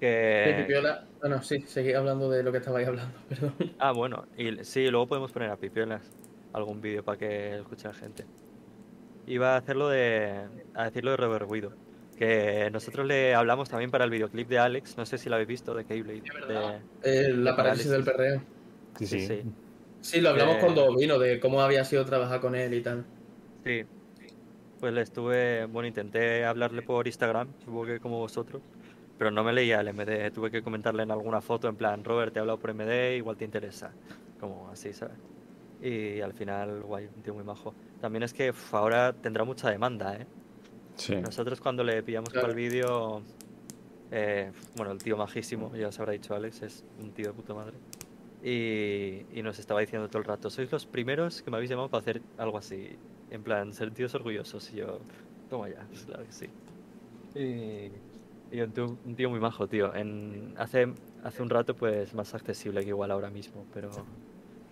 [0.00, 0.54] Que...
[0.60, 1.04] Pipiola.
[1.20, 3.54] Bueno, sí, seguí hablando de lo que estabais hablando, perdón.
[3.78, 6.02] Ah, bueno, y sí, luego podemos poner a Pipiolas
[6.52, 8.24] algún vídeo para que escuche la gente.
[9.26, 10.46] Iba a hacerlo de.
[10.74, 11.72] a decirlo de Robert Guido.
[12.16, 15.48] Que nosotros le hablamos también para el videoclip de Alex, no sé si lo habéis
[15.48, 16.22] visto, de Keyblade.
[16.34, 16.80] verdad.
[17.02, 18.40] de- Eh, la parálisis del perreo.
[18.98, 19.26] Sí, sí, sí.
[19.26, 19.42] sí.
[20.00, 23.04] Sí, lo hablamos Eh, cuando vino, de cómo había sido trabajar con él y tal.
[23.64, 23.84] Sí.
[24.80, 25.66] Pues le estuve.
[25.66, 28.62] Bueno, intenté hablarle por Instagram, supongo que como vosotros.
[29.18, 32.32] Pero no me leía el MD, tuve que comentarle en alguna foto en plan, Robert,
[32.32, 33.90] te he hablado por MD, igual te interesa.
[34.38, 35.16] Como así, ¿sabes?
[35.82, 37.74] Y al final, guay, un tío muy majo.
[38.00, 40.26] También es que uf, ahora tendrá mucha demanda, ¿eh?
[40.94, 41.16] Sí.
[41.16, 42.50] Nosotros cuando le pillamos para Claro.
[42.52, 43.22] el vídeo,
[44.12, 47.54] eh, bueno, el tío majísimo, ya os habrá dicho Alex, es un tío de puta
[47.54, 47.74] madre.
[48.42, 51.88] Y, y nos estaba diciendo todo el rato, sois los primeros que me habéis llamado
[51.88, 52.96] para hacer algo así.
[53.30, 54.72] En plan, ser tíos orgullosos.
[54.72, 55.00] Y yo,
[55.50, 56.46] toma ya, claro que sí.
[57.34, 57.90] Y,
[58.50, 59.94] y un, tío, un tío muy majo, tío.
[59.94, 60.88] En, hace,
[61.22, 63.66] hace un rato, pues más accesible que igual ahora mismo.
[63.72, 63.90] Pero,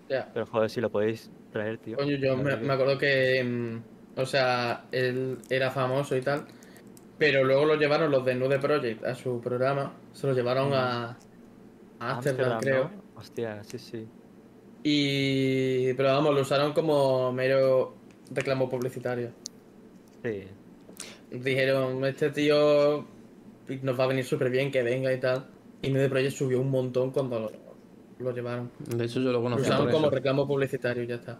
[0.07, 1.97] pero joder, si lo podéis traer, tío.
[1.97, 6.45] Coño, yo me, me acuerdo que, mm, O sea, él era famoso y tal.
[7.17, 9.93] Pero luego lo llevaron los de Nude Project a su programa.
[10.13, 11.17] Se lo llevaron a,
[11.99, 12.83] a Amsterdam, Ámsterdam, creo.
[12.83, 13.19] ¿no?
[13.19, 14.07] Hostia, sí, sí.
[14.83, 15.93] Y.
[15.93, 17.95] Pero vamos, lo usaron como mero
[18.31, 19.31] reclamo publicitario.
[20.23, 20.43] Sí.
[21.31, 23.05] Dijeron, este tío
[23.81, 25.45] nos va a venir súper bien que venga y tal.
[25.81, 27.51] Y Nude Project subió un montón cuando lo,
[28.19, 28.71] lo llevaron.
[28.79, 30.15] De hecho, yo lo Lo conocía usaron por como eso.
[30.15, 31.37] reclamo publicitario y ya está.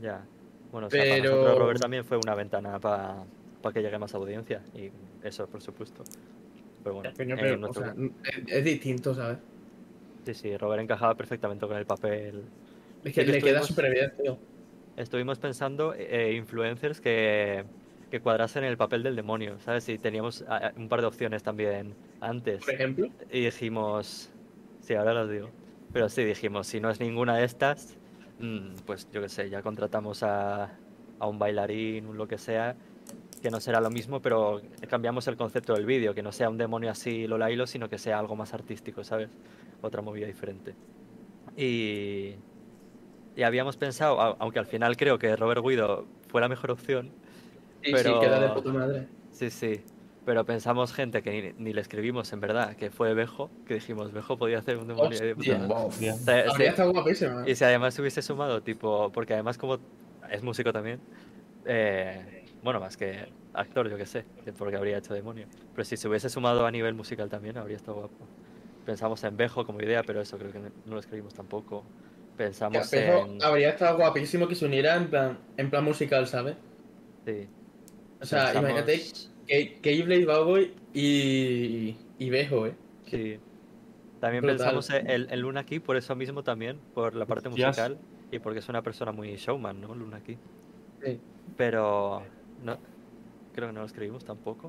[0.00, 0.24] Ya.
[0.72, 3.24] Bueno, o sea, para Pero- nosotros Robert también fue una ventana para
[3.72, 4.62] que llegue más audiencia.
[4.74, 4.90] Y
[5.26, 6.02] eso, por supuesto.
[6.82, 7.94] Pero bueno, pero, o sea,
[8.24, 9.38] es, es distinto, ¿sabes?
[10.24, 12.42] sí, sí, Robert encajaba perfectamente con el papel.
[13.04, 14.38] Es que le queda súper bien, tío.
[14.96, 17.64] Estuvimos pensando eh, influencers que,
[18.10, 19.88] que cuadrasen el papel del demonio, ¿sabes?
[19.88, 22.64] Y teníamos ah, un par de opciones también antes.
[22.64, 23.08] Por ejemplo.
[23.30, 24.30] Y dijimos,
[24.80, 25.50] sí, ahora lo digo.
[25.92, 27.96] Pero sí, dijimos, si no es ninguna de estas,
[28.38, 30.64] mm, pues yo qué sé, ya contratamos a,
[31.18, 32.76] a un bailarín, un lo que sea,
[33.42, 36.58] que no será lo mismo, pero cambiamos el concepto del vídeo, que no sea un
[36.58, 39.30] demonio así Lola Hilo, sino que sea algo más artístico, ¿sabes?
[39.82, 40.74] Otra movida diferente.
[41.56, 42.34] Y,
[43.36, 47.10] y habíamos pensado, au- aunque al final creo que Robert Guido fue la mejor opción,
[47.86, 49.06] Sí, Pero- sí, queda de puta madre.
[49.30, 49.80] Sí, sí.
[50.24, 54.12] Pero pensamos gente que ni, ni le escribimos en verdad, que fue Bejo, que dijimos,
[54.12, 55.58] Bejo podía hacer un demonio de puta Hostia.
[55.68, 55.74] madre".
[55.74, 55.90] Wow.
[56.00, 56.14] Bien.
[56.14, 57.48] O sea, Habría sí, estado guapísima.
[57.48, 59.78] Y si además se hubiese sumado, tipo, porque además como
[60.28, 60.98] es músico también,
[61.64, 65.46] eh, bueno, más que actor, yo que sé, que porque habría hecho demonio.
[65.74, 68.26] Pero si se hubiese sumado a nivel musical también, habría estado guapo.
[68.84, 71.84] Pensamos en Bejo como idea, pero eso creo que no lo escribimos tampoco.
[72.36, 73.42] Que Pensamos en...
[73.42, 76.56] habría estado guapísimo que se uniera en plan, en plan musical, ¿sabes?
[77.24, 77.48] Sí.
[78.20, 79.02] O sea, Pensamos- imagínate
[79.46, 82.74] que Keyblade, Bowboy y, y Bejo, ¿eh?
[83.06, 83.38] Sí.
[84.20, 84.56] También Brutal.
[84.58, 87.98] pensamos en, en- Luna Key por eso mismo también, por la parte musical
[88.32, 89.94] y porque es una persona muy showman, ¿no?
[89.94, 90.38] Luna Key.
[91.04, 91.20] Sí.
[91.56, 92.22] Pero
[92.64, 92.78] no,
[93.54, 94.68] creo que no lo escribimos tampoco.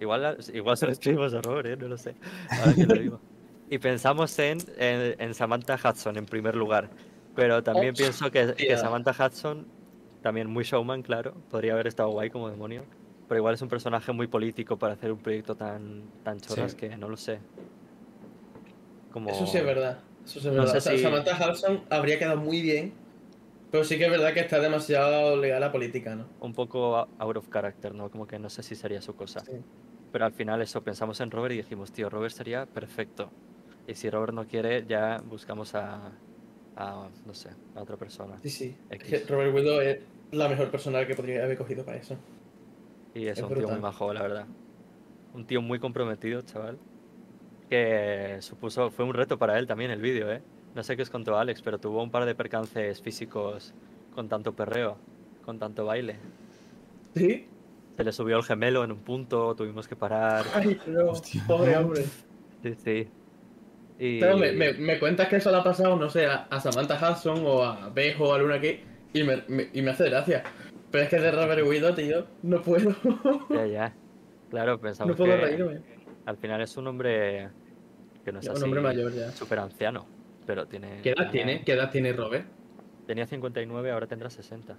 [0.00, 1.76] Igual, igual se lo escribimos a Robert, ¿eh?
[1.76, 2.14] no lo sé.
[2.50, 3.20] Ahora que lo digo.
[3.70, 6.90] Y pensamos en, en, en Samantha Hudson en primer lugar.
[7.36, 8.76] Pero también pienso que, que.
[8.76, 9.64] Samantha Hudson,
[10.22, 12.84] también muy showman, claro, podría haber estado guay como demonio.
[13.28, 16.76] Pero igual es un personaje muy político para hacer un proyecto tan, tan chorras Sí.
[16.76, 17.38] que no lo sé.
[19.12, 19.30] Como...
[19.30, 19.98] Eso sí es verdad.
[20.24, 20.72] Eso sí es No verdad.
[20.72, 22.92] sé O sea, si- Samantha Hudson habría quedado muy bien.
[23.70, 26.26] Pero sí que es verdad que está demasiado legal a política, ¿no?
[26.40, 28.10] un poco a- out of character, ¿no?
[28.10, 29.40] Como que no sé si sería su cosa.
[29.40, 29.52] Sí.
[30.10, 33.30] Pero al final eso, pensamos en Robert y dijimos, tío, Robert sería perfecto.
[33.86, 36.10] Y si Robert no quiere, ya buscamos a,
[36.76, 38.38] a no sé, a otra persona.
[38.42, 38.76] Sí, sí.
[38.90, 39.28] X.
[39.28, 39.98] Robert Widow es
[40.32, 42.16] la mejor persona que podría haber cogido para eso.
[43.14, 44.46] Y es, Es un tío muy majo, la verdad.
[45.34, 46.78] Un tío muy comprometido, chaval.
[47.68, 50.42] Que supuso, fue un reto para él también el vídeo, ¿eh?
[50.74, 53.74] No sé qué os contó Alex, pero tuvo un par de percances físicos
[54.14, 54.96] con tanto perreo,
[55.44, 56.16] con tanto baile.
[57.14, 57.46] ¿Sí?
[57.96, 60.44] Se le subió el gemelo en un punto, tuvimos que parar.
[60.54, 61.12] Ay, no.
[61.46, 62.04] Pobre hombre.
[62.62, 63.08] Sí, sí.
[64.00, 64.18] Y...
[64.18, 66.96] Pero me, me, me cuentas que eso le ha pasado, no sé, a, a Samantha
[66.96, 68.80] Hudson o a Bejo o a Luna Key
[69.12, 70.42] y me, me- y me hace gracia.
[70.90, 72.94] Pero es que de Robert Widow, tío, no puedo.
[73.50, 73.94] Ya, ya.
[74.50, 75.80] Claro, no pensamos puedo que reírme.
[76.26, 77.50] al final es un hombre
[78.24, 79.30] que no es Ya, un así hombre mayor ya.
[79.30, 80.06] súper anciano,
[80.44, 81.00] pero tiene...
[81.02, 81.62] ¿Qué edad tiene?
[81.62, 82.46] ¿Qué edad tiene Robert?
[83.06, 84.76] Tenía 59, ahora tendrá 60.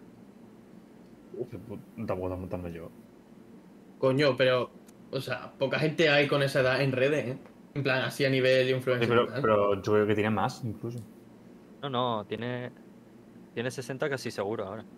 [1.38, 1.54] Uf,
[2.06, 2.90] tampoco tan, tan mayor.
[3.98, 4.72] Coño, pero.
[5.12, 7.38] O sea, poca gente hay con esa edad en redes, ¿eh?
[7.74, 9.08] En plan, así a nivel Sí, influencer.
[9.08, 9.42] pero, tal.
[9.42, 11.00] pero yo creo que tiene más, incluso.
[11.82, 12.74] No, no, tiene...
[13.54, 14.90] Tiene 60 casi seguro ahora.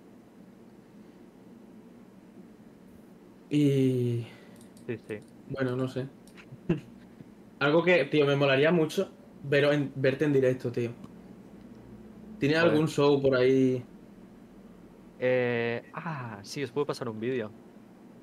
[3.50, 4.28] Y.
[4.88, 5.24] Sí, sí.
[5.46, 6.10] Bueno, no sé.
[7.60, 10.96] Algo que, tío, me molaría mucho ver en- verte en directo, tío.
[12.38, 12.72] ¿Tienes Joder.
[12.72, 13.90] algún show por ahí?
[15.18, 17.58] Eh, ah, sí, os puedo pasar un vídeo.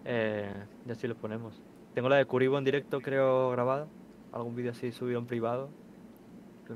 [0.05, 1.64] Eh, ya sí lo ponemos.
[1.94, 3.93] Tengo la de Curibo en directo, creo, grabada.
[4.32, 5.70] Algún vídeo así subido en privado.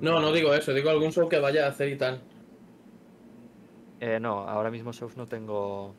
[0.01, 2.20] No, no digo eso, digo algún show que vaya a hacer y tal.
[4.01, 5.94] Eh, no, ahora mismo shows no tengo.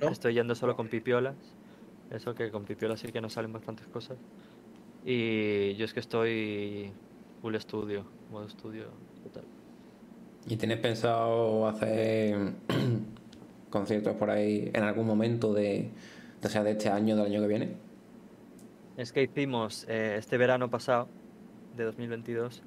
[0.00, 0.08] ¿No?
[0.08, 1.36] Estoy yendo solo con pipiolas.
[2.10, 4.18] Eso que con pipiolas sí que nos salen bastantes cosas.
[5.04, 6.92] Y yo es que estoy
[7.42, 8.86] full estudio, modo estudio
[9.22, 9.44] total.
[10.46, 12.52] ¿Y tienes pensado hacer
[13.70, 15.90] conciertos por ahí en algún momento de,
[16.42, 17.83] o sea, de este año, del año que viene?
[18.96, 21.08] Es que hicimos eh, este verano pasado,
[21.76, 22.62] de 2022,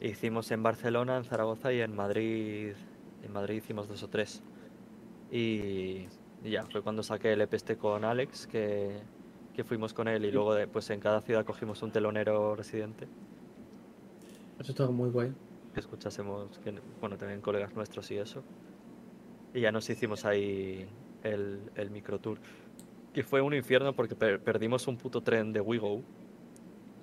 [0.00, 2.72] hicimos en Barcelona, en Zaragoza y en Madrid.
[3.22, 4.42] En Madrid hicimos dos o tres.
[5.30, 6.06] Y,
[6.44, 9.00] y ya, fue cuando saqué el EP este con Alex, que,
[9.54, 13.06] que fuimos con él y luego de- pues en cada ciudad cogimos un telonero residente.
[14.58, 15.34] Eso está muy guay.
[15.74, 18.42] que escuchásemos, que, bueno, también colegas nuestros y eso.
[19.52, 20.86] Y ya nos hicimos ahí
[21.22, 22.38] el, el microtour.
[23.16, 26.02] Y fue un infierno porque per- perdimos un puto tren de WeGo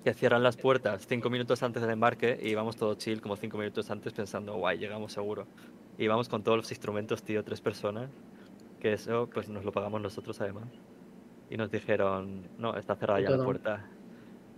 [0.04, 3.58] que cierran las puertas cinco minutos antes del embarque y íbamos todo chill como cinco
[3.58, 5.46] minutos antes pensando, guay, llegamos seguro.
[5.98, 8.10] Y íbamos con todos los instrumentos, tío, tres personas,
[8.80, 10.68] que eso pues nos lo pagamos nosotros además.
[11.50, 13.88] Y nos dijeron, no, está cerrada ya la puerta.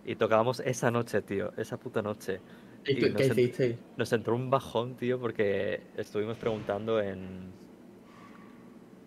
[0.05, 2.41] Y tocábamos esa noche, tío, esa puta noche.
[2.87, 3.77] ¿Y Y nos qué en- hicisteis?
[3.97, 7.51] Nos entró un bajón, tío, porque estuvimos preguntando en.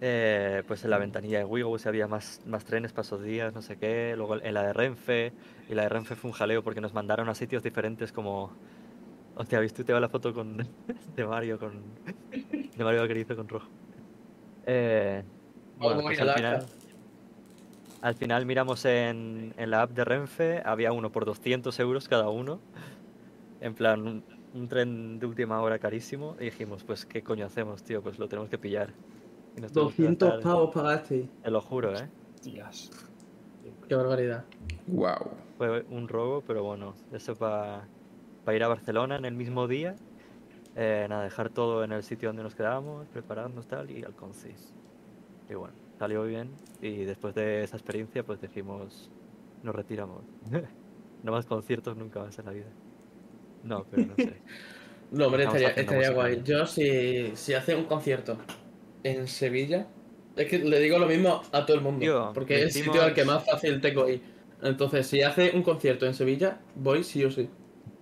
[0.02, 3.54] Eh, pues en la ventanilla de Wigo si había más, más trenes para esos días,
[3.54, 4.14] no sé qué.
[4.16, 5.34] Luego en la de Renfe.
[5.70, 8.52] Y la de Renfe fue un jaleo porque nos mandaron a sitios diferentes como.
[9.36, 10.58] Hostia, ¿viste te va la foto con.
[11.16, 11.82] de Mario con.
[12.32, 13.68] de Mario Vaquerizo con rojo.
[14.66, 15.24] Eh,
[15.78, 16.66] bueno, Oh, pues my al final.
[18.02, 22.30] Al final miramos en, en la app de Renfe, había uno por 200 euros cada
[22.30, 22.62] uno.
[23.60, 24.24] En plan, un,
[24.54, 26.38] un tren de última hora carísimo.
[26.40, 28.02] Y dijimos, pues, ¿qué coño hacemos, tío?
[28.02, 28.94] Pues lo tenemos que pillar.
[29.60, 31.30] Y nos tuvimos que 200 gastar- pavos pagasteis.
[31.44, 32.08] Te lo juro, ¿eh?
[32.42, 32.90] Tías.
[33.90, 34.46] Qué barbaridad.
[34.88, 35.32] Wow.
[35.58, 37.84] Fue un robo, pero bueno, eso para
[38.56, 39.96] ir a Barcelona en el mismo día.
[40.78, 44.74] Eh, nada, dejar todo en el sitio donde nos quedábamos, prepararnos tal y al concis.
[45.50, 46.52] Y bueno, salió bien.
[46.82, 49.12] Y después de esa experiencia, pues dijimos,
[49.62, 50.24] nos retiramos.
[51.24, 52.72] no más conciertos nunca más en la vida.
[53.64, 54.34] No, pero no sé.
[55.12, 56.44] No, hombre, estaría, estaría guay.
[56.44, 58.38] Yo, si, si hace un concierto
[59.04, 59.88] en Sevilla,
[60.36, 62.32] es que le digo lo mismo a todo el mundo.
[62.34, 64.22] Porque es el sitio al que más fácil tengo ir.
[64.62, 67.50] Entonces, si hace un concierto en Sevilla, voy sí o sí.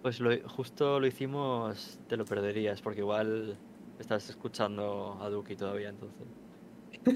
[0.02, 3.57] Pues lo, justo lo hicimos, te lo perderías, porque igual
[3.99, 6.28] estás escuchando a Duki todavía entonces.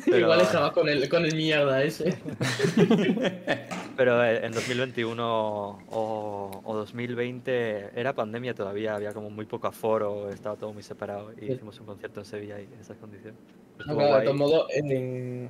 [0.06, 2.14] Pero- Igual estaba con el, con el mierda ese.
[3.98, 10.56] Pero en 2021 o, o 2020 era pandemia todavía, había como muy poco aforo, estaba
[10.56, 11.52] todo muy separado y Sí.
[11.54, 13.40] hicimos un concierto en Sevilla y en esas condiciones.
[13.86, 15.50] No, claro, de todos modos, en-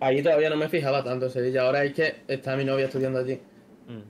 [0.00, 1.62] ahí todavía no me fijaba tanto en Sevilla.
[1.62, 3.34] Ahora es que está mi novia estudiando allí.
[3.88, 4.02] Mm.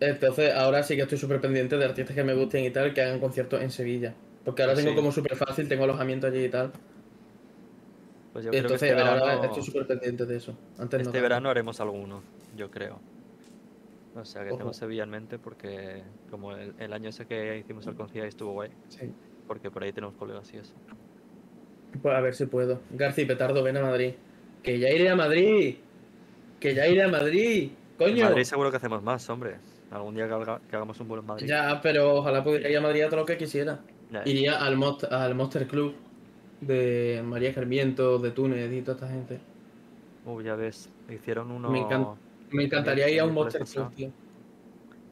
[0.00, 3.00] Entonces, ahora sí que estoy súper pendiente de artistas que me gusten y tal, que
[3.02, 4.14] hagan conciertos en Sevilla.
[4.44, 6.70] Porque ahora Pues tengo como súper fácil, tengo alojamiento allí y tal.
[8.36, 10.54] Pues yo creo que Entonces, este ahora verano, estoy súper pendiente de eso.
[10.78, 12.22] Antes este verano haremos alguno,
[12.54, 13.00] yo creo.
[14.14, 14.58] O sea, que Ojo.
[14.58, 18.52] tenemos Sevilla en mente porque como el, el año ese que hicimos el concierto estuvo
[18.52, 19.10] guay, Sí.
[19.46, 20.74] porque por ahí tenemos colegas y eso.
[22.02, 22.78] Pues a ver si puedo.
[22.90, 24.12] García Petardo, ven a Madrid.
[24.62, 25.76] Que ya iré a Madrid.
[26.60, 27.70] Que ya iré a Madrid.
[27.70, 28.24] En Coño.
[28.26, 29.56] Madrid seguro que hacemos más, hombre.
[29.90, 31.46] Algún día que, haga- que hagamos un vuelo en Madrid.
[31.46, 33.80] Ya, pero ojalá pudiera ir a Madrid a todo lo que quisiera.
[34.12, 34.78] Ya, Iría al,
[35.10, 35.94] al Monster Club
[36.60, 39.40] de María Carmiento, de Túnez y toda esta gente.
[40.24, 41.70] Uh, ya ves, hicieron uno...
[41.70, 42.20] Me encanta.
[42.50, 44.12] Me encantaría ir a un Monster Club, tío.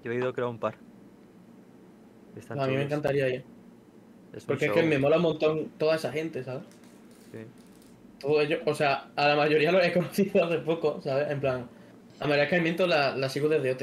[0.02, 0.76] Yo he ido creo a un par.
[2.36, 3.44] Están A mí me encantaría ir.
[4.32, 6.64] Es Porque es que me mola un montón toda esa gente, ¿sabes?
[7.32, 7.38] sí.
[8.18, 11.30] Todo ello, o sea, a la mayoría lo he conocido hace poco, ¿sabes?
[11.30, 11.70] En plan,
[12.18, 13.82] a María Carmiento la, la sigo desde OT.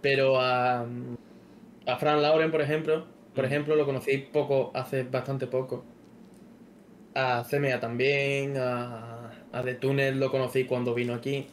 [0.00, 0.86] Pero a,
[1.86, 3.46] a Fran Lauren, por ejemplo, por Mm.
[3.46, 5.95] ejemplo, lo conocí poco, hace bastante poco.
[7.22, 11.48] A CMA también, a, a The Tunnel lo conocí cuando vino aquí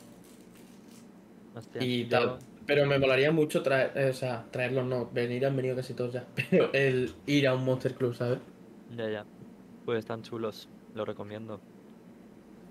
[1.54, 2.40] Hostia, y yo- tal.
[2.66, 6.14] Pero me molaría mucho traer, eh, o sea, traerlos no, venir han venido casi todos
[6.14, 6.28] ya.
[6.50, 8.40] Pero el ir a un Monster Club, ¿sabes?
[8.88, 9.30] Ya, ya.
[9.84, 11.66] Pues están chulos, lo recomiendo.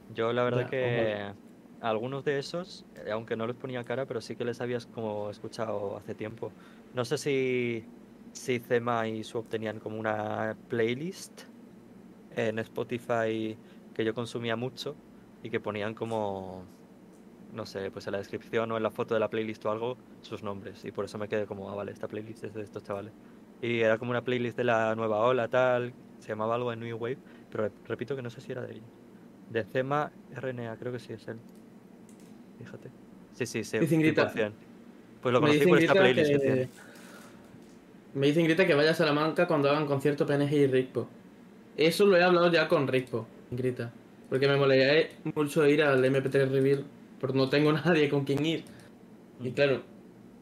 [0.08, 1.34] Yo la verdad Ya, que
[1.80, 5.30] algunos de esos, eh, aunque no les ponía cara, pero sí que les habías como
[5.30, 6.54] escuchado hace tiempo.
[6.92, 7.88] No sé si,
[8.32, 11.42] si Zema y Swap tenían como una playlist
[12.36, 13.56] en Spotify
[13.94, 14.94] que yo consumía mucho
[15.42, 16.64] y que ponían como,
[17.54, 19.96] no sé, pues en la descripción o en la foto de la playlist o algo,
[20.22, 20.84] sus nombres.
[20.84, 23.12] Y por eso me quedé como, ah, vale, esta playlist es de estos chavales.
[23.60, 26.96] Y era como una playlist de la nueva ola, tal, se llamaba algo de New
[26.96, 27.18] Wave,
[27.50, 28.84] pero rep- repito que no sé si era de ellos.
[29.50, 31.36] De Cema RNA, creo que sí es él.
[32.58, 32.90] Fíjate.
[33.34, 33.78] Sí, sí, sí.
[33.78, 34.30] Dicen Grita.
[34.32, 34.52] 100%.
[35.20, 36.68] Pues lo conocí por esta playlist que que- tiene.
[38.14, 41.08] Me dicen Grita que vaya a Salamanca cuando hagan concierto PNG y Rispo.
[41.76, 43.92] Eso lo he hablado ya con Rispo, Grita.
[44.28, 46.84] Porque me molaría mucho ir al MP3 Reveal,
[47.20, 48.64] pero no tengo nadie con quien ir.
[49.40, 49.52] Y Mm.
[49.52, 49.82] claro,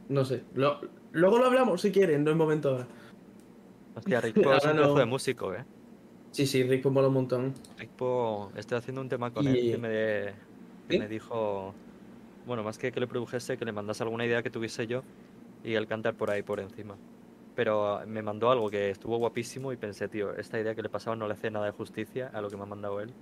[0.08, 0.42] no sé.
[0.54, 0.80] Lo-
[1.12, 2.86] luego lo hablamos si quieren, no es momento ahora.
[3.94, 4.94] Hostia, es un no.
[4.94, 5.64] de músico, eh.
[6.32, 7.54] Sí, sí, Rispo mola un montón.
[8.56, 9.88] Estoy haciendo un tema con Y- él que me,
[10.88, 10.98] que ¿Sí?
[10.98, 11.74] me dijo,
[12.46, 15.02] bueno, más que que le produjese, que le mandase alguna idea que tuviese yo
[15.64, 16.96] y el cantar por ahí por encima.
[17.60, 21.14] Pero me mandó algo que estuvo guapísimo y pensé, tío, esta idea que le pasaba
[21.14, 23.12] no le hace nada de justicia a lo que me ha mandado él.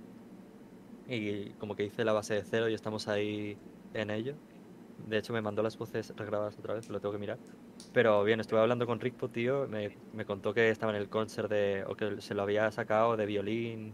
[1.09, 3.57] Y como que hice la base de cero y estamos ahí
[3.93, 4.35] en ello.
[5.09, 7.37] De hecho, me mandó las voces regrabadas otra vez, lo tengo que mirar.
[7.91, 9.67] Pero bien, estuve hablando con Rickpo, tío.
[9.67, 11.83] Me, me contó que estaba en el concert de.
[11.85, 13.93] o que se lo había sacado de violín.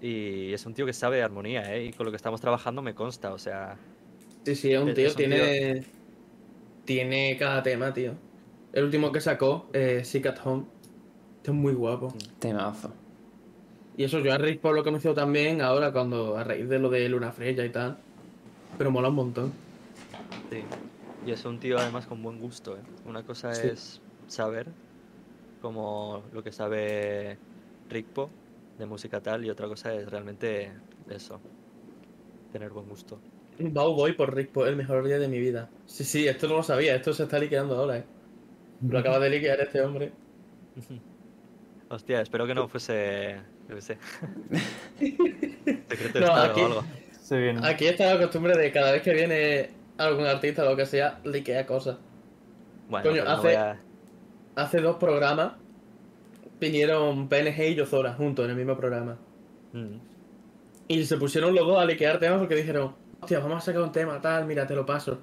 [0.00, 1.84] Y es un tío que sabe de armonía, ¿eh?
[1.84, 3.78] Y con lo que estamos trabajando me consta, o sea...
[4.44, 5.84] Sí, sí, es un tío, es un tiene.
[6.84, 8.27] Tiene cada tema, tío.
[8.72, 10.64] El último que sacó, eh, Sick at Home.
[11.38, 12.12] Este es muy guapo.
[12.38, 12.92] Temazo.
[13.96, 16.78] Y eso yo a Rick Paul lo he conocido también ahora cuando a raíz de
[16.78, 17.96] lo de Luna Freya y tal.
[18.76, 19.52] Pero mola un montón.
[20.50, 20.62] Sí.
[21.26, 22.80] Y es un tío además con buen gusto, ¿eh?
[23.06, 23.68] Una cosa Sí.
[23.68, 24.68] es saber,
[25.60, 27.38] como lo que sabe
[27.88, 28.30] Rickpo
[28.78, 30.70] de música tal, y otra cosa es realmente
[31.10, 31.40] eso,
[32.52, 33.18] tener buen gusto.
[33.58, 35.68] Bow Boy por Rick Paul, el mejor día de mi vida.
[35.86, 38.04] Sí, sí, esto no lo sabía, esto se está liqueando ahora, eh.
[38.82, 40.12] Lo acaba de liquear este hombre.
[41.90, 43.36] Hostia, espero que no fuese,
[43.68, 43.98] yo qué sé,
[44.98, 46.84] secreto de No, estado aquí- o algo.
[47.20, 47.60] Se viene.
[47.66, 51.18] Aquí está la costumbre de cada vez que viene algún artista o lo que sea,
[51.24, 51.96] liquea cosas.
[52.88, 53.80] Bueno, Coño, no hace- a-
[54.56, 55.52] Hace dos programas
[56.60, 59.16] vinieron PNG y Yozora juntos en el mismo programa.
[59.72, 59.98] Mm.
[60.88, 63.92] Y se pusieron los dos a liquear temas porque dijeron, hostia, vamos a sacar un
[63.92, 65.20] tema, tal, mira, te lo paso.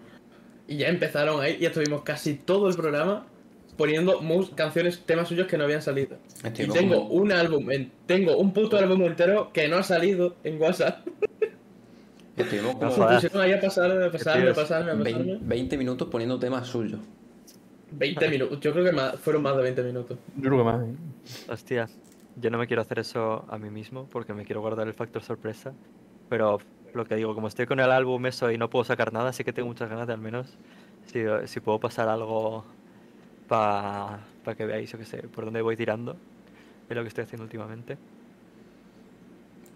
[0.68, 3.26] Y ya empezaron ahí y estuvimos casi todo el programa
[3.77, 4.19] poniendo
[4.56, 6.18] canciones, temas suyos que no habían salido.
[6.43, 9.84] Estoy Y tengo como- un álbum, en- tengo un puto álbum entero que no ha
[9.84, 11.06] salido en WhatsApp.
[12.38, 13.14] Estuvimos No como Se jodas.
[13.23, 15.26] pusieron ahí a pasarme, a pasarme, a tíos, pasarme, a pasarme.
[15.26, 16.99] 20, 20 minutos poniendo temas suyos.
[17.91, 20.18] 20 minutos, yo creo que más, fueron más de 20 minutos.
[20.35, 20.85] Yo creo que más.
[20.85, 20.93] ¿eh?
[21.49, 21.88] Hostia,
[22.35, 25.22] yo no me quiero hacer eso a mí mismo porque me quiero guardar el factor
[25.23, 25.73] sorpresa.
[26.27, 26.60] Pero
[26.93, 29.45] lo que digo, como estoy con el álbum eso y no puedo sacar nada, sí
[29.45, 30.57] que tengo muchas ganas de al menos
[31.06, 32.65] si, si puedo pasar algo
[33.48, 34.28] para
[34.58, 36.24] que veáis, yo qué sé, por dónde voy tirando.
[36.90, 37.98] Es lo que estoy haciendo últimamente.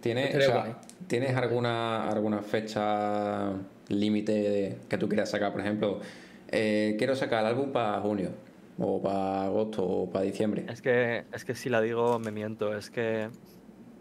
[0.01, 0.81] ¿Tienes, o sea.
[1.07, 3.51] ¿tienes alguna, alguna fecha
[3.89, 5.51] límite de- que tú quieras sacar?
[5.51, 5.99] Por ejemplo,
[6.47, 8.31] eh, quiero sacar el álbum para junio,
[8.77, 10.65] o para agosto, o para diciembre.
[10.69, 13.29] Es que, es que si la digo me miento, es que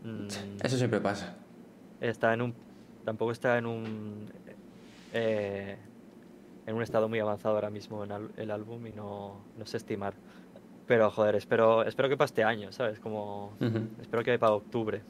[0.02, 0.28] mm,
[0.62, 1.34] Eso siempre pasa.
[2.00, 2.54] está en un
[3.04, 4.30] tampoco está en un
[5.12, 5.76] eh,
[6.68, 9.78] en un estado muy avanzado ahora mismo en al- el álbum y no, no sé
[9.78, 10.12] estimar
[10.86, 13.80] pero joder espero espero que para este año sabes como Ujú.
[14.00, 15.00] espero que para octubre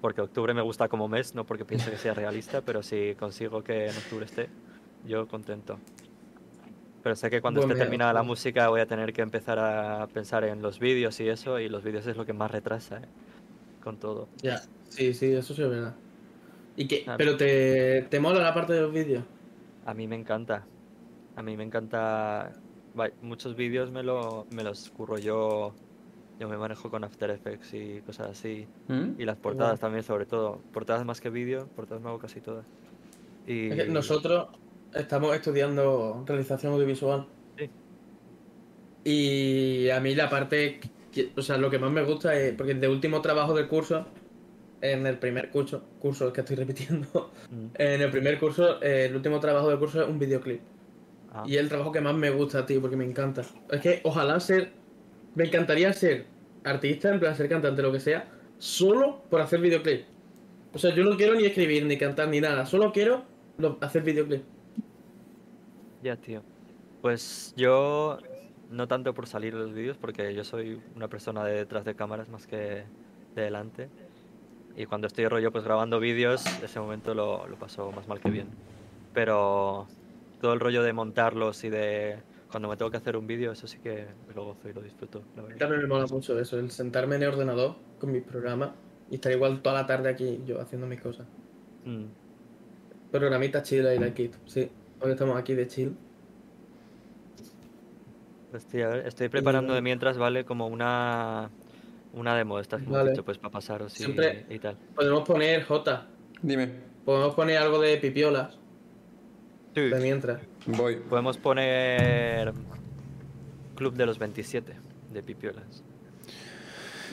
[0.00, 3.62] porque octubre me gusta como mes no porque piense que sea realista pero si consigo
[3.62, 4.48] que en octubre esté
[5.06, 5.78] yo contento
[7.02, 9.58] pero sé que cuando Buen esté mes, terminada la música voy a tener que empezar
[9.58, 12.98] a pensar en los vídeos y eso y los vídeos es lo que más retrasa
[12.98, 13.08] ¿eh?
[13.82, 15.94] con todo Ya, sí, sí, eso sí es verdad.
[16.76, 17.04] ¿Y qué?
[17.08, 17.14] Ah.
[17.18, 19.24] ¿Pero te, te mola la parte de los vídeos?
[19.88, 20.66] A mí me encanta.
[21.34, 22.52] A mí me encanta.
[23.22, 25.72] Muchos vídeos me, lo, me los curro yo.
[26.38, 28.68] Yo me manejo con After Effects y cosas así.
[28.88, 29.18] ¿Mm?
[29.18, 30.60] Y las portadas también, sobre todo.
[30.74, 32.66] Portadas más que vídeo, portadas me hago casi todas.
[33.46, 34.48] Y Es que nosotros
[34.94, 37.26] estamos estudiando realización audiovisual.
[37.56, 37.70] Sí.
[39.04, 40.80] Y a mí la parte,
[41.34, 44.06] o sea, lo que más me gusta es, porque de último trabajo del curso,
[44.80, 49.16] en el primer curso, curso que estoy repitiendo, Mm, en el primer curso, eh, el
[49.16, 50.60] último trabajo del curso es un videoclip.
[51.32, 53.42] ah, Y es el trabajo que más me gusta, tío, porque me encanta.
[53.70, 54.70] Es que ojalá ser,
[55.34, 56.26] me encantaría ser
[56.64, 58.28] artista, en plan ser cantante, lo que sea,
[58.58, 60.02] solo por hacer videoclip.
[60.74, 63.24] O sea, yo no quiero ni escribir, ni cantar, ni nada, solo quiero
[63.58, 64.42] lo- hacer videoclip.
[66.02, 66.42] Ya, tío.
[67.02, 68.18] Pues yo.
[68.70, 71.94] No tanto por salir en los vídeos, porque yo soy una persona de detrás de
[71.94, 72.84] cámaras más que
[73.34, 73.88] de delante.
[74.78, 78.30] Y cuando estoy rollo pues grabando vídeos, ese momento lo, lo paso más mal que
[78.30, 78.46] bien.
[79.12, 79.88] Pero
[80.40, 83.66] todo el rollo de montarlos y de cuando me tengo que hacer un vídeo, eso
[83.66, 84.06] sí que
[84.36, 85.58] lo gozo y lo disfruto, la verdad.
[85.58, 88.70] También me mola mucho eso, el sentarme en el ordenador con mis programas
[89.10, 91.26] y estar igual toda la tarde aquí yo haciendo mis cosas.
[91.84, 92.04] Mm,
[93.10, 94.34] Programita chill, I like it.
[94.46, 95.96] Sí, hoy estamos aquí de chill.
[98.70, 100.44] tío, a ver, estoy preparando de mientras, ¿vale?
[100.44, 101.50] Como una,
[102.18, 103.10] una demo de estas que hemos Vale.
[103.10, 104.76] dicho, pues para pasaros y, Siempre- y tal.
[104.94, 106.06] Podemos poner J,
[106.42, 106.68] Dime,
[107.04, 108.58] podemos poner algo de pipiolas
[109.74, 109.82] Sí.
[109.82, 110.40] de mientras.
[110.66, 110.96] voy.
[110.96, 112.52] Podemos poner
[113.76, 114.74] Club de los 27
[115.12, 115.82] de Pipiolas.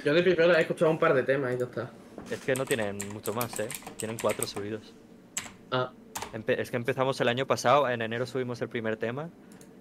[0.03, 1.91] Yo de pipiolas he escuchado un par de temas y ya está.
[2.32, 3.68] Es que no tienen mucho más, ¿eh?
[3.98, 4.94] Tienen cuatro subidos.
[5.72, 5.91] Ah,
[6.34, 9.30] Empe- es que empezamos el año pasado, en enero subimos el primer tema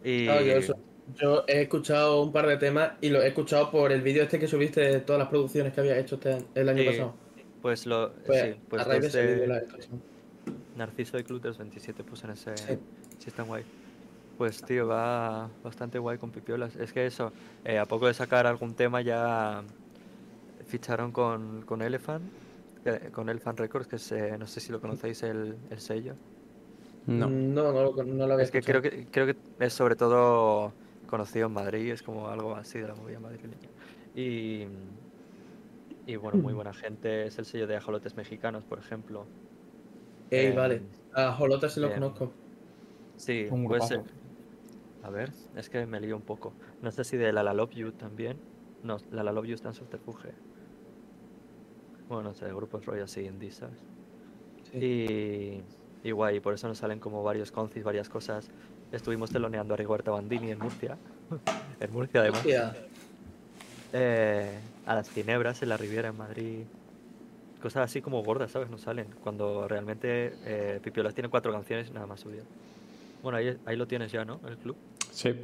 [0.03, 0.27] y...
[0.27, 0.75] claro,
[1.21, 4.39] yo, he escuchado un par de temas y lo he escuchado por el vídeo este
[4.39, 7.15] que subiste de todas las producciones que había hecho este el año Sí, pasado.
[7.63, 8.13] Pues lo...
[8.27, 9.49] Pues, sí, pues a raíz de ese.
[10.77, 12.57] Narciso de los 27 puse en ese...
[12.57, 12.79] Sí.
[13.19, 13.65] Sí, están guay.
[14.37, 16.75] Pues tío, va bastante guay con Pipiolas.
[16.77, 17.33] Es que eso,
[17.65, 19.63] eh, a poco de sacar algún tema ya
[20.67, 22.25] ficharon con, con Elephant,
[22.85, 26.15] eh, con Elephant Records, que es, eh, no sé si lo conocéis, el, el sello.
[27.07, 27.29] No.
[27.29, 30.73] No, no, lo- no lo había Es que creo que creo que es sobre todo
[31.07, 33.73] conocido en Madrid, es como algo así de la movida madrileña.
[34.13, 34.67] Y,
[36.07, 37.27] Y bueno, muy buena gente.
[37.27, 39.33] Es el sello de ajolotes mexicanos, por ejemplo.
[40.31, 40.91] Ey, Em, vale.
[41.13, 41.95] A Jolota sí lo bien.
[41.95, 42.43] conozco.
[43.17, 44.05] Sí, Un puede grupazo.
[44.05, 44.21] ser.
[45.03, 46.59] A ver, es que me lío un poco.
[46.81, 48.45] No sé si de La La Love You también.
[48.83, 50.43] No, La La Love You está en subterfuge.
[52.09, 53.87] Bueno, no sé, grupos rollo así indie, ¿sabes?
[54.63, 54.79] Sí.
[54.79, 55.65] Y,
[56.03, 58.53] y guay, por eso nos salen como varios concis, varias cosas.
[58.93, 60.97] Estuvimos teloneando a Rigoberta Bandini en Murcia.
[61.81, 62.41] en Murcia, además.
[62.41, 62.75] Hostia,
[63.93, 66.65] Eh, a las Ginebras en la Riviera en Madrid.
[67.63, 68.69] Cosas así como gordas, ¿sabes?
[68.69, 69.07] No salen.
[69.23, 72.45] Cuando realmente eh, Pipiolas tiene cuatro canciones y nada más subido.
[73.23, 74.41] Bueno, ahí, ahí lo tienes ya, ¿no?
[74.47, 74.77] El club.
[75.11, 75.35] Sí.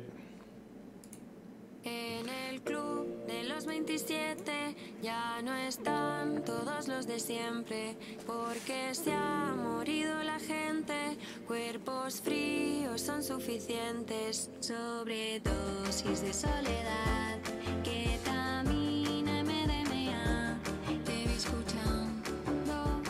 [4.06, 7.96] 17 ya no están todos los de siempre,
[8.26, 17.38] porque se ha morido la gente, cuerpos fríos son suficientes, sobre dosis de soledad
[17.84, 20.58] que camina MDMA,
[21.04, 23.02] te vi escuchando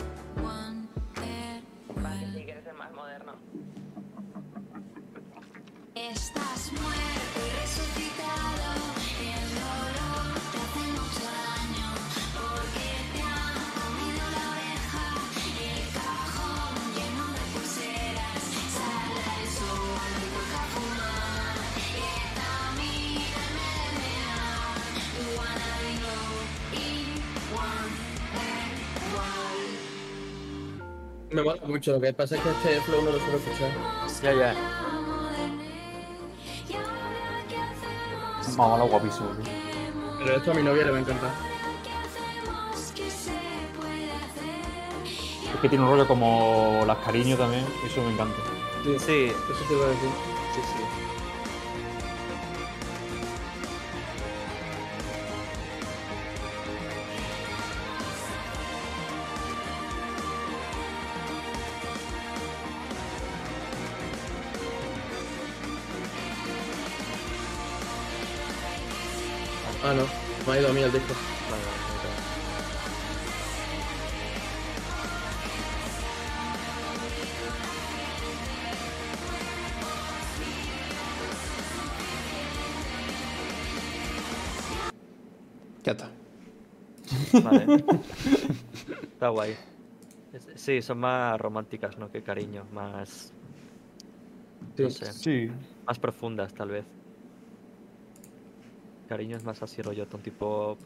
[0.43, 0.87] One
[1.95, 3.33] Vale, si quieres ser más moderno.
[5.95, 7.30] Estás muerto.
[31.31, 31.93] Me mola mucho.
[31.93, 33.71] Lo que pasa es que este flow no lo suelo escuchar.
[34.23, 34.55] Ya, ya.
[38.57, 39.51] Mamá, guapísimo, tío.
[40.19, 41.31] Pero esto a mi novia le va a encantar.
[45.53, 48.37] Es que tiene un rollo como las cariño también, eso me encanta.
[48.83, 50.09] Sí, Sí, eso te iba a decir.
[50.55, 51.00] sí, sí.
[70.61, 71.13] Ido a mí el disco.
[71.49, 71.63] Vale.
[85.83, 86.11] Ya está.
[87.43, 87.83] Vale.
[89.13, 89.55] Está guay.
[90.55, 92.11] Sí, son más románticas, ¿no?
[92.11, 93.33] Que cariño, más.
[94.77, 94.83] Sí.
[94.83, 95.51] No sé, Sí.
[95.85, 96.85] más profundas, tal vez.
[99.11, 100.77] Cariño es más así rollo tipo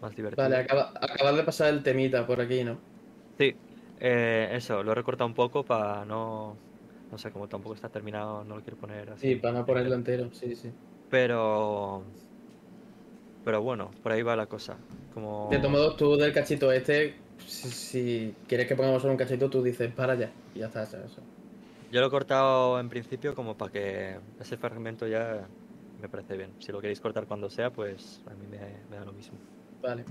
[0.00, 0.42] más divertido.
[0.42, 2.78] Vale, acaba, acabas de pasar el temita por aquí, ¿no?
[3.36, 3.54] Sí,
[4.00, 6.56] eh, eso, lo he recortado un poco para no.
[7.10, 9.28] No sé, como tampoco está terminado, no lo quiero poner así.
[9.28, 10.30] Sí, para no ponerlo entero.
[10.32, 10.70] Sí, sí.
[11.10, 12.04] Pero.
[13.44, 14.78] Pero bueno, por ahí va la cosa.
[15.12, 15.48] Como.
[15.50, 17.16] De todos modos, tú del cachito este,
[17.46, 20.30] si, si quieres que pongamos solo un cachito, tú dices para allá.
[20.54, 21.20] Y ya está, eso.
[21.90, 25.46] Yo lo he cortado en principio como para que ese fragmento ya
[26.02, 26.50] me parece bien.
[26.58, 28.58] Si lo queréis cortar cuando sea, pues a mí me,
[28.90, 29.38] me da lo mismo.
[29.80, 30.04] Vale.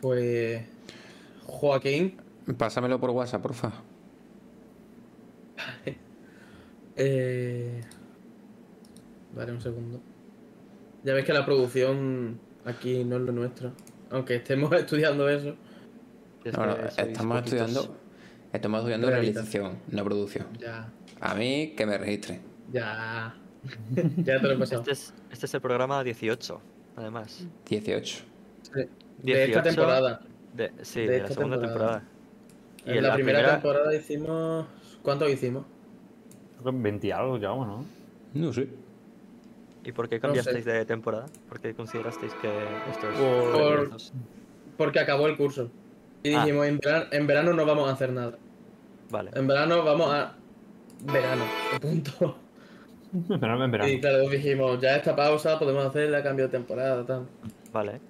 [0.00, 0.62] Pues.
[1.44, 2.16] Joaquín.
[2.56, 3.72] Pásamelo por WhatsApp, porfa.
[6.96, 7.80] Eh...
[9.34, 10.00] Vale, un segundo.
[11.04, 13.72] Ya ves que la producción aquí no es lo nuestro.
[14.10, 15.56] Aunque estemos estudiando eso.
[16.44, 17.96] Es No, no, estamos estudiando.
[18.52, 19.62] Estamos estudiando Realización.
[19.64, 20.46] realización, no producción.
[20.58, 20.92] Ya.
[21.20, 22.40] A mí que me registre.
[22.72, 23.39] Ya.
[24.18, 24.80] ya te lo he pasado.
[24.80, 26.60] Este es, este es el programa 18,
[26.96, 27.46] además.
[27.68, 28.24] 18.
[28.62, 28.72] Sí.
[29.22, 30.20] De esta 18 temporada.
[30.54, 32.00] De, sí, De de, la esta segunda temporada.
[32.00, 32.96] temporada.
[32.96, 34.66] En la, primera, temporada hicimos.
[35.02, 35.64] ¿Cuántos hicimos?
[36.60, 37.84] Creo que 20 y algo llevamos, ¿no?
[38.34, 38.68] No sé.
[39.84, 40.72] ¿Y por qué No cambiasteis sé.
[40.72, 41.26] de temporada?
[41.48, 42.48] ¿Por qué considerasteis que
[42.90, 43.96] esto es Por-?
[44.76, 45.70] Porque acabó el curso.
[46.22, 46.44] Y Ah.
[46.44, 48.36] dijimos, en, verano, en verano no vamos a hacer nada.
[49.10, 49.30] Vale.
[49.34, 50.34] En verano vamos a.
[51.12, 51.44] Verano.
[51.80, 52.36] Punto.
[53.40, 53.90] Pero en verano.
[53.90, 57.26] Y claro, dijimos, ya esta pausa podemos hacerla cambio de temporada, tal.
[57.72, 58.00] Vale.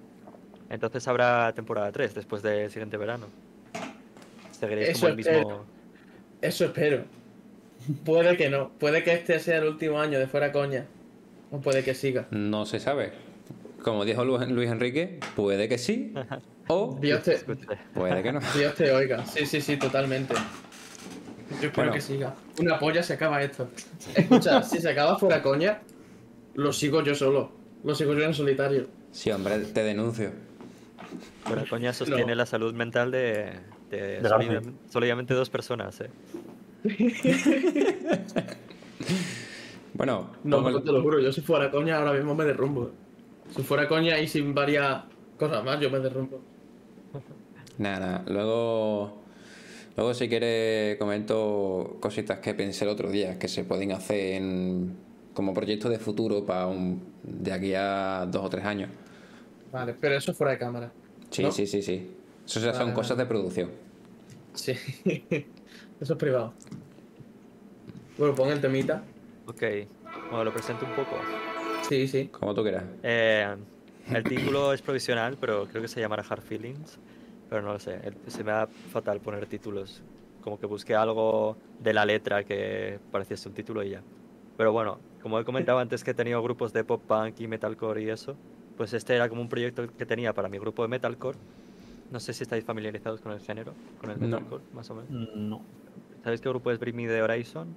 [0.69, 3.27] Entonces habrá temporada 3 después del siguiente verano.
[4.51, 5.39] Seguiréis Eso como el espero.
[5.39, 5.65] mismo.
[6.41, 7.03] Eso espero.
[8.05, 8.69] Puede que no.
[8.79, 10.85] Puede que este sea el último año de fuera coña.
[11.51, 12.27] O puede que siga.
[12.31, 13.11] No se sabe.
[13.83, 16.13] Como dijo Lu- Luis Enrique, puede que sí.
[16.67, 17.37] O Dios te,
[17.93, 18.39] puede que no.
[18.55, 19.25] Dios te oiga.
[19.25, 20.35] Sí, sí, sí, totalmente.
[21.59, 21.91] Yo espero Bueno.
[21.93, 22.35] que siga.
[22.59, 23.69] Una polla se acaba esto.
[24.15, 25.81] Escucha, si se acaba fuera coña,
[26.55, 27.51] lo sigo yo solo.
[27.83, 28.87] Lo sigo yo en solitario.
[29.11, 30.31] Sí, hombre, te denuncio.
[31.47, 32.35] Pero coña sostiene No.
[32.35, 33.51] la salud mental de,
[33.89, 36.09] de solidamente dos personas, ¿eh?
[39.93, 42.91] Bueno, No, no te lo juro, yo si fuera coña ahora mismo me derrumbo.
[43.55, 45.03] Si fuera coña y sin varias
[45.37, 46.41] cosas más, yo me derrumbo.
[47.77, 48.23] Nada, nada.
[48.27, 49.20] Luego,
[50.01, 54.95] luego si quieres comento cositas que pensé el otro día que se pueden hacer en-
[55.35, 58.89] como proyecto de futuro para un, de aquí a dos o tres años.
[59.71, 60.91] Vale, pero eso fuera de cámara.
[61.29, 61.51] Sí, ¿No?
[61.51, 62.09] sí, sí, sí.
[62.45, 63.69] Eso ya son Vale, cosas de producción.
[64.55, 64.71] Sí.
[66.01, 66.53] eso es privado.
[68.17, 69.03] Bueno, pon el temita.
[69.45, 69.63] Ok,
[70.29, 71.15] bueno, lo presento un poco.
[71.87, 72.27] Sí, sí.
[72.27, 72.83] Como tú quieras.
[73.03, 73.55] Eh,
[74.11, 76.97] el título es provisional, pero creo que se llamará Hard Feelings.
[77.51, 80.01] Pero no lo sé, se me da fatal poner títulos.
[80.41, 84.01] Como que busqué algo de la letra que pareciese un título y ya.
[84.57, 88.03] Pero bueno, como he comentado antes que he tenido grupos de pop punk y metalcore
[88.03, 88.37] y eso,
[88.77, 91.37] pues este era como un proyecto que tenía para mi grupo de metalcore.
[92.09, 94.27] No sé si estáis familiarizados con el género, con el No.
[94.27, 95.09] metalcore, más o menos.
[95.35, 95.61] No.
[96.23, 97.67] ¿Sabéis qué grupo es Bring Me the Horizon?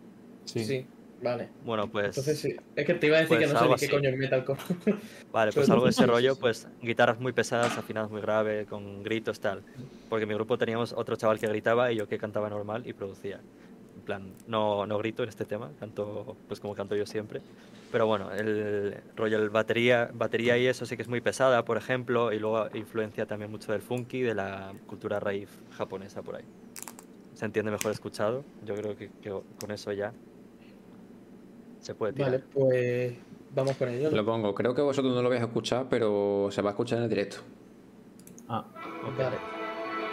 [0.44, 0.62] Sí.
[0.64, 0.86] Sí.
[1.22, 1.48] Vale.
[1.64, 2.08] Bueno, pues...
[2.08, 2.56] Entonces sí.
[2.76, 3.88] Es que te iba a decir Pues que no sé ni qué así.
[3.88, 4.60] coño es metalcore.
[5.32, 9.40] Vale, pues algo de ese rollo, pues guitarras muy pesadas, afinadas muy grave, con gritos
[9.40, 9.62] tal.
[10.08, 12.92] Porque en mi grupo teníamos otro chaval que gritaba y yo que cantaba normal y
[12.92, 13.40] producía.
[13.96, 17.40] En plan, no, no grito en este tema, canto pues como canto yo siempre.
[17.90, 21.78] Pero bueno, el rollo, el batería, batería y eso sí que es muy pesada, por
[21.78, 25.46] ejemplo, y luego influencia también mucho del funky, de la cultura rave
[25.78, 26.44] japonesa por ahí.
[27.34, 30.12] Se entiende mejor escuchado, yo creo que, que con eso ya
[31.84, 32.30] se puede tirar.
[32.30, 33.14] Vale, pues
[33.54, 34.10] vamos con ello.
[34.10, 34.54] Lo pongo.
[34.54, 37.10] Creo que vosotros no lo vais a escuchar, pero se va a escuchar en el
[37.10, 37.36] directo.
[38.48, 38.64] Ah,
[39.18, 39.36] Vale.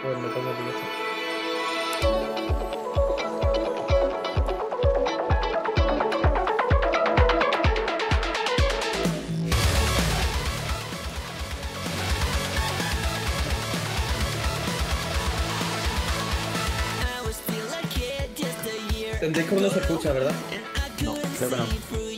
[0.02, 1.02] Pues me pongo directo.
[19.14, 20.34] Entendéis cómo no se escucha, ¿verdad?
[21.50, 22.11] No,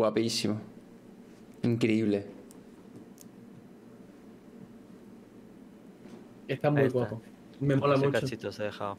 [0.00, 0.58] Guapísimo.
[1.62, 2.24] Increíble.
[6.48, 6.92] Está muy está.
[7.00, 7.22] guapo.
[7.60, 8.20] Me mola Ese mucho.
[8.22, 8.96] cachito se ha dejado.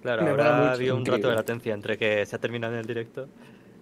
[0.00, 2.86] Claro, Me ahora había un rato de latencia entre que se ha terminado en el
[2.86, 3.28] directo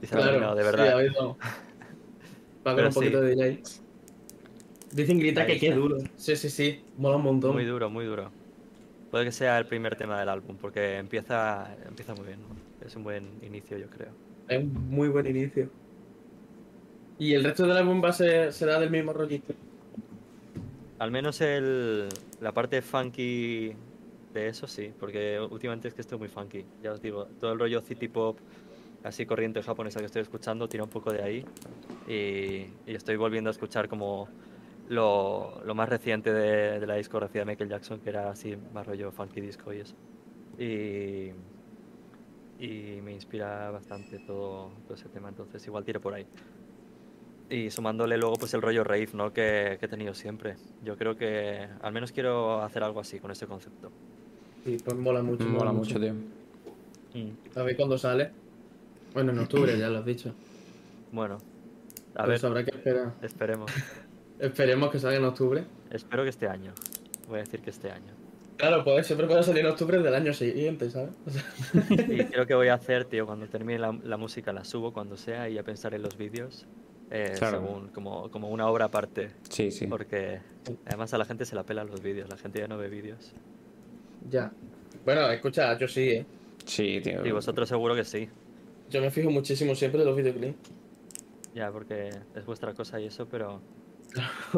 [0.03, 0.93] y se ha terminado de sí, ha verdad.
[0.99, 1.37] habido-
[2.67, 3.25] Va con un poquito sí.
[3.27, 3.63] de delay.
[4.93, 5.99] Dicen grita Ahí que qué duro.
[6.17, 6.83] Sí, sí, sí.
[6.99, 7.53] Mola un montón.
[7.53, 8.33] Muy duro, muy duro.
[9.13, 12.41] Puede que sea el primer tema del álbum, porque empieza, empieza muy bien.
[12.41, 12.85] ¿no?
[12.85, 14.09] Es un buen inicio, yo creo.
[14.51, 15.71] Es un muy buen inicio.
[17.21, 19.55] Y el resto del álbum va a ser, será del mismo rollito.
[20.99, 22.09] Al menos el,
[22.41, 23.73] la parte funky
[24.35, 26.65] de eso sí, porque últimamente es que estoy muy funky.
[26.83, 28.39] Ya os digo, todo el rollo city pop,
[29.05, 31.45] así corriente japonesa que estoy escuchando, tira un poco de ahí.
[32.09, 34.29] Y, y estoy volviendo a escuchar como
[34.89, 38.85] lo, lo más reciente de, de la discografía de Michael Jackson, que era así más
[38.85, 39.95] rollo funky disco y eso.
[40.59, 41.31] Y,
[42.61, 46.27] y me inspira bastante todo, todo ese tema, entonces igual tiro por ahí.
[47.49, 49.33] Y sumándole luego pues el rollo rave, ¿no?
[49.33, 50.55] Que, que he tenido siempre.
[50.85, 53.91] Yo creo que al menos quiero hacer algo así con ese concepto.
[54.65, 55.45] Sí, pues mola mucho.
[55.45, 56.13] Mola mucho, tío.
[56.15, 58.31] Mm, A ver cuándo sale.
[59.15, 60.33] Bueno, en octubre, ya lo has dicho.
[61.11, 61.39] Bueno,
[62.15, 63.15] a Pues ver, habrá que esperar.
[63.23, 63.71] esperemos.
[64.39, 65.65] Esperemos que salga en octubre.
[65.91, 66.73] Espero que este año.
[67.29, 68.13] Voy a decir que este año.
[68.61, 71.11] Claro, pues siempre puede salir en octubre del año siguiente, ¿sabes?
[71.27, 71.43] O sea,
[72.09, 75.17] Y creo que voy a hacer, tío, cuando termine la, la música la subo cuando
[75.17, 76.67] sea y ya pensaré en los vídeos.
[77.11, 77.61] eh, Claro.
[77.61, 79.31] según, como, como una obra aparte.
[79.49, 79.87] Sí, sí.
[79.87, 80.41] Porque
[80.87, 83.33] además a la gente se la pelan los vídeos, la gente ya no ve vídeos.
[84.29, 84.53] ya.
[85.05, 86.27] Bueno, escucha, yo sí, ¿eh?
[86.67, 87.25] Sí, tío.
[87.27, 88.29] Y vosotros seguro que sí.
[88.91, 90.59] Yo me fijo muchísimo siempre en los videoclips.
[91.55, 93.61] Ya, porque es vuestra cosa y eso, pero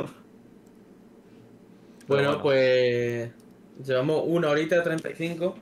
[2.08, 2.42] Bueno, bueno.
[2.42, 3.30] pues
[3.84, 5.56] llevamos una horita 35.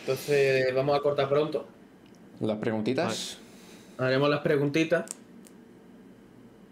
[0.00, 1.66] Entonces vamos a cortar pronto.
[2.40, 3.38] Las preguntitas.
[3.98, 5.04] Haremos las preguntitas.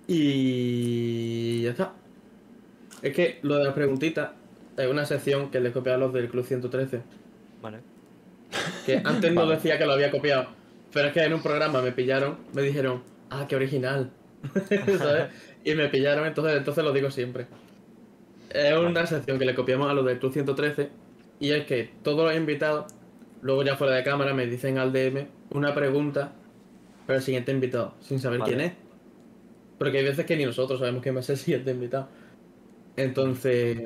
[0.07, 1.93] Y ya está.
[3.03, 4.31] Es que lo de las preguntitas
[4.77, 7.01] es una sección que les copié a los del Club 113.
[7.63, 7.79] vale.
[8.87, 9.57] Que antes no Vale.
[9.57, 10.47] decía que lo había copiado.
[10.93, 14.11] Pero es que en un programa me pillaron, me dijeron, ah, qué original.
[14.99, 15.29] ¿Sabes?
[15.65, 17.47] Y me pillaron, entonces, entonces lo digo siempre.
[18.51, 20.89] Es una sección que le copiamos a los del Club 113
[21.41, 22.93] y es que todos los invitados,
[23.43, 26.33] luego ya fuera de cámara, me dicen al DM una pregunta
[27.07, 28.55] para el siguiente invitado, sin saber Vale.
[28.55, 28.73] quién es.
[29.79, 32.09] Porque hay veces que ni nosotros sabemos quién va a ser el siguiente invitado.
[32.97, 33.79] Entonces,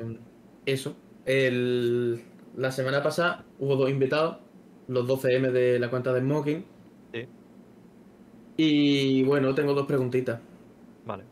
[0.65, 0.95] eso.
[1.25, 2.21] El-
[2.57, 4.37] la semana pasada hubo dos invitados,
[4.87, 6.65] los 12M de la cuenta de Smoking.
[7.13, 7.27] Sí.
[8.57, 10.39] Y bueno, tengo dos preguntitas.
[11.05, 11.23] Vale.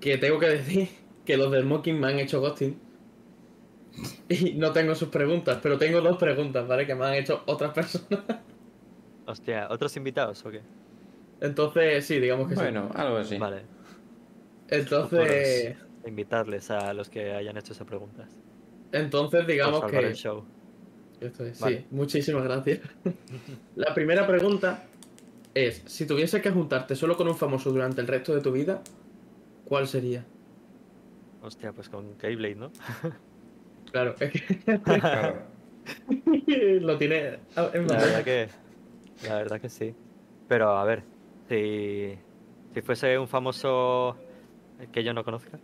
[0.00, 0.88] Que tengo que decir
[1.24, 2.78] que los de Smoking me han hecho ghosting.
[4.28, 6.86] Y no tengo sus preguntas, pero tengo dos preguntas, ¿vale?
[6.86, 8.24] Que me han hecho otras personas.
[9.26, 10.62] Hostia, ¿otros invitados o qué?
[11.40, 13.36] Entonces, sí, digamos que Bueno, algo así.
[13.36, 13.60] Vale.
[13.60, 13.66] sí.
[14.76, 15.76] Entonces,
[16.06, 18.28] Invitarles a los que hayan hecho esas preguntas.
[18.90, 20.16] entonces digamos salvar el que...
[20.16, 20.44] show.
[21.20, 21.78] Esto es, Vale.
[21.78, 22.80] Sí, muchísimas gracias.
[23.76, 24.84] La primera pregunta
[25.54, 28.82] es, si tuvieses que juntarte solo con un famoso durante el resto de tu vida,
[29.64, 30.24] ¿cuál sería?
[31.42, 32.70] Hostia, pues con Keyblade, ¿no?
[33.90, 34.32] Claro, es
[34.66, 35.42] que Claro.
[36.80, 37.38] lo tiene
[37.74, 38.48] en La verdad que,
[39.26, 39.94] la verdad que sí.
[40.48, 41.02] Pero a ver,
[41.48, 42.16] si,
[42.72, 44.16] si fuese un famoso
[44.92, 45.58] que yo no conozca,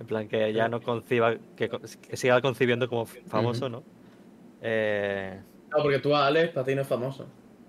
[0.00, 3.82] en plan que ya no conciba, que, que siga concibiendo como famoso, ¿no?
[4.60, 5.40] Eh,
[5.72, 7.26] No, porque tú a Alex, para ti no es famoso.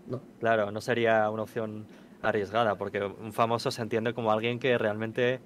[0.07, 0.22] No.
[0.39, 1.85] claro, no sería una opción
[2.22, 5.39] arriesgada, porque un famoso se entiende como alguien que realmente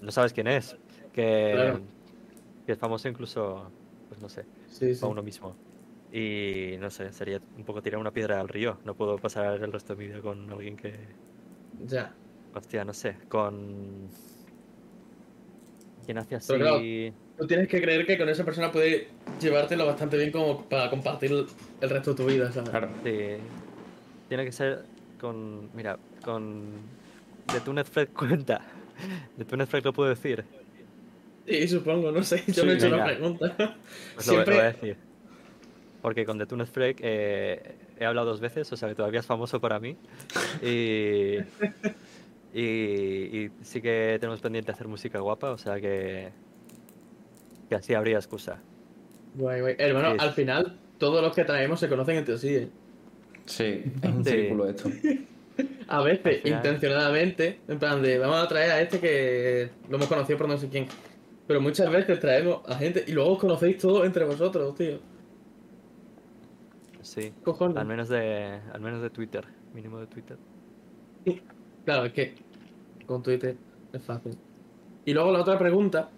[0.00, 0.76] no sabes quién es,
[1.16, 1.80] que, Claro.
[2.66, 3.68] que es famoso incluso,
[4.08, 5.00] pues no sé, Sí, sí.
[5.00, 5.56] para uno mismo.
[6.12, 8.78] Y no sé, sería un poco tirar una piedra al río.
[8.84, 10.94] No puedo pasar el resto de mi vida con alguien que.
[11.84, 12.14] Ya.
[12.54, 14.08] Hostia, no sé, con.
[16.04, 16.52] ¿Quién hace así?
[16.52, 16.82] Pero claro,
[17.38, 19.08] Tú tienes que creer que con esa persona puedes
[19.40, 21.32] llevártelo bastante bien como para compartir
[21.80, 22.70] el resto de tu vida, ¿sabes?
[22.70, 22.88] Claro.
[23.04, 23.36] Sí.
[24.28, 24.84] Tiene que ser
[25.20, 25.70] con.
[25.74, 26.62] Mira, con.
[27.52, 28.60] De tu Netflix cuenta.
[29.36, 30.44] De tu Netflix lo puedo decir.
[31.46, 32.42] Sí, supongo, no sé.
[32.48, 33.54] Yo Sí, no he hecho la pregunta.
[34.14, 34.62] Pues lo, lo voy a Siempre.
[34.62, 34.96] decir.
[36.02, 39.26] Porque con The Tunes Freak eh, he hablado dos veces, o sea que todavía es
[39.26, 39.96] famoso para mí.
[40.62, 41.38] Y,
[42.54, 46.30] y, y sí que tenemos pendiente hacer música guapa, o sea que,
[47.68, 48.58] que así habría excusa.
[49.34, 49.74] Guay, guay.
[49.78, 50.16] Hermano, Sí.
[50.20, 52.54] al final, todos los que traemos se conocen entre sí.
[52.54, 52.68] ¿eh?
[53.46, 54.30] Sí, es un Sí.
[54.30, 54.90] círculo esto.
[55.88, 60.36] A veces, intencionadamente, en plan de vamos a traer a este que lo hemos conocido
[60.38, 60.86] por no sé quién.
[61.46, 64.98] Pero muchas veces traemos a gente y luego os conocéis todos entre vosotros, tío.
[67.02, 67.76] Sí, Cojones.
[67.76, 70.36] al menos de, al menos de Twitter, mínimo de Twitter.
[71.84, 72.34] Claro, es que
[73.06, 73.56] con Twitter
[73.92, 74.36] es fácil.
[75.04, 76.10] Y luego la otra pregunta,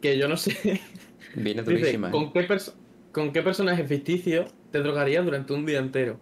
[0.00, 0.80] que yo no sé,
[1.34, 2.08] Viene durísima.
[2.08, 2.10] ¿eh?
[2.12, 2.74] ¿con qué, perso-
[3.10, 6.20] ¿con qué personaje ficticio te drogarías durante un día entero?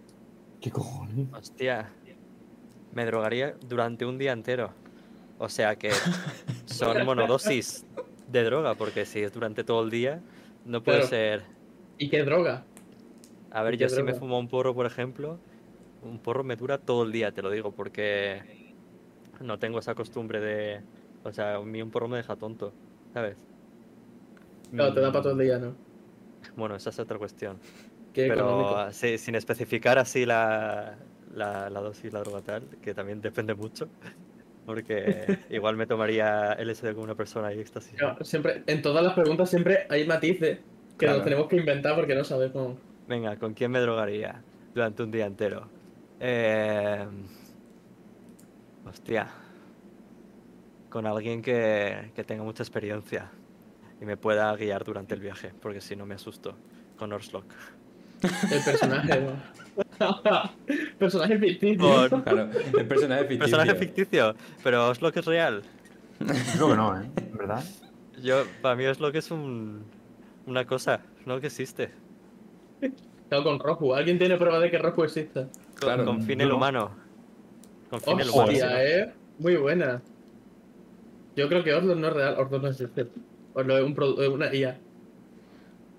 [0.63, 1.27] ¿Qué cojones?
[1.35, 1.91] Hostia,
[2.95, 4.73] me drogaría durante un día entero.
[5.39, 6.07] O sea que
[6.67, 7.87] son monodosis
[8.27, 10.23] de droga, porque si es durante todo el día,
[10.65, 11.45] no puede ser.
[11.99, 12.65] ¿Y qué droga?
[13.51, 15.41] A ver, ¿Y yo si me fumo un porro, por ejemplo,
[16.01, 18.45] un porro me dura todo el día, te lo digo, porque
[19.41, 20.85] no tengo esa costumbre de.
[21.25, 22.77] O sea, a mí un porro me deja tonto,
[23.13, 23.49] ¿sabes?
[24.75, 25.75] Claro, te da para todo el Mm, día, ¿no?
[26.55, 27.61] Bueno, esa es otra cuestión.
[28.13, 28.27] Qué.
[28.27, 30.99] Pero sí, sin especificar así la,
[31.29, 33.91] la, la dosis, la droga tal, que también depende mucho.
[34.67, 37.93] Porque igual me tomaría LSD con una persona y éxtasis.
[37.95, 37.99] ¿no?
[37.99, 41.17] Claro, siempre, en todas las preguntas siempre hay matices que Claro.
[41.19, 42.77] nos tenemos que inventar porque no sabemos.
[43.07, 44.43] Venga, ¿con quién me drogaría
[44.75, 45.69] durante un día entero?
[46.21, 47.07] Eh...
[48.89, 49.29] Hostia.
[50.89, 53.31] Con alguien que, que tenga mucha experiencia
[54.01, 56.57] y me pueda guiar durante el viaje, porque si no me asusto.
[56.99, 57.45] Con Orslock.
[58.23, 59.21] El personaje.
[59.21, 59.57] ¿no?
[60.99, 62.09] personaje ficticio.
[62.23, 63.39] Claro, el personaje ficticio.
[63.39, 65.63] personaje ficticio, pero Orslock es real.
[66.55, 67.11] Creo que no, ¿eh?
[67.17, 67.65] ¿En ¿Verdad?
[68.23, 69.85] Yo, para mí Orslock es un,
[70.47, 71.91] una cosa, no que existe.
[73.29, 73.95] Claro, con Roku.
[73.95, 75.43] ¿Alguien tiene prueba de que Roku exista?
[75.43, 76.57] Con, Claro, con fin el no.
[76.57, 76.91] humano.
[77.91, 78.49] Con fin el humano.
[78.51, 79.13] Hostia, eh.
[79.39, 80.01] Muy buena.
[81.37, 82.35] Yo creo que Orlok no es real.
[82.39, 83.09] Orlok no existe.
[83.53, 84.79] Orlok es un produ- es una IA.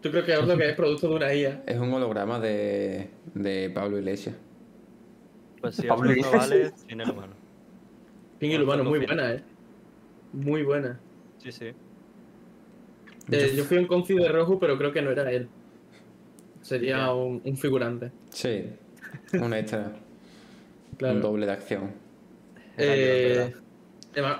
[0.03, 1.63] Yo creo que Orlok es producto de una IA.
[1.65, 4.35] Es un holograma de, de Pablo Iglesias.
[5.61, 6.49] Pues si Pablo Orslock no Iglesias.
[6.49, 7.33] vale, fin el humano.
[8.39, 9.43] Y Orlok humano, muy buena, eh.
[10.33, 10.99] Muy buena.
[11.39, 11.65] Sí, sí.
[13.31, 15.49] Eh, yo fui a un conci de Roku, pero creo que no era él.
[16.61, 18.11] Sería un, un figurante.
[18.29, 18.65] Sí,
[19.33, 19.91] un extra,
[20.97, 21.15] Claro.
[21.15, 21.91] un doble de acción.
[22.77, 23.53] Eh,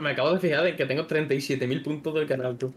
[0.02, 2.74] me acabo de fijar en que tengo 37.000 puntos del canal, tú.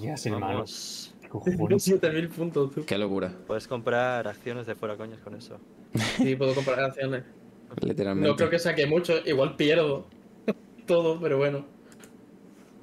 [0.00, 0.54] Ya, sin hermano.
[0.54, 1.14] Vamos.
[1.20, 1.88] ¿Qué cojones?
[1.88, 2.84] 37.000 puntos, tú.
[2.84, 5.58] Qué locura, Puedes comprar acciones de fuera coñas con eso.
[6.16, 7.24] Sí, puedo comprar acciones.
[7.80, 8.28] literalmente.
[8.28, 10.06] No creo que saque mucho, igual pierdo
[10.86, 11.64] todo, pero bueno.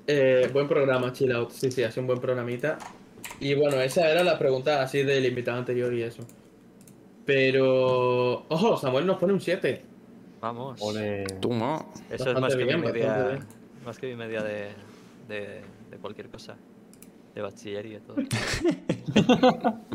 [0.07, 1.49] Eh, buen programa, chill out.
[1.51, 2.77] Sí, sí, ha sido un buen programita.
[3.39, 6.23] Y bueno, esa era la pregunta así del invitado anterior y eso.
[7.25, 8.45] Pero.
[8.49, 9.83] Ojo, Samuel nos pone un 7.
[10.41, 10.79] Vamos.
[10.81, 11.25] Ole.
[11.41, 11.83] Toma.
[12.09, 13.27] Eso es más que bien, mi media.
[13.27, 13.39] bien.
[13.83, 14.67] Más que mi media de,
[15.27, 16.55] de, de cualquier cosa.
[17.35, 18.15] De bachiller y de todo.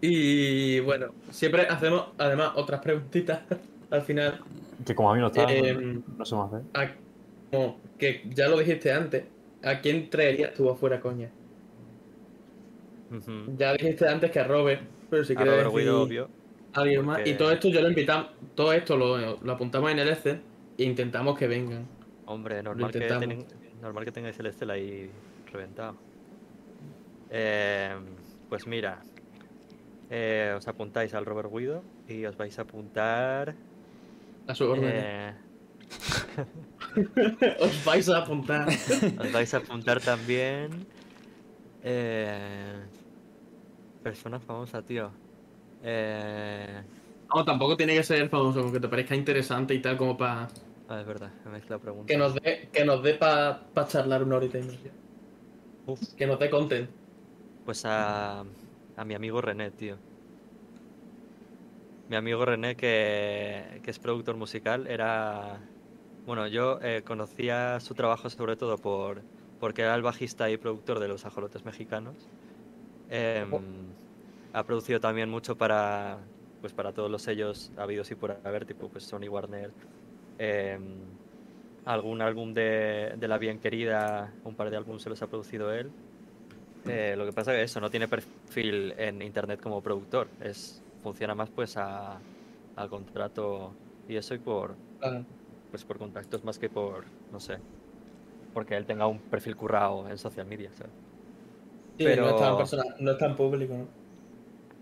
[0.00, 3.40] Y bueno, siempre hacemos además otras preguntitas
[3.90, 4.40] al final.
[4.86, 6.62] Que como a mí no está, Em, no sé más hacer.
[6.74, 6.92] A-
[7.50, 9.24] como que ya lo dijiste antes.
[9.64, 11.30] ¿A quién traerías tú afuera, coña?
[13.10, 13.56] Ujú.
[13.56, 16.28] Ya dijiste antes que a Robert, pero si A quieres Robert decir Guido, obvio.
[16.74, 17.16] a alguien más.
[17.16, 20.40] porque- Y todo esto yo lo invitamos, todo esto lo, lo apuntamos en el Excel
[20.78, 21.88] e intentamos que vengan.
[22.26, 23.46] Hombre, normal intentamos.
[23.80, 25.10] Normal que tengáis el Estel ahí
[25.52, 25.96] reventado.
[27.30, 27.94] Eh,
[28.48, 29.02] pues mira,
[30.10, 33.54] eh, os apuntáis al Robert Guido y os vais a apuntar.
[34.46, 34.84] A su orden.
[34.86, 35.34] eh,
[37.60, 38.68] Os vais a apuntar.
[39.20, 40.70] os vais a apuntar también.
[41.82, 42.80] Eh,
[44.02, 45.10] persona famosa, tío.
[45.82, 46.82] Eh,
[47.34, 50.48] No, tampoco tiene que ser famoso, como que te parezca interesante y tal, como para
[50.88, 52.06] ah, es verdad, me la pregunta.
[52.06, 54.92] que nos dé que nos dé para charlar una horita y media.
[55.86, 56.90] Uf, Que nos dé content.
[57.64, 58.44] pues a,
[58.96, 59.96] a mi amigo René, tío.
[62.08, 65.60] Mi amigo René, que, que es productor musical, era...
[66.26, 69.22] Bueno, yo eh, conocía su trabajo sobre todo por
[69.60, 72.14] porque era el bajista y productor de los ajolotes mexicanos.
[73.10, 73.50] Em,
[74.52, 76.18] ha producido también mucho para,
[76.60, 79.72] pues para todos los sellos habidos y por haber, tipo pues Sony Warner.
[80.38, 80.82] Em,
[81.84, 85.72] algún álbum de, de La Bien Querida, un par de álbumes se los ha producido
[85.72, 85.90] él.
[86.86, 90.80] Eh, lo que pasa es que eso, no tiene perfil en internet como productor, es
[91.02, 92.18] funciona más pues a,
[92.76, 93.72] a contrato
[94.08, 95.24] y eso y por, Claro.
[95.70, 97.58] pues por contactos más que por, no sé,
[98.54, 100.92] porque él tenga un perfil currado en social media, ¿sabes?
[101.98, 103.86] Sí, Pero- no, es tan personal, no es tan público, ¿no?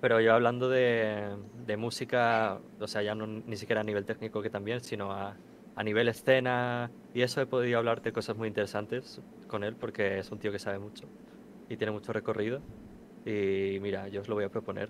[0.00, 1.36] Pero yo hablando de,
[1.66, 5.34] de música, o sea, ya no ni siquiera a nivel técnico que también, sino a,
[5.76, 10.18] a nivel escena y eso he podido hablar de cosas muy interesantes con él porque
[10.18, 11.06] es un tío que sabe mucho
[11.68, 12.60] y tiene mucho recorrido
[13.24, 14.88] y mira, yo os lo voy a proponer,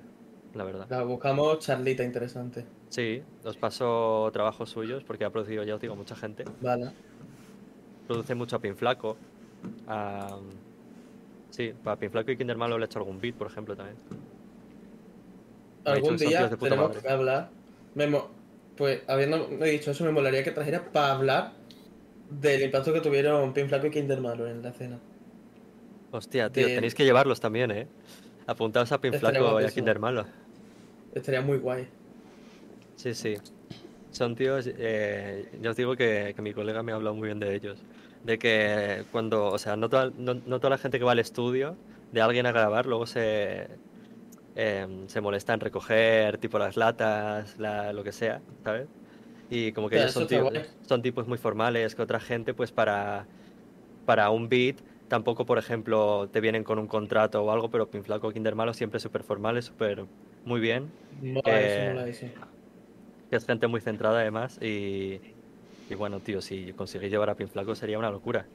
[0.55, 0.87] la verdad.
[0.89, 2.65] La buscamos charlita interesante.
[2.89, 6.45] Sí, os paso trabajos suyos porque ha producido, ya os digo, mucha gente.
[6.61, 6.91] Vale.
[8.07, 9.17] Produce mucho a Pinflaco.
[9.89, 10.39] A...
[11.51, 13.97] Sí, para Pinflaco y Kinder Malo le he hecho algún beat, por ejemplo, también.
[15.87, 17.03] Algún día tenemos madre.
[17.03, 17.51] que hablar.
[17.95, 18.09] me
[18.77, 21.53] pues habiendo dicho eso, me molaría que trajera para hablar
[22.31, 24.99] del impacto que tuvieron Pin Flaco y Kinder Malo en la escena.
[26.11, 27.87] Hostia, tío, de- tenéis que llevarlos también, ¿eh?
[28.47, 29.71] Apuntaos a Estaría Pinflaco y a.
[29.71, 30.27] Kinder Malo.
[31.15, 31.89] Estaría muy guay.
[32.97, 33.37] Sí, sí.
[34.11, 37.39] Son tíos, eh, ya os digo que, que mi colega me ha hablado muy bien
[37.41, 37.79] de ellos.
[38.25, 41.19] De que cuando, o sea, no toda, no, no toda la gente que va al
[41.19, 41.77] estudio
[42.13, 43.69] de alguien a grabar luego se,
[44.57, 48.91] em, se molesta en recoger tipo las latas, la- lo que sea, ¿sabes?
[49.49, 50.27] Y como que ellos son,
[51.03, 53.29] tipos muy formales que otra gente, pues para,
[54.05, 58.33] para un beat, tampoco, por ejemplo, te vienen con un contrato o algo, pero Pinflaco
[58.33, 60.09] Kinder Malo siempre súper formales, súper
[60.45, 60.95] muy bien
[61.45, 62.27] Eh, mola eso.
[63.31, 65.23] que es gente muy centrada además y,
[65.89, 68.51] y bueno, tío, si conseguís llevar a Pinflaco sería una locura.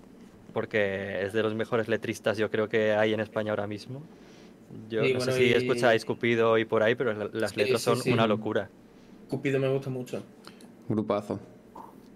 [0.54, 4.10] Porque es de los mejores letristas yo creo que hay en España ahora mismo.
[4.90, 7.52] Yo Y no bueno, sé si y- escucháis Cupido y por ahí, pero la- las
[7.52, 8.12] Sí, letras son sí.
[8.12, 8.70] una locura.
[9.30, 10.24] Cupido me gusta mucho.
[10.88, 11.40] Grupazo.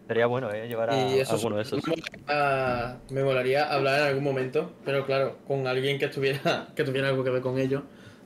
[0.08, 0.68] Sería bueno, ¿eh?
[0.68, 1.82] Llevar a eso alguno de esos.
[1.88, 6.84] Me molaría, me molaría hablar en algún momento, pero claro, con alguien que estuviera, que
[6.84, 7.84] tuviera algo que ver con ello,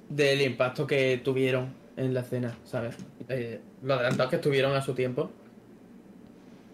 [0.09, 2.95] del impacto que tuvieron en la escena, ¿sabes?
[3.29, 5.29] Eh, lo adelantados que estuvieron a su tiempo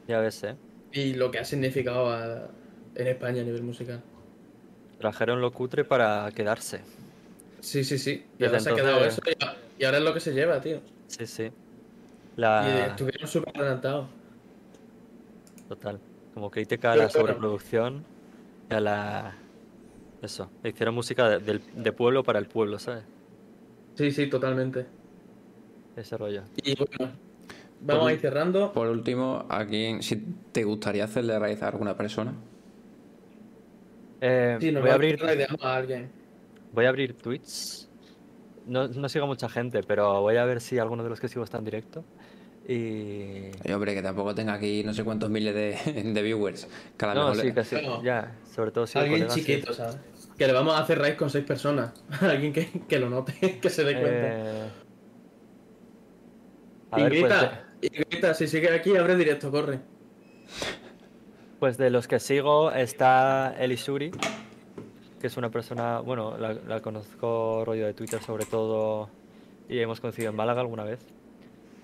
[0.07, 0.55] Ya ves, ¿eh?
[0.93, 2.47] y lo que ha significado a-
[2.95, 4.01] en España a nivel musical.
[4.99, 6.79] Trajeron lo cutre para quedarse.
[7.65, 8.23] Sí, sí, sí.
[8.37, 9.19] Y ahora se ha quedado eso
[9.77, 10.81] y ahora es lo que se lleva, tío.
[11.07, 11.51] Sí, sí.
[12.57, 14.09] Y estuvieron súper adelantados.
[15.67, 15.99] Total.
[16.33, 18.05] Como crítica a la sobreproducción
[18.69, 19.35] y a la...
[20.21, 20.51] Eso.
[20.63, 23.05] Hicieron música de, del- de pueblo para el pueblo, ¿sabes?
[23.97, 24.85] Sí, sí, totalmente.
[25.95, 26.43] Ese rollo.
[26.57, 27.17] Y bueno,
[27.79, 28.73] vamos a ir cerrando.
[28.73, 30.17] Por último, ¿a quién, si
[30.51, 32.33] te gustaría hacerle raíz a alguna persona?
[34.21, 36.11] Eh, Sí, nos voy, a abrir, la idea a alguien.
[36.75, 37.89] Voy a abrir tweets.
[38.67, 41.27] No, no sigo a mucha gente, pero voy a ver si alguno de los que
[41.27, 42.03] sigo está en directo.
[42.67, 43.51] Y...
[43.71, 46.67] Hombre, que tampoco tenga aquí no sé cuántos miles de, de viewers.
[46.97, 47.75] Que a lo No, mejor sí, le- casi.
[48.03, 49.97] Ya, sobre todo si Alguien chiquito, ¿sabes?
[50.35, 51.91] Que le vamos a hacer raíz con seis personas.
[52.21, 54.09] Alguien que, que lo note, que se dé cuenta.
[54.11, 54.69] Eh...
[56.91, 59.79] A ver, pues, Ingrita, Ingrita, si sigue aquí, abre directo, corre.
[61.59, 64.11] Pues de los que sigo está Elisuri,
[65.25, 69.09] que es una persona, bueno, la, la conozco rollo de Twitter sobre todo
[69.67, 70.99] y hemos coincidido en Málaga alguna vez,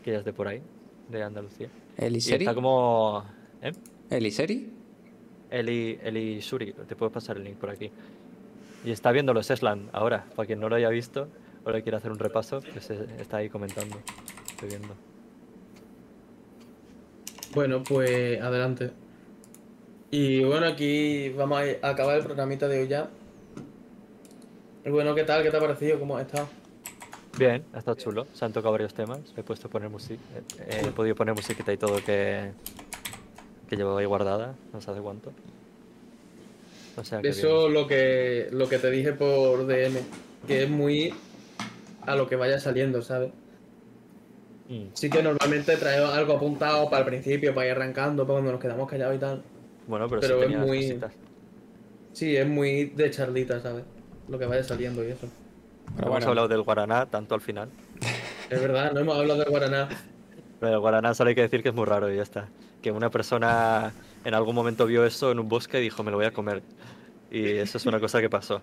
[0.04, 0.62] que ella es de por ahí,
[1.10, 1.68] de Andalucía.
[1.98, 2.44] Y ¿Eliseri?
[2.44, 3.26] está como...
[3.64, 3.72] ¿Eh?
[4.12, 4.72] ¿Eliseri?
[5.50, 7.90] Eli, Eli Suri, te puedo pasar el link por aquí.
[8.86, 11.28] Y está viendo los Eslan ahora, para quien no lo haya visto
[11.64, 13.98] o le quiera hacer un repaso, pues eh, está ahí comentando.
[14.52, 14.94] Estoy viendo.
[17.56, 18.92] Bueno, pues adelante.
[20.12, 23.10] Y bueno, aquí vamos a acabar el programita de hoy ya.
[24.86, 25.44] Bueno, ¿qué tal?
[25.44, 26.00] ¿Qué te ha parecido?
[26.00, 26.48] ¿Cómo has estado?
[27.38, 28.28] Bien, ha estado chulo.
[28.34, 29.20] Se han tocado varios temas.
[29.38, 30.22] He puesto a poner música.
[30.68, 32.52] He podido poner musiquita y todo que,
[33.70, 34.56] que llevaba ahí guardada.
[34.74, 35.32] No sé hace cuánto.
[36.98, 37.74] O sea que Eso bien.
[37.74, 40.00] lo que lo que te dije por DM,
[40.46, 41.14] que es muy
[42.06, 43.32] a lo que vaya saliendo, ¿sabes?
[44.68, 48.52] Mm, Sí que normalmente traemos algo apuntado para el principio, para ir arrancando, para cuando
[48.52, 49.42] nos quedamos callados y tal.
[49.88, 51.14] Bueno, pero, pero sí es muy- cositas.
[52.14, 53.86] Sí, es muy de charlita, ¿sabes?
[54.32, 55.28] Lo que vaya saliendo y eso.
[55.96, 57.70] Pero Hemos bueno, hablado del Guaraná tanto al final.
[58.50, 59.90] Es verdad, no hemos hablado de Guaraná.
[60.60, 62.48] Pero el Guaraná solo hay que decir que es muy raro y ya está.
[62.82, 63.92] Que una persona
[64.24, 66.62] en algún momento vio eso en un bosque y dijo, me lo voy a comer.
[67.30, 68.62] Y eso es una cosa que pasó.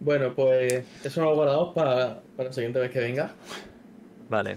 [0.00, 3.32] Bueno, pues eso nos lo guardamos para, para la siguiente vez que venga.
[4.28, 4.54] Vale.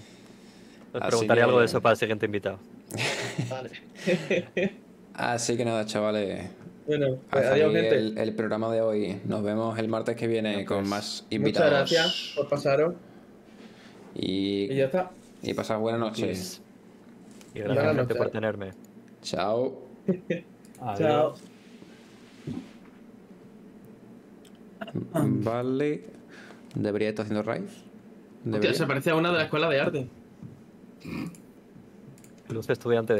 [0.93, 2.59] Os Así preguntaré que- algo de eso para el siguiente invitado.
[3.49, 3.69] Vale.
[5.13, 6.49] así que nada, chavales.
[6.89, 7.97] Bueno, pues Hasta adiós, gente.
[7.97, 9.21] el, el programa de hoy.
[9.25, 11.71] Nos vemos el martes que viene con más Muchas invitados.
[11.71, 12.95] gracias por pasaros.
[14.15, 15.11] Y, Y ya está.
[15.43, 16.61] y pasad buenas noches.
[17.53, 18.31] Y gracias Buenas gente por noches.
[18.33, 18.71] tenerme.
[19.21, 19.81] Chao.
[20.81, 20.97] Adiós.
[20.99, 21.35] Chao.
[25.13, 26.03] Vale.
[26.75, 27.83] ¿Debería estar haciendo raíz?
[28.51, 30.07] Hostia, se parece a una de la escuela de arte.
[32.49, 33.17] Luz estudiante de